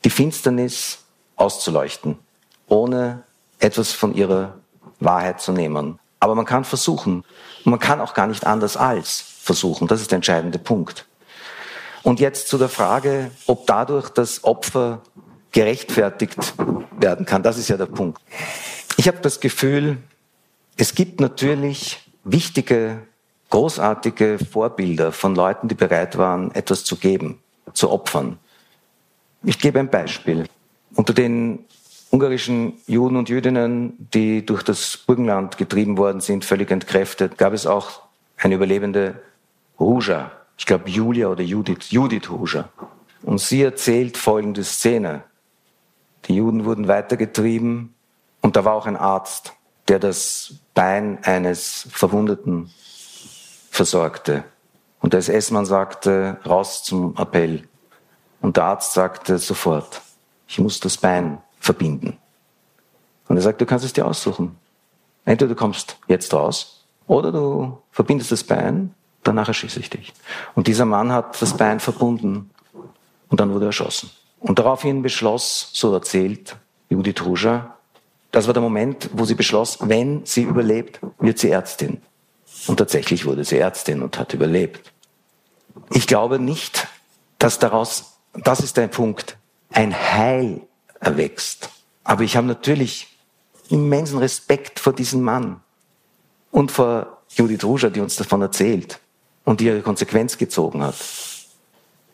die 0.04 0.10
Finsternis 0.10 1.00
auszuleuchten, 1.36 2.18
ohne 2.66 3.24
etwas 3.58 3.92
von 3.92 4.14
ihrer 4.14 4.54
Wahrheit 5.00 5.40
zu 5.40 5.52
nehmen. 5.52 5.98
Aber 6.20 6.34
man 6.34 6.44
kann 6.44 6.64
versuchen. 6.64 7.24
Und 7.64 7.70
man 7.70 7.80
kann 7.80 8.00
auch 8.00 8.14
gar 8.14 8.26
nicht 8.26 8.46
anders 8.46 8.76
als 8.76 9.20
versuchen. 9.20 9.88
Das 9.88 10.00
ist 10.00 10.10
der 10.10 10.16
entscheidende 10.16 10.58
Punkt. 10.58 11.06
Und 12.02 12.20
jetzt 12.20 12.48
zu 12.48 12.58
der 12.58 12.68
Frage, 12.68 13.30
ob 13.46 13.66
dadurch 13.66 14.10
das 14.10 14.44
Opfer 14.44 15.00
gerechtfertigt 15.52 16.54
werden 16.98 17.26
kann. 17.26 17.42
Das 17.42 17.58
ist 17.58 17.68
ja 17.68 17.76
der 17.76 17.86
Punkt. 17.86 18.20
Ich 18.96 19.08
habe 19.08 19.18
das 19.18 19.40
Gefühl, 19.40 19.98
es 20.76 20.94
gibt 20.94 21.20
natürlich 21.20 22.10
wichtige, 22.24 23.02
großartige 23.50 24.38
Vorbilder 24.38 25.12
von 25.12 25.34
Leuten, 25.34 25.68
die 25.68 25.74
bereit 25.74 26.18
waren, 26.18 26.50
etwas 26.54 26.84
zu 26.84 26.96
geben, 26.96 27.40
zu 27.72 27.90
opfern. 27.90 28.38
Ich 29.44 29.58
gebe 29.58 29.78
ein 29.78 29.90
Beispiel. 29.90 30.46
Unter 30.94 31.12
den 31.12 31.64
ungarischen 32.14 32.74
Juden 32.86 33.16
und 33.16 33.28
Jüdinnen, 33.28 34.08
die 34.14 34.46
durch 34.46 34.62
das 34.62 34.96
Burgenland 34.96 35.58
getrieben 35.58 35.98
worden 35.98 36.20
sind, 36.20 36.44
völlig 36.44 36.70
entkräftet, 36.70 37.36
gab 37.38 37.52
es 37.52 37.66
auch 37.66 38.02
eine 38.36 38.54
überlebende 38.54 39.20
Ruja. 39.80 40.30
Ich 40.56 40.64
glaube 40.64 40.88
Julia 40.88 41.26
oder 41.26 41.42
Judith, 41.42 41.90
Judith 41.90 42.30
Ruja. 42.30 42.68
Und 43.22 43.40
sie 43.40 43.62
erzählt 43.62 44.16
folgende 44.16 44.62
Szene. 44.62 45.24
Die 46.26 46.36
Juden 46.36 46.64
wurden 46.64 46.86
weitergetrieben 46.86 47.94
und 48.42 48.54
da 48.54 48.64
war 48.64 48.74
auch 48.74 48.86
ein 48.86 48.96
Arzt, 48.96 49.52
der 49.88 49.98
das 49.98 50.54
Bein 50.72 51.18
eines 51.24 51.88
Verwundeten 51.90 52.70
versorgte. 53.70 54.44
Und 55.00 55.14
der 55.14 55.18
SS-Mann 55.18 55.66
sagte, 55.66 56.38
raus 56.46 56.84
zum 56.84 57.16
Appell. 57.16 57.66
Und 58.40 58.56
der 58.56 58.64
Arzt 58.64 58.92
sagte 58.92 59.38
sofort, 59.38 60.00
ich 60.46 60.60
muss 60.60 60.78
das 60.78 60.96
Bein 60.96 61.38
verbinden. 61.64 62.18
Und 63.28 63.36
er 63.36 63.42
sagt, 63.42 63.60
du 63.60 63.66
kannst 63.66 63.84
es 63.84 63.92
dir 63.92 64.06
aussuchen. 64.06 64.56
Entweder 65.24 65.48
du 65.48 65.54
kommst 65.56 65.96
jetzt 66.08 66.32
raus 66.34 66.84
oder 67.06 67.32
du 67.32 67.78
verbindest 67.90 68.30
das 68.32 68.44
Bein, 68.44 68.94
danach 69.22 69.48
erschieße 69.48 69.80
ich 69.80 69.88
dich. 69.88 70.12
Und 70.54 70.66
dieser 70.66 70.84
Mann 70.84 71.10
hat 71.10 71.40
das 71.40 71.56
Bein 71.56 71.80
verbunden 71.80 72.50
und 73.30 73.40
dann 73.40 73.52
wurde 73.52 73.64
er 73.64 73.68
erschossen. 73.68 74.10
Und 74.40 74.58
daraufhin 74.58 75.00
beschloss, 75.00 75.70
so 75.72 75.94
erzählt 75.94 76.56
Judith 76.90 77.24
Ruja, 77.24 77.78
das 78.30 78.46
war 78.46 78.52
der 78.52 78.62
Moment, 78.62 79.08
wo 79.14 79.24
sie 79.24 79.34
beschloss, 79.34 79.78
wenn 79.80 80.26
sie 80.26 80.42
überlebt, 80.42 81.00
wird 81.18 81.38
sie 81.38 81.50
Ärztin. 81.50 82.02
Und 82.66 82.76
tatsächlich 82.76 83.24
wurde 83.24 83.44
sie 83.44 83.58
Ärztin 83.58 84.02
und 84.02 84.18
hat 84.18 84.34
überlebt. 84.34 84.92
Ich 85.90 86.06
glaube 86.06 86.38
nicht, 86.38 86.88
dass 87.38 87.58
daraus, 87.58 88.18
das 88.34 88.60
ist 88.60 88.76
der 88.76 88.88
Punkt, 88.88 89.38
ein 89.70 89.94
Heil 89.94 90.60
erwächst. 91.04 91.70
Aber 92.02 92.22
ich 92.22 92.36
habe 92.36 92.46
natürlich 92.46 93.16
immensen 93.68 94.18
Respekt 94.18 94.80
vor 94.80 94.92
diesem 94.92 95.22
Mann 95.22 95.60
und 96.50 96.70
vor 96.70 97.22
Judith 97.30 97.64
Ruja, 97.64 97.90
die 97.90 98.00
uns 98.00 98.16
davon 98.16 98.42
erzählt 98.42 99.00
und 99.44 99.60
die 99.60 99.66
ihre 99.66 99.82
Konsequenz 99.82 100.38
gezogen 100.38 100.82
hat. 100.82 100.96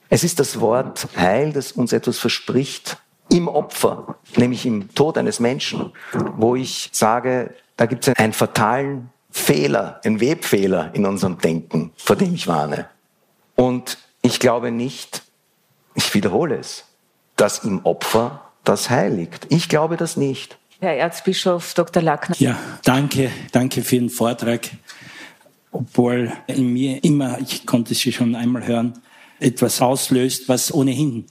Es 0.09 0.25
ist 0.25 0.41
das 0.41 0.61
Wort 0.61 1.09
Heil, 1.17 1.53
das 1.53 1.73
uns 1.73 1.93
etwas 1.93 2.19
verspricht 2.19 2.99
im 3.31 3.47
Opfer, 3.47 4.17
nämlich 4.37 4.67
im 4.67 4.93
Tod 4.95 5.17
eines 5.17 5.39
Menschen, 5.39 5.93
wo 6.13 6.57
ich 6.57 6.91
sage, 6.93 7.55
da 7.77 7.87
gibt 7.87 8.09
es 8.09 8.17
einen 8.17 8.33
fatalen 8.33 9.11
Fehler, 9.31 10.01
einen 10.05 10.21
Webfehler 10.21 10.91
in 10.95 11.07
unserem 11.07 11.39
Denken, 11.39 11.93
vor 11.97 12.17
dem 12.17 12.35
ich 12.35 12.49
warne. 12.49 12.89
Und 13.55 13.99
ich 14.23 14.41
glaube 14.41 14.73
nicht, 14.73 15.23
ich 15.95 16.13
wiederhole 16.15 16.57
es, 16.57 16.85
dass 17.37 17.61
im 17.61 17.85
Opfer 17.85 18.50
das 18.65 18.91
heiligt. 18.91 19.47
Ich 19.51 19.69
glaube 19.69 19.97
das 19.97 20.17
nicht. 20.17 20.59
Herr 20.81 20.97
Erzbischof 20.97 21.75
Dr. 21.75 22.03
Lackner. 22.03 22.37
Ja, 22.39 22.59
danke, 22.85 23.31
danke 23.53 23.83
für 23.83 23.97
den 23.97 24.11
Vortrag. 24.11 24.71
Obwohl 25.73 26.33
in 26.47 26.73
mir 26.73 27.05
immer, 27.05 27.39
ich 27.41 27.67
konnte 27.67 27.93
es 27.93 28.01
schon 28.01 28.35
einmal 28.35 28.67
hören, 28.67 28.99
etwas 29.39 29.81
auslöst, 29.81 30.49
was 30.49 30.73
ohnehin 30.73 31.27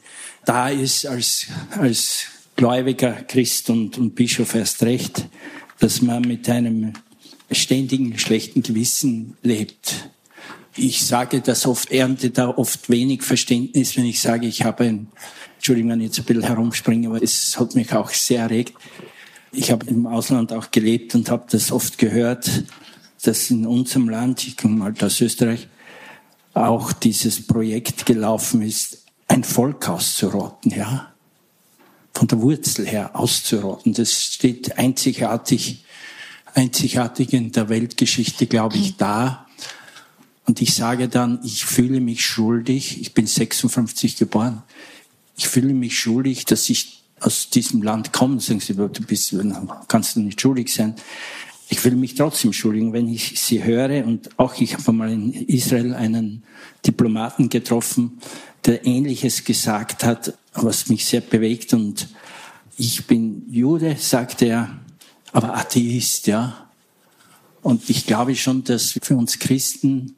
da 0.45 0.69
ist 0.69 1.05
als, 1.05 1.47
als 1.77 2.25
gläubiger 2.55 3.13
Christ 3.13 3.69
und, 3.69 3.97
und 3.97 4.15
Bischof 4.15 4.55
erst 4.55 4.83
recht, 4.83 5.27
dass 5.79 6.01
man 6.01 6.21
mit 6.21 6.49
einem 6.49 6.93
ständigen 7.51 8.17
schlechten 8.19 8.63
Gewissen 8.63 9.37
lebt. 9.41 10.09
Ich 10.75 11.05
sage 11.05 11.41
das 11.41 11.65
oft, 11.65 11.91
ernte 11.91 12.29
da 12.29 12.49
oft 12.49 12.89
wenig 12.89 13.23
Verständnis, 13.23 13.97
wenn 13.97 14.05
ich 14.05 14.21
sage, 14.21 14.47
ich 14.47 14.63
habe 14.63 14.85
ein 14.85 15.07
Entschuldigung, 15.69 15.91
wenn 15.91 15.99
ich 15.99 16.07
jetzt 16.07 16.17
ein 16.17 16.25
bisschen 16.25 16.43
herumspringe, 16.47 17.07
aber 17.09 17.21
es 17.21 17.59
hat 17.59 17.75
mich 17.75 17.93
auch 17.93 18.09
sehr 18.09 18.41
erregt. 18.41 18.73
Ich 19.51 19.69
habe 19.69 19.85
im 19.85 20.07
Ausland 20.07 20.51
auch 20.51 20.71
gelebt 20.71 21.13
und 21.13 21.29
habe 21.29 21.45
das 21.51 21.71
oft 21.71 21.99
gehört, 21.99 22.63
dass 23.21 23.51
in 23.51 23.67
unserem 23.67 24.09
Land, 24.09 24.47
ich 24.47 24.57
komme 24.57 24.77
mal 24.77 24.93
aus 24.99 25.21
Österreich, 25.21 25.67
auch 26.55 26.91
dieses 26.91 27.45
Projekt 27.45 28.07
gelaufen 28.07 28.63
ist, 28.63 29.05
ein 29.27 29.43
Volk 29.43 29.87
auszurotten, 29.87 30.71
ja. 30.71 31.13
Von 32.15 32.27
der 32.27 32.41
Wurzel 32.41 32.87
her 32.87 33.11
auszurotten. 33.13 33.93
Das 33.93 34.11
steht 34.11 34.75
einzigartig, 34.79 35.85
einzigartig 36.55 37.31
in 37.33 37.51
der 37.51 37.69
Weltgeschichte, 37.69 38.47
glaube 38.47 38.77
ich, 38.77 38.97
da. 38.97 39.45
Und 40.47 40.63
ich 40.63 40.73
sage 40.73 41.09
dann, 41.09 41.39
ich 41.43 41.63
fühle 41.63 42.01
mich 42.01 42.25
schuldig. 42.25 42.99
Ich 43.01 43.13
bin 43.13 43.27
56 43.27 44.17
geboren 44.17 44.63
ich 45.39 45.47
fühle 45.47 45.73
mich 45.73 45.97
schuldig, 45.97 46.43
dass 46.43 46.69
ich 46.69 47.01
aus 47.21 47.49
diesem 47.49 47.81
Land 47.81 48.11
komme. 48.11 48.41
Sagen 48.41 48.59
Sie, 48.59 48.73
du 48.73 48.89
bist, 48.89 49.33
kannst 49.87 50.17
du 50.17 50.19
nicht 50.19 50.41
schuldig 50.41 50.73
sein. 50.73 50.95
Ich 51.69 51.79
fühle 51.79 51.95
mich 51.95 52.15
trotzdem 52.15 52.51
schuldig, 52.51 52.91
wenn 52.91 53.07
ich 53.07 53.39
sie 53.39 53.63
höre. 53.63 54.05
Und 54.05 54.37
auch 54.37 54.59
ich 54.59 54.73
habe 54.73 54.91
mal 54.91 55.09
in 55.09 55.31
Israel 55.31 55.93
einen 55.93 56.43
Diplomaten 56.85 57.47
getroffen, 57.47 58.19
der 58.65 58.85
Ähnliches 58.85 59.45
gesagt 59.45 60.03
hat, 60.03 60.33
was 60.53 60.89
mich 60.89 61.05
sehr 61.05 61.21
bewegt. 61.21 61.73
Und 61.73 62.09
ich 62.77 63.07
bin 63.07 63.45
Jude, 63.49 63.95
sagte 63.97 64.45
er, 64.45 64.79
aber 65.31 65.55
Atheist, 65.55 66.27
ja. 66.27 66.69
Und 67.61 67.89
ich 67.89 68.05
glaube 68.05 68.35
schon, 68.35 68.65
dass 68.65 68.99
für 69.01 69.15
uns 69.15 69.39
Christen 69.39 70.17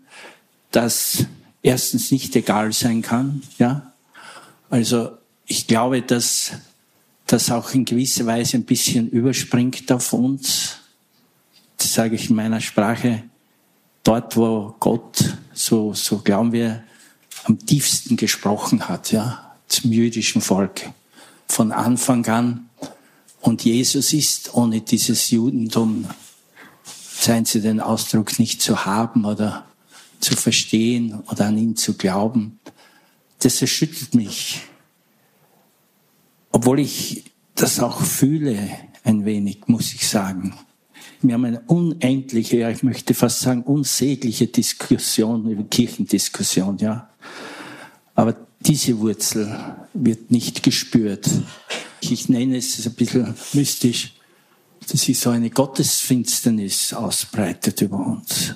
das 0.72 1.26
erstens 1.62 2.10
nicht 2.10 2.36
egal 2.36 2.74
sein 2.74 3.04
kann, 3.04 3.44
ja. 3.60 3.91
Also 4.72 5.18
ich 5.46 5.68
glaube, 5.68 6.02
dass 6.02 6.54
das 7.28 7.52
auch 7.52 7.74
in 7.74 7.84
gewisser 7.84 8.26
Weise 8.26 8.56
ein 8.56 8.64
bisschen 8.64 9.10
überspringt 9.10 9.92
auf 9.92 10.14
uns. 10.14 10.78
Das 11.78 11.94
sage 11.94 12.16
ich 12.16 12.30
in 12.30 12.38
meiner 12.38 12.62
Sprache. 12.62 13.24
Dort, 14.04 14.38
wo 14.38 14.74
Gott, 14.80 15.38
so, 15.54 15.94
so 15.94 16.20
glauben 16.20 16.54
wir, 16.54 16.84
am 17.44 17.60
tiefsten 17.60 18.16
gesprochen 18.16 18.88
hat, 18.88 19.12
ja, 19.12 19.56
zum 19.68 19.92
jüdischen 19.92 20.42
Volk. 20.42 20.90
Von 21.48 21.74
Anfang 21.74 22.26
an. 22.28 22.70
Und 23.42 23.66
Jesus 23.66 24.14
ist 24.14 24.54
ohne 24.54 24.80
dieses 24.80 25.32
Judentum, 25.32 26.06
seien 27.20 27.44
Sie 27.44 27.60
den 27.60 27.82
Ausdruck 27.82 28.40
nicht 28.40 28.62
zu 28.62 28.86
haben 28.86 29.26
oder 29.26 29.66
zu 30.22 30.38
verstehen 30.38 31.22
oder 31.30 31.48
an 31.48 31.58
ihn 31.58 31.76
zu 31.76 31.96
glauben, 31.96 32.60
das 33.42 33.62
erschüttert 33.62 34.16
mich. 34.16 34.62
Obwohl 36.52 36.80
ich 36.80 37.26
das 37.56 37.80
auch 37.80 38.02
fühle, 38.02 38.58
ein 39.04 39.26
wenig, 39.26 39.68
muss 39.68 39.94
ich 39.94 40.08
sagen. 40.08 40.54
Wir 41.22 41.36
haben 41.36 41.46
eine 41.46 41.62
unendliche, 41.62 42.58
ja, 42.58 42.70
ich 42.70 42.84
möchte 42.84 43.14
fast 43.14 43.42
sagen, 43.42 43.64
unsägliche 43.64 44.48
Diskussion 44.48 45.50
über 45.50 45.64
Kirchendiskussion, 45.64 46.78
ja. 46.80 47.10
Aber 48.16 48.36
diese 48.60 49.00
Wurzel 49.00 49.76
wird 49.94 50.32
nicht 50.32 50.64
gespürt. 50.64 51.30
Ich 52.02 52.30
nenne 52.30 52.58
es 52.58 52.86
ein 52.86 52.94
bisschen 52.94 53.34
mystisch, 53.54 54.14
dass 54.88 55.02
sich 55.02 55.20
so 55.20 55.30
eine 55.30 55.50
Gottesfinsternis 55.50 56.94
ausbreitet 56.94 57.82
über 57.82 58.00
uns. 58.00 58.56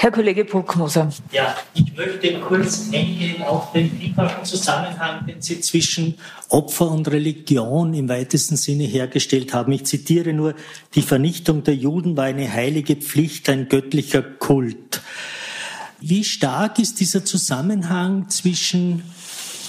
Herr 0.00 0.12
Kollege 0.12 0.44
Bruckmoser. 0.44 1.12
Ja, 1.32 1.56
ich 1.74 1.92
möchte 1.96 2.38
kurz 2.38 2.86
eingehen 2.92 3.42
auf 3.42 3.72
den 3.72 3.90
vielfachen 3.90 4.44
Zusammenhang, 4.44 5.26
den 5.26 5.42
Sie 5.42 5.60
zwischen 5.60 6.14
Opfer 6.50 6.88
und 6.88 7.08
Religion 7.10 7.92
im 7.94 8.08
weitesten 8.08 8.56
Sinne 8.56 8.84
hergestellt 8.84 9.52
haben. 9.52 9.72
Ich 9.72 9.86
zitiere 9.86 10.32
nur, 10.32 10.54
die 10.94 11.02
Vernichtung 11.02 11.64
der 11.64 11.74
Juden 11.74 12.16
war 12.16 12.26
eine 12.26 12.52
heilige 12.52 12.94
Pflicht, 12.94 13.48
ein 13.48 13.68
göttlicher 13.68 14.22
Kult. 14.22 15.00
Wie 15.98 16.22
stark 16.22 16.78
ist 16.78 17.00
dieser 17.00 17.24
Zusammenhang 17.24 18.28
zwischen 18.28 19.02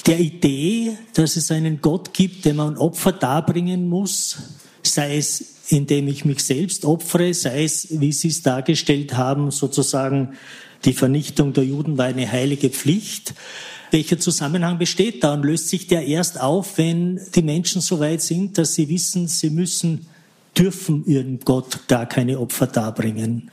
der 0.06 0.20
Idee, 0.20 0.96
dass 1.16 1.38
es 1.38 1.50
einen 1.50 1.82
Gott 1.82 2.14
gibt, 2.14 2.46
dem 2.46 2.58
man 2.58 2.78
Opfer 2.78 3.14
darbringen 3.14 3.90
muss, 3.90 4.38
sei 4.84 5.18
es 5.18 5.59
indem 5.70 6.08
ich 6.08 6.26
mich 6.26 6.40
selbst 6.44 6.84
opfere, 6.86 7.34
sei 7.34 7.64
es, 7.64 7.88
wie 7.90 8.12
Sie 8.12 8.30
es 8.30 8.42
dargestellt 8.42 9.16
haben, 9.16 9.52
sozusagen 9.52 10.34
die 10.86 10.94
Vernichtung 10.94 11.54
der 11.54 11.66
Juden 11.66 11.98
war 11.98 12.06
eine 12.06 12.32
heilige 12.32 12.70
Pflicht. 12.70 13.34
Welcher 13.92 14.20
Zusammenhang 14.20 14.78
besteht 14.78 15.24
da 15.24 15.34
und 15.34 15.44
löst 15.44 15.70
sich 15.70 15.88
der 15.88 16.06
erst 16.06 16.40
auf, 16.40 16.78
wenn 16.78 17.20
die 17.36 17.42
Menschen 17.42 17.82
so 17.82 18.00
weit 18.00 18.22
sind, 18.22 18.58
dass 18.58 18.76
sie 18.76 18.88
wissen, 18.88 19.28
sie 19.28 19.50
müssen 19.50 20.08
dürfen 20.58 21.06
ihrem 21.06 21.40
Gott 21.40 21.88
gar 21.88 22.06
keine 22.06 22.40
Opfer 22.40 22.68
darbringen. 22.68 23.52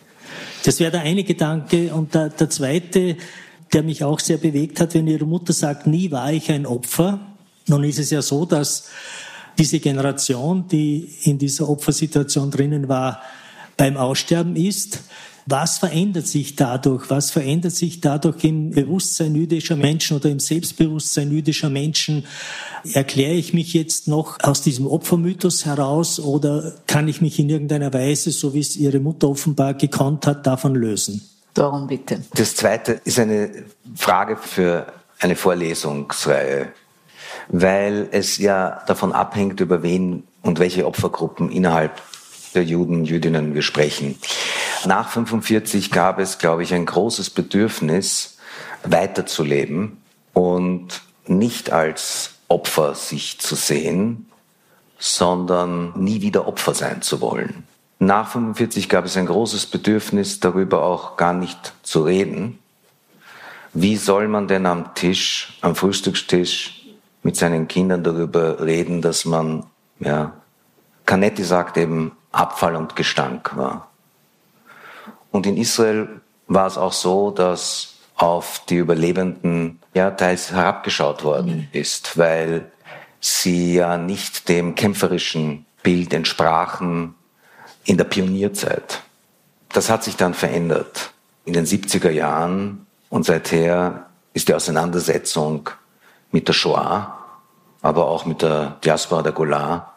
Das 0.65 0.81
wäre 0.81 0.91
der 0.91 1.01
eine 1.03 1.25
Gedanke. 1.25 1.93
Und 1.95 2.15
der, 2.15 2.31
der 2.31 2.51
zweite, 2.51 3.17
der 3.73 3.83
mich 3.83 4.05
auch 4.05 4.21
sehr 4.21 4.39
bewegt 4.39 4.81
hat, 4.81 4.95
wenn 4.95 5.07
ihre 5.07 5.25
Mutter 5.25 5.53
sagt, 5.53 5.87
nie 5.87 6.11
war 6.11 6.33
ich 6.33 6.51
ein 6.51 6.67
Opfer. 6.67 7.21
Nun 7.67 7.85
ist 7.85 7.99
es 7.99 8.11
ja 8.11 8.23
so, 8.23 8.45
dass 8.45 8.89
diese 9.59 9.81
Generation, 9.81 10.69
die 10.69 11.11
in 11.23 11.39
dieser 11.39 11.69
Opfersituation 11.69 12.51
drinnen 12.51 12.89
war, 12.89 13.23
beim 13.77 13.97
Aussterben 13.97 14.57
ist. 14.57 15.01
Was 15.49 15.79
verändert 15.79 16.27
sich 16.27 16.57
dadurch? 16.57 17.09
Was 17.09 17.31
verändert 17.31 17.73
sich 17.73 18.01
dadurch 18.01 18.43
im 18.43 18.71
Bewusstsein 18.71 19.37
jüdischer 19.37 19.77
Menschen 19.77 20.17
oder 20.17 20.29
im 20.29 20.41
Selbstbewusstsein 20.41 21.31
jüdischer 21.31 21.71
Menschen? 21.71 22.27
Erkläre 22.93 23.35
ich 23.35 23.55
mich 23.55 23.73
jetzt 23.73 24.09
noch 24.09 24.39
aus 24.43 24.63
diesem 24.63 24.89
Opfermythos 24.89 25.65
heraus 25.65 26.19
oder 26.19 26.75
kann 26.89 27.07
ich 27.07 27.21
mich 27.21 27.39
in 27.39 27.49
irgendeiner 27.49 27.93
Weise, 27.95 28.33
so 28.33 28.55
wie 28.55 28.61
es 28.61 28.77
Ihre 28.77 28.99
Mutter 28.99 29.29
offenbar 29.29 29.75
gekonnt 29.75 30.27
hat, 30.27 30.47
davon 30.49 30.75
lösen? 30.75 31.23
Darum 31.55 31.87
bitte. 31.87 32.23
Das 32.35 32.57
zweite 32.57 33.01
ist 33.05 33.19
eine 33.21 33.51
Frage 33.95 34.37
für 34.37 34.93
eine 35.21 35.37
Vorlesungsreihe, 35.37 36.73
weil 37.49 38.09
es 38.13 38.39
ja 38.39 38.83
davon 38.87 39.13
abhängt, 39.13 39.61
über 39.61 39.83
wen 39.83 40.25
und 40.43 40.59
welche 40.59 40.87
Opfergruppen 40.87 41.51
innerhalb 41.51 42.01
der 42.55 42.65
Juden, 42.65 43.05
Jüdinnen 43.05 43.55
wir 43.55 43.63
sprechen. 43.63 44.19
Nach 44.85 45.09
45 45.09 45.91
gab 45.91 46.19
es, 46.19 46.39
glaube 46.39 46.63
ich, 46.63 46.73
ein 46.73 46.87
großes 46.87 47.31
Bedürfnis, 47.31 48.39
weiterzuleben 48.85 49.99
und 50.33 51.03
nicht 51.27 51.71
als 51.73 52.35
Opfer 52.49 52.95
sich 52.95 53.41
zu 53.41 53.57
sehen, 53.57 54.31
sondern 54.99 55.93
nie 55.97 56.23
wieder 56.23 56.47
Opfer 56.47 56.75
sein 56.75 57.03
zu 57.03 57.21
wollen. 57.21 57.65
Nach 57.99 58.31
45 58.31 58.89
gab 58.89 59.05
es 59.05 59.17
ein 59.17 59.27
großes 59.27 59.67
Bedürfnis, 59.67 60.41
darüber 60.41 60.83
auch 60.83 61.17
gar 61.17 61.33
nicht 61.33 61.73
zu 61.83 62.03
reden. 62.03 62.59
Wie 63.73 63.97
soll 63.97 64.29
man 64.29 64.49
denn 64.49 64.67
am 64.67 64.95
Tisch, 64.95 65.59
am 65.63 65.75
Frühstückstisch 65.75 66.76
mit 67.27 67.35
seinen 67.35 67.67
Kindern 67.67 68.05
darüber 68.05 68.65
reden, 68.65 69.03
dass 69.03 69.25
man, 69.25 69.67
ja, 69.99 70.33
Canetti 71.07 71.43
sagt 71.43 71.77
eben, 71.77 72.13
Abfall 72.31 72.77
und 72.77 72.95
Gestank 72.95 73.57
war. 73.57 73.91
Und 75.33 75.45
in 75.45 75.57
Israel 75.57 76.21
war 76.47 76.69
es 76.69 76.79
auch 76.79 76.93
so, 76.93 77.33
dass 77.33 77.95
auf 78.15 78.63
die 78.69 78.77
Überlebenden 78.77 79.81
ja 79.93 80.13
teils 80.13 80.53
herabgeschaut 80.53 81.25
worden 81.25 81.69
ist, 81.73 82.17
weil 82.17 82.71
sie 83.19 83.75
ja 83.75 83.99
nicht 83.99 84.49
dem 84.49 84.77
kämpferischen 84.77 85.67
Bild 85.83 86.15
entsprachen 86.15 87.17
in 87.85 87.97
der 87.97 88.05
Pionierzeit. 88.05 89.03
Das 89.71 89.91
hat 89.91 90.05
sich 90.05 90.15
dann 90.15 90.33
verändert 90.33 91.11
in 91.45 91.55
den 91.55 91.67
70er 91.67 92.11
Jahren 92.11 92.87
und 93.11 93.27
seither 93.27 94.07
ist 94.33 94.47
die 94.47 94.55
Auseinandersetzung 94.55 95.71
mit 96.31 96.49
der 96.49 96.53
Shoah, 96.53 97.16
aber 97.87 98.09
auch 98.09 98.27
mit 98.27 98.43
der 98.43 98.77
Diaspora 98.85 99.23
der 99.23 99.31
Gola 99.31 99.93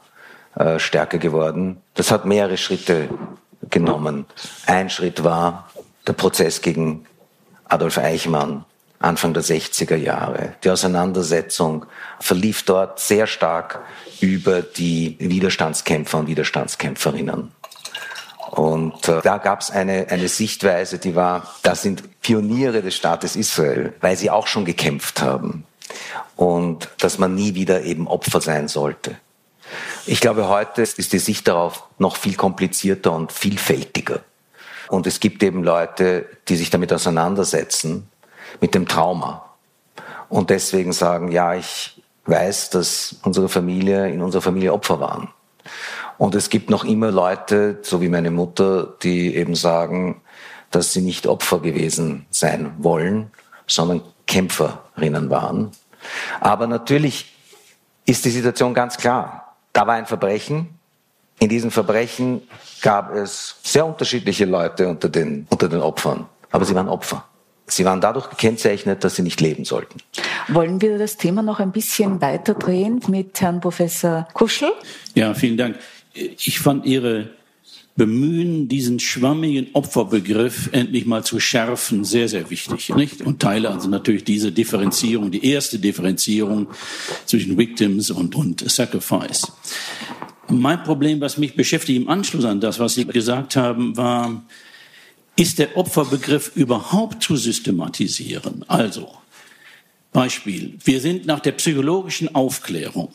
äh, 0.55 0.77
stärker 0.77 1.17
geworden. 1.17 1.81
Das 1.95 2.11
hat 2.11 2.23
mehrere 2.23 2.57
Schritte 2.57 3.09
genommen. 3.67 4.25
Ein 4.67 4.91
Schritt 4.91 5.23
war 5.23 5.69
der 6.05 6.13
Prozess 6.13 6.61
gegen 6.61 7.07
Adolf 7.65 7.97
Eichmann 7.97 8.63
Anfang 8.99 9.33
der 9.33 9.43
60er 9.43 9.95
Jahre. 9.95 10.53
Die 10.63 10.69
Auseinandersetzung 10.69 11.85
verlief 12.19 12.63
dort 12.63 12.99
sehr 12.99 13.25
stark 13.25 13.79
über 14.19 14.61
die 14.61 15.15
Widerstandskämpfer 15.19 16.19
und 16.19 16.27
Widerstandskämpferinnen. 16.27 17.51
Und 18.51 19.07
äh, 19.07 19.21
da 19.23 19.37
gab 19.37 19.61
es 19.61 19.71
eine, 19.71 20.07
eine 20.09 20.27
Sichtweise, 20.27 20.99
die 20.99 21.15
war, 21.15 21.55
das 21.63 21.81
sind 21.81 22.21
Pioniere 22.21 22.81
des 22.81 22.95
Staates 22.95 23.35
Israel, 23.35 23.93
weil 24.01 24.15
sie 24.15 24.29
auch 24.29 24.47
schon 24.47 24.65
gekämpft 24.65 25.21
haben. 25.21 25.63
Und 26.35 26.89
dass 26.99 27.17
man 27.17 27.35
nie 27.35 27.55
wieder 27.55 27.83
eben 27.83 28.07
Opfer 28.07 28.41
sein 28.41 28.67
sollte. 28.67 29.17
Ich 30.05 30.21
glaube, 30.21 30.47
heute 30.47 30.81
ist 30.81 31.13
die 31.13 31.19
Sicht 31.19 31.47
darauf 31.47 31.83
noch 31.97 32.15
viel 32.15 32.35
komplizierter 32.35 33.11
und 33.11 33.31
vielfältiger. 33.31 34.21
Und 34.87 35.05
es 35.05 35.19
gibt 35.19 35.43
eben 35.43 35.63
Leute, 35.63 36.25
die 36.47 36.55
sich 36.55 36.69
damit 36.71 36.91
auseinandersetzen, 36.91 38.09
mit 38.59 38.73
dem 38.73 38.87
Trauma. 38.87 39.45
Und 40.29 40.49
deswegen 40.49 40.93
sagen, 40.93 41.31
ja, 41.31 41.53
ich 41.53 42.01
weiß, 42.25 42.71
dass 42.71 43.17
unsere 43.23 43.49
Familie, 43.49 44.09
in 44.09 44.21
unserer 44.21 44.41
Familie 44.41 44.73
Opfer 44.73 44.99
waren. 44.99 45.29
Und 46.17 46.35
es 46.35 46.49
gibt 46.49 46.69
noch 46.69 46.83
immer 46.83 47.11
Leute, 47.11 47.79
so 47.81 48.01
wie 48.01 48.09
meine 48.09 48.31
Mutter, 48.31 48.95
die 49.03 49.35
eben 49.35 49.55
sagen, 49.55 50.21
dass 50.71 50.93
sie 50.93 51.01
nicht 51.01 51.27
Opfer 51.27 51.59
gewesen 51.59 52.25
sein 52.29 52.73
wollen, 52.79 53.31
sondern 53.67 54.01
Kämpferinnen 54.30 55.30
waren. 55.30 55.71
Aber 56.39 56.67
natürlich 56.67 57.34
ist 58.05 58.23
die 58.23 58.30
Situation 58.30 58.73
ganz 58.73 58.95
klar. 58.95 59.55
Da 59.73 59.86
war 59.86 59.95
ein 59.95 60.05
Verbrechen. 60.05 60.69
In 61.39 61.49
diesem 61.49 61.71
Verbrechen 61.71 62.43
gab 62.82 63.13
es 63.13 63.57
sehr 63.63 63.86
unterschiedliche 63.86 64.45
Leute 64.45 64.88
unter 64.88 65.09
den, 65.09 65.47
unter 65.49 65.67
den 65.67 65.82
Opfern. 65.82 66.27
Aber 66.51 66.63
sie 66.63 66.75
waren 66.75 66.88
Opfer. 66.88 67.25
Sie 67.65 67.86
waren 67.86 68.01
dadurch 68.01 68.30
gekennzeichnet, 68.30 69.03
dass 69.03 69.15
sie 69.15 69.21
nicht 69.21 69.41
leben 69.41 69.65
sollten. 69.65 69.99
Wollen 70.47 70.82
wir 70.82 70.97
das 70.97 71.17
Thema 71.17 71.41
noch 71.41 71.59
ein 71.59 71.71
bisschen 71.71 72.21
weiterdrehen 72.21 73.01
mit 73.07 73.39
Herrn 73.41 73.59
Professor 73.59 74.27
Kuschel? 74.34 74.71
Ja, 75.13 75.34
vielen 75.34 75.57
Dank. 75.57 75.77
Ich 76.13 76.59
fand 76.59 76.86
Ihre 76.86 77.30
bemühen, 77.99 78.69
diesen 78.69 78.99
schwammigen 78.99 79.67
Opferbegriff 79.73 80.69
endlich 80.71 81.05
mal 81.05 81.25
zu 81.25 81.41
schärfen, 81.41 82.05
sehr, 82.05 82.29
sehr 82.29 82.49
wichtig. 82.49 82.89
Nicht? 82.95 83.21
Und 83.21 83.41
teile 83.41 83.69
also 83.69 83.89
natürlich 83.89 84.23
diese 84.23 84.53
Differenzierung, 84.53 85.31
die 85.31 85.45
erste 85.45 85.79
Differenzierung 85.79 86.67
zwischen 87.25 87.57
Victims 87.57 88.09
und, 88.09 88.35
und 88.35 88.67
Sacrifice. 88.71 89.51
Mein 90.47 90.81
Problem, 90.83 91.19
was 91.19 91.37
mich 91.37 91.55
beschäftigt 91.55 91.99
im 91.99 92.07
Anschluss 92.07 92.45
an 92.45 92.61
das, 92.61 92.79
was 92.79 92.95
Sie 92.95 93.05
gesagt 93.05 93.57
haben, 93.57 93.97
war, 93.97 94.45
ist 95.35 95.59
der 95.59 95.75
Opferbegriff 95.75 96.53
überhaupt 96.55 97.21
zu 97.21 97.35
systematisieren? 97.35 98.63
Also, 98.69 99.09
Beispiel. 100.13 100.75
Wir 100.85 101.01
sind 101.01 101.25
nach 101.25 101.41
der 101.41 101.51
psychologischen 101.51 102.33
Aufklärung 102.33 103.13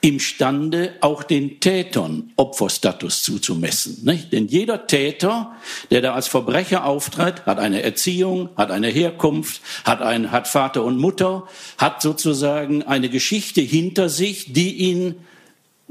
imstande, 0.00 0.94
auch 1.00 1.22
den 1.22 1.60
Tätern 1.60 2.32
Opferstatus 2.36 3.22
zuzumessen. 3.22 4.04
Nicht? 4.04 4.32
Denn 4.32 4.48
jeder 4.48 4.86
Täter, 4.86 5.52
der 5.90 6.00
da 6.00 6.14
als 6.14 6.28
Verbrecher 6.28 6.84
auftritt, 6.84 7.46
hat 7.46 7.58
eine 7.58 7.82
Erziehung, 7.82 8.48
hat 8.56 8.70
eine 8.70 8.88
Herkunft, 8.88 9.60
hat, 9.84 10.00
ein, 10.02 10.32
hat 10.32 10.48
Vater 10.48 10.84
und 10.84 10.98
Mutter, 10.98 11.46
hat 11.78 12.00
sozusagen 12.02 12.82
eine 12.82 13.08
Geschichte 13.08 13.60
hinter 13.60 14.08
sich, 14.08 14.52
die 14.52 14.74
ihn 14.76 15.16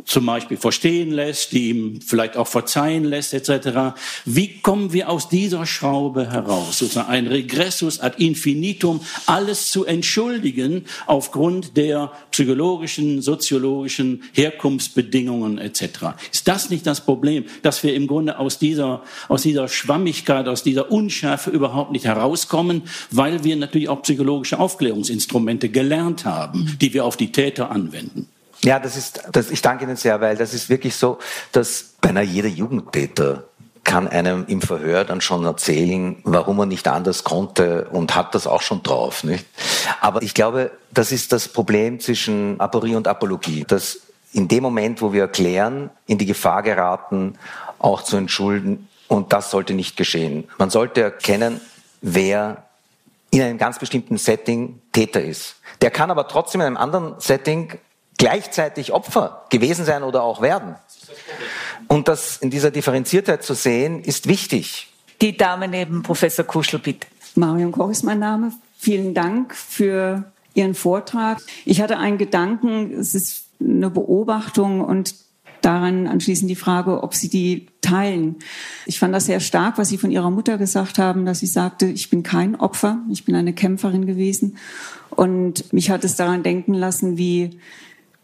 zum 0.05 0.25
Beispiel 0.25 0.57
verstehen 0.57 1.11
lässt, 1.11 1.51
die 1.51 1.69
ihm 1.69 2.01
vielleicht 2.01 2.37
auch 2.37 2.47
verzeihen 2.47 3.03
lässt, 3.03 3.33
etc. 3.33 3.99
Wie 4.25 4.59
kommen 4.61 4.93
wir 4.93 5.09
aus 5.09 5.29
dieser 5.29 5.65
Schraube 5.65 6.31
heraus? 6.31 6.79
Sozusagen 6.79 7.09
ein 7.09 7.27
Regressus 7.27 7.99
ad 7.99 8.23
infinitum, 8.23 9.01
alles 9.25 9.69
zu 9.69 9.85
entschuldigen 9.85 10.85
aufgrund 11.07 11.77
der 11.77 12.11
psychologischen, 12.31 13.21
soziologischen 13.21 14.23
Herkunftsbedingungen 14.33 15.57
etc. 15.57 16.15
Ist 16.31 16.47
das 16.47 16.69
nicht 16.69 16.85
das 16.85 17.05
Problem, 17.05 17.45
dass 17.61 17.83
wir 17.83 17.93
im 17.93 18.07
Grunde 18.07 18.39
aus 18.39 18.59
dieser, 18.59 19.03
aus 19.27 19.43
dieser 19.43 19.67
Schwammigkeit, 19.67 20.47
aus 20.47 20.63
dieser 20.63 20.91
Unschärfe 20.91 21.49
überhaupt 21.49 21.91
nicht 21.91 22.05
herauskommen, 22.05 22.83
weil 23.11 23.43
wir 23.43 23.55
natürlich 23.55 23.89
auch 23.89 24.01
psychologische 24.01 24.59
Aufklärungsinstrumente 24.59 25.69
gelernt 25.69 26.25
haben, 26.25 26.77
die 26.81 26.93
wir 26.93 27.05
auf 27.05 27.17
die 27.17 27.31
Täter 27.31 27.71
anwenden? 27.71 28.27
Ja, 28.63 28.79
das 28.79 28.97
ist, 28.97 29.23
das, 29.31 29.51
ich 29.51 29.61
danke 29.61 29.85
Ihnen 29.85 29.95
sehr, 29.95 30.19
weil 30.21 30.35
das 30.35 30.53
ist 30.53 30.69
wirklich 30.69 30.95
so, 30.95 31.19
dass 31.51 31.93
beinahe 32.01 32.23
jeder 32.23 32.49
Jugendtäter 32.49 33.45
kann 33.85 34.07
einem 34.07 34.45
im 34.47 34.61
Verhör 34.61 35.05
dann 35.05 35.21
schon 35.21 35.45
erzählen, 35.45 36.17
warum 36.23 36.59
er 36.59 36.65
nicht 36.65 36.87
anders 36.87 37.23
konnte 37.23 37.87
und 37.91 38.15
hat 38.15 38.35
das 38.35 38.45
auch 38.45 38.61
schon 38.61 38.83
drauf. 38.83 39.23
Nicht? 39.23 39.45
Aber 40.01 40.21
ich 40.21 40.33
glaube, 40.33 40.71
das 40.91 41.11
ist 41.11 41.31
das 41.31 41.47
Problem 41.47 41.99
zwischen 41.99 42.59
Aporie 42.59 42.95
und 42.95 43.07
Apologie, 43.07 43.63
dass 43.67 44.01
in 44.33 44.47
dem 44.47 44.61
Moment, 44.61 45.01
wo 45.01 45.11
wir 45.11 45.21
erklären, 45.21 45.89
in 46.05 46.17
die 46.17 46.27
Gefahr 46.27 46.61
geraten, 46.61 47.35
auch 47.79 48.03
zu 48.03 48.17
entschulden, 48.17 48.87
und 49.07 49.33
das 49.33 49.49
sollte 49.49 49.73
nicht 49.73 49.97
geschehen. 49.97 50.47
Man 50.59 50.69
sollte 50.69 51.01
erkennen, 51.01 51.59
wer 52.01 52.63
in 53.31 53.41
einem 53.41 53.57
ganz 53.57 53.79
bestimmten 53.79 54.17
Setting 54.17 54.81
Täter 54.91 55.21
ist. 55.21 55.55
Der 55.81 55.89
kann 55.89 56.11
aber 56.11 56.27
trotzdem 56.27 56.61
in 56.61 56.67
einem 56.67 56.77
anderen 56.77 57.15
Setting 57.19 57.73
gleichzeitig 58.19 58.93
Opfer 58.93 59.45
gewesen 59.49 59.85
sein 59.85 60.03
oder 60.03 60.21
auch 60.21 60.41
werden. 60.41 60.75
Und 61.87 62.07
das 62.07 62.37
in 62.37 62.51
dieser 62.51 62.69
Differenziertheit 62.69 63.43
zu 63.43 63.55
sehen, 63.55 64.03
ist 64.03 64.27
wichtig. 64.27 64.93
Die 65.21 65.35
Dame 65.35 65.67
neben 65.67 66.03
Professor 66.03 66.45
Kuschel, 66.45 66.79
bitte. 66.79 67.07
Marion 67.33 67.71
Koch 67.71 67.89
ist 67.89 68.03
mein 68.03 68.19
Name. 68.19 68.51
Vielen 68.77 69.15
Dank 69.15 69.55
für 69.55 70.25
Ihren 70.53 70.75
Vortrag. 70.75 71.41
Ich 71.65 71.81
hatte 71.81 71.97
einen 71.97 72.17
Gedanken, 72.17 72.93
es 72.93 73.15
ist 73.15 73.45
eine 73.59 73.89
Beobachtung 73.89 74.81
und 74.81 75.15
daran 75.61 76.07
anschließend 76.07 76.49
die 76.49 76.55
Frage, 76.55 77.03
ob 77.03 77.13
Sie 77.13 77.29
die 77.29 77.67
teilen. 77.81 78.37
Ich 78.85 78.99
fand 78.99 79.13
das 79.13 79.25
sehr 79.25 79.39
stark, 79.39 79.77
was 79.77 79.89
Sie 79.89 79.97
von 79.97 80.11
Ihrer 80.11 80.29
Mutter 80.29 80.57
gesagt 80.57 80.97
haben, 80.99 81.25
dass 81.25 81.39
sie 81.39 81.47
sagte, 81.47 81.85
ich 81.87 82.09
bin 82.09 82.23
kein 82.23 82.55
Opfer, 82.55 82.99
ich 83.09 83.25
bin 83.25 83.35
eine 83.35 83.53
Kämpferin 83.53 84.05
gewesen. 84.05 84.57
Und 85.09 85.71
mich 85.73 85.89
hat 85.89 86.03
es 86.03 86.15
daran 86.15 86.43
denken 86.43 86.73
lassen, 86.73 87.17
wie 87.17 87.59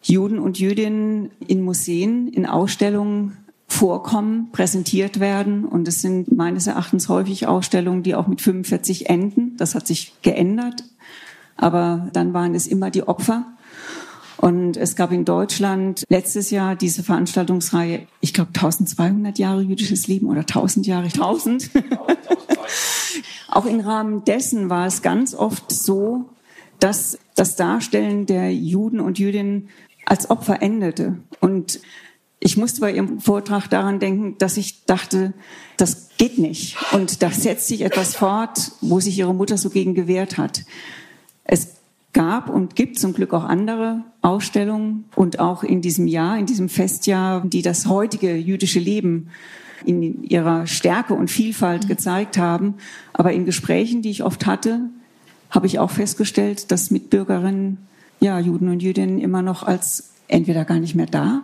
Juden 0.08 0.40
und 0.40 0.60
Jüdinnen 0.60 1.32
in 1.48 1.62
Museen, 1.62 2.28
in 2.28 2.46
Ausstellungen 2.46 3.38
vorkommen, 3.68 4.50
präsentiert 4.52 5.20
werden. 5.20 5.66
Und 5.66 5.88
es 5.88 6.02
sind 6.02 6.32
meines 6.32 6.68
Erachtens 6.68 7.10
häufig 7.10 7.48
Ausstellungen, 7.48 8.04
die 8.04 8.16
auch 8.16 8.28
mit 8.28 8.42
45 8.42 9.10
enden. 9.10 9.58
Das 9.58 9.74
hat 9.74 9.88
sich 9.88 10.14
geändert. 10.22 10.84
Aber 11.58 12.10
dann 12.14 12.34
waren 12.34 12.54
es 12.54 12.68
immer 12.68 12.92
die 12.92 13.08
Opfer. 13.08 13.46
Und 14.38 14.78
es 14.78 14.96
gab 14.96 15.12
in 15.12 15.26
Deutschland 15.26 16.04
letztes 16.10 16.52
Jahr 16.52 16.76
diese 16.76 17.04
Veranstaltungsreihe, 17.04 18.06
ich 18.20 18.34
glaube 18.34 18.50
1200 18.50 19.40
Jahre 19.40 19.62
jüdisches 19.62 20.08
Leben 20.08 20.28
oder 20.28 20.42
1000 20.42 20.86
Jahre, 20.86 21.06
1000. 21.06 21.72
Auch 23.50 23.66
im 23.66 23.80
Rahmen 23.80 24.24
dessen 24.26 24.70
war 24.70 24.86
es 24.86 25.02
ganz 25.02 25.34
oft 25.34 25.72
so, 25.72 26.26
dass 26.80 27.18
das 27.36 27.56
Darstellen 27.56 28.26
der 28.26 28.54
Juden 28.54 29.00
und 29.00 29.18
Jüdinnen 29.18 29.70
als 30.06 30.30
Opfer 30.30 30.62
endete. 30.62 31.18
Und 31.40 31.80
ich 32.40 32.58
musste 32.58 32.82
bei 32.82 32.94
Ihrem 32.94 33.20
Vortrag 33.20 33.68
daran 33.70 34.00
denken, 34.00 34.38
dass 34.38 34.58
ich 34.58 34.86
dachte, 34.86 35.34
das 35.78 36.10
geht 36.18 36.38
nicht. 36.38 36.78
Und 36.94 37.22
da 37.24 37.32
setzt 37.32 37.68
sich 37.68 37.82
etwas 37.82 38.16
fort, 38.16 38.72
wo 38.82 39.00
sich 39.00 39.18
Ihre 39.18 39.34
Mutter 39.34 39.58
so 39.58 39.70
gegen 39.70 39.96
gewehrt 39.96 40.38
hat. 40.38 40.64
Es 41.44 41.76
gab 42.14 42.50
und 42.50 42.76
gibt 42.76 42.98
zum 42.98 43.14
Glück 43.14 43.34
auch 43.34 43.44
andere 43.44 44.04
Ausstellungen 44.22 45.06
und 45.16 45.40
auch 45.40 45.64
in 45.64 45.82
diesem 45.82 46.08
Jahr, 46.08 46.38
in 46.38 46.46
diesem 46.46 46.70
Festjahr, 46.70 47.42
die 47.46 47.62
das 47.62 47.88
heutige 47.88 48.36
jüdische 48.36 48.80
Leben 48.80 49.30
in 49.86 50.24
ihrer 50.24 50.66
Stärke 50.66 51.14
und 51.14 51.30
Vielfalt 51.30 51.88
gezeigt 51.88 52.38
haben. 52.38 52.76
Aber 53.14 53.34
in 53.34 53.46
Gesprächen, 53.46 54.02
die 54.02 54.12
ich 54.12 54.24
oft 54.24 54.46
hatte, 54.46 54.82
habe 55.50 55.68
ich 55.68 55.80
auch 55.80 55.92
festgestellt, 55.92 56.72
dass 56.72 56.92
Mitbürgerinnen, 56.92 57.80
ja, 58.20 58.40
Juden 58.40 58.70
und 58.70 58.82
Jüdinnen 58.82 59.20
immer 59.20 59.42
noch 59.42 59.64
als 59.64 60.12
entweder 60.28 60.66
gar 60.66 60.80
nicht 60.80 60.96
mehr 60.96 61.06
da 61.06 61.42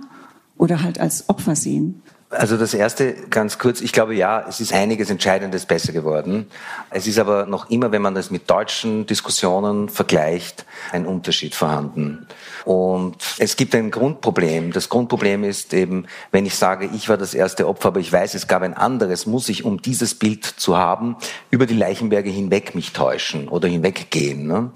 oder 0.57 0.83
halt 0.83 0.99
als 0.99 1.29
Opfer 1.29 1.55
sehen. 1.55 2.01
Also 2.31 2.55
das 2.55 2.73
erste 2.73 3.13
ganz 3.29 3.59
kurz, 3.59 3.81
ich 3.81 3.91
glaube 3.91 4.15
ja, 4.15 4.45
es 4.47 4.61
ist 4.61 4.73
einiges 4.73 5.09
Entscheidendes 5.09 5.65
besser 5.65 5.91
geworden. 5.91 6.47
Es 6.89 7.05
ist 7.05 7.19
aber 7.19 7.45
noch 7.45 7.69
immer, 7.69 7.91
wenn 7.91 8.01
man 8.01 8.15
das 8.15 8.31
mit 8.31 8.49
deutschen 8.49 9.05
Diskussionen 9.05 9.89
vergleicht, 9.89 10.65
ein 10.93 11.05
Unterschied 11.05 11.55
vorhanden. 11.55 12.25
Und 12.63 13.17
es 13.37 13.57
gibt 13.57 13.75
ein 13.75 13.91
Grundproblem. 13.91 14.71
Das 14.71 14.87
Grundproblem 14.87 15.43
ist 15.43 15.73
eben, 15.73 16.05
wenn 16.31 16.45
ich 16.45 16.55
sage, 16.55 16.89
ich 16.93 17.09
war 17.09 17.17
das 17.17 17.33
erste 17.33 17.67
Opfer, 17.67 17.89
aber 17.89 17.99
ich 17.99 18.13
weiß, 18.13 18.33
es 18.33 18.47
gab 18.47 18.61
ein 18.61 18.75
anderes, 18.75 19.25
muss 19.25 19.49
ich, 19.49 19.65
um 19.65 19.81
dieses 19.81 20.15
Bild 20.15 20.45
zu 20.45 20.77
haben, 20.77 21.17
über 21.49 21.65
die 21.65 21.75
Leichenberge 21.75 22.29
hinweg 22.29 22.75
mich 22.75 22.93
täuschen 22.93 23.49
oder 23.49 23.67
hinweggehen. 23.67 24.47
Ne? 24.47 24.71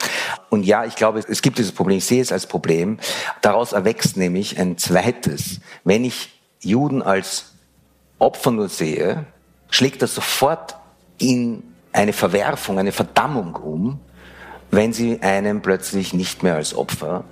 Und 0.50 0.66
ja, 0.66 0.84
ich 0.84 0.96
glaube, 0.96 1.24
es 1.26 1.42
gibt 1.42 1.58
dieses 1.58 1.72
Problem, 1.72 2.00
ich 2.00 2.06
sehe 2.06 2.22
es 2.22 2.34
als 2.34 2.48
Problem. 2.48 3.00
Daraus 3.42 3.72
erwächst 3.72 4.18
nämlich 4.18 4.60
ein 4.60 4.78
zweites. 4.78 5.62
Wenn 5.86 6.04
ich 6.04 6.35
Juden 6.66 7.02
als 7.02 7.54
Opfer 8.20 8.52
nur 8.52 8.70
sehe, 8.70 9.26
schlägt 9.70 10.02
das 10.02 10.16
sofort 10.16 10.76
in 11.18 11.64
eine 11.92 12.14
Verwerfung, 12.14 12.80
eine 12.80 12.92
Verdammung 12.92 13.56
um, 13.56 14.00
wenn 14.72 14.92
sie 14.92 15.22
einem 15.22 15.62
plötzlich 15.62 16.14
nicht 16.14 16.44
mehr 16.44 16.56
als 16.56 16.76
Opfer 16.76 17.24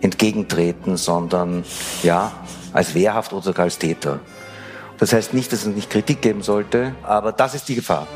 entgegentreten, 0.00 0.96
sondern 0.96 1.64
ja, 2.02 2.32
als 2.72 2.94
wehrhaft 2.94 3.32
oder 3.32 3.42
sogar 3.42 3.64
als 3.64 3.78
Täter. 3.78 4.20
Das 4.98 5.12
heißt 5.12 5.34
nicht, 5.34 5.52
dass 5.52 5.60
es 5.60 5.74
nicht 5.74 5.90
Kritik 5.90 6.20
geben 6.20 6.42
sollte, 6.42 6.94
aber 7.02 7.32
das 7.32 7.54
ist 7.54 7.68
die 7.68 7.74
Gefahr. 7.74 8.06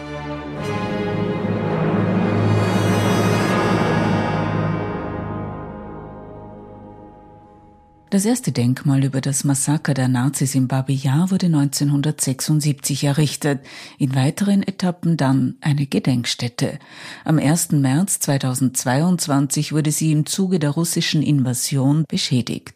Das 8.10 8.24
erste 8.24 8.52
Denkmal 8.52 9.04
über 9.04 9.20
das 9.20 9.44
Massaker 9.44 9.92
der 9.92 10.08
Nazis 10.08 10.54
in 10.54 10.66
Babi 10.66 10.94
Yar 10.94 11.30
wurde 11.30 11.44
1976 11.46 13.04
errichtet, 13.04 13.60
in 13.98 14.14
weiteren 14.14 14.62
Etappen 14.62 15.18
dann 15.18 15.56
eine 15.60 15.84
Gedenkstätte. 15.84 16.78
Am 17.26 17.38
1. 17.38 17.72
März 17.72 18.20
2022 18.20 19.74
wurde 19.74 19.92
sie 19.92 20.12
im 20.12 20.24
Zuge 20.24 20.58
der 20.58 20.70
russischen 20.70 21.22
Invasion 21.22 22.06
beschädigt. 22.08 22.72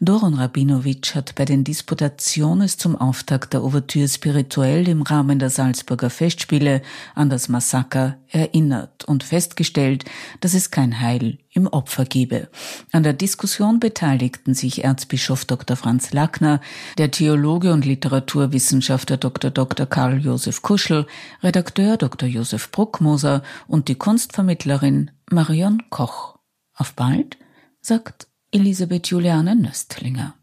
Doron 0.00 0.34
Rabinowitsch 0.34 1.16
hat 1.16 1.34
bei 1.34 1.44
den 1.44 1.64
Disputationes 1.64 2.76
zum 2.76 2.94
Auftakt 2.94 3.54
der 3.54 3.64
Ouvertüre 3.64 4.06
spirituell 4.06 4.86
im 4.86 5.02
Rahmen 5.02 5.40
der 5.40 5.50
Salzburger 5.50 6.10
Festspiele 6.10 6.80
an 7.16 7.28
das 7.28 7.48
Massaker 7.48 8.18
erinnert 8.28 9.04
und 9.04 9.24
festgestellt, 9.24 10.04
dass 10.40 10.54
es 10.54 10.70
kein 10.70 11.00
Heil 11.00 11.38
im 11.56 11.66
Opfer 11.66 12.04
gebe. 12.04 12.48
An 12.92 13.02
der 13.02 13.14
Diskussion 13.14 13.80
beteiligten 13.80 14.54
sich 14.54 14.84
Erzbischof 14.84 15.44
Dr. 15.44 15.76
Franz 15.76 16.12
Lackner, 16.12 16.60
der 16.98 17.10
Theologe 17.10 17.72
und 17.72 17.84
Literaturwissenschaftler 17.84 19.16
Dr. 19.16 19.50
Dr. 19.50 19.86
Karl 19.86 20.18
Josef 20.18 20.62
Kuschel, 20.62 21.06
Redakteur 21.42 21.96
Dr. 21.96 22.28
Josef 22.28 22.70
Bruckmoser 22.70 23.42
und 23.66 23.88
die 23.88 23.96
Kunstvermittlerin 23.96 25.10
Marion 25.30 25.82
Koch. 25.90 26.38
Auf 26.74 26.94
bald, 26.94 27.38
sagt 27.80 28.28
Elisabeth 28.52 29.08
Juliane 29.08 29.56
Nöstlinger. 29.56 30.34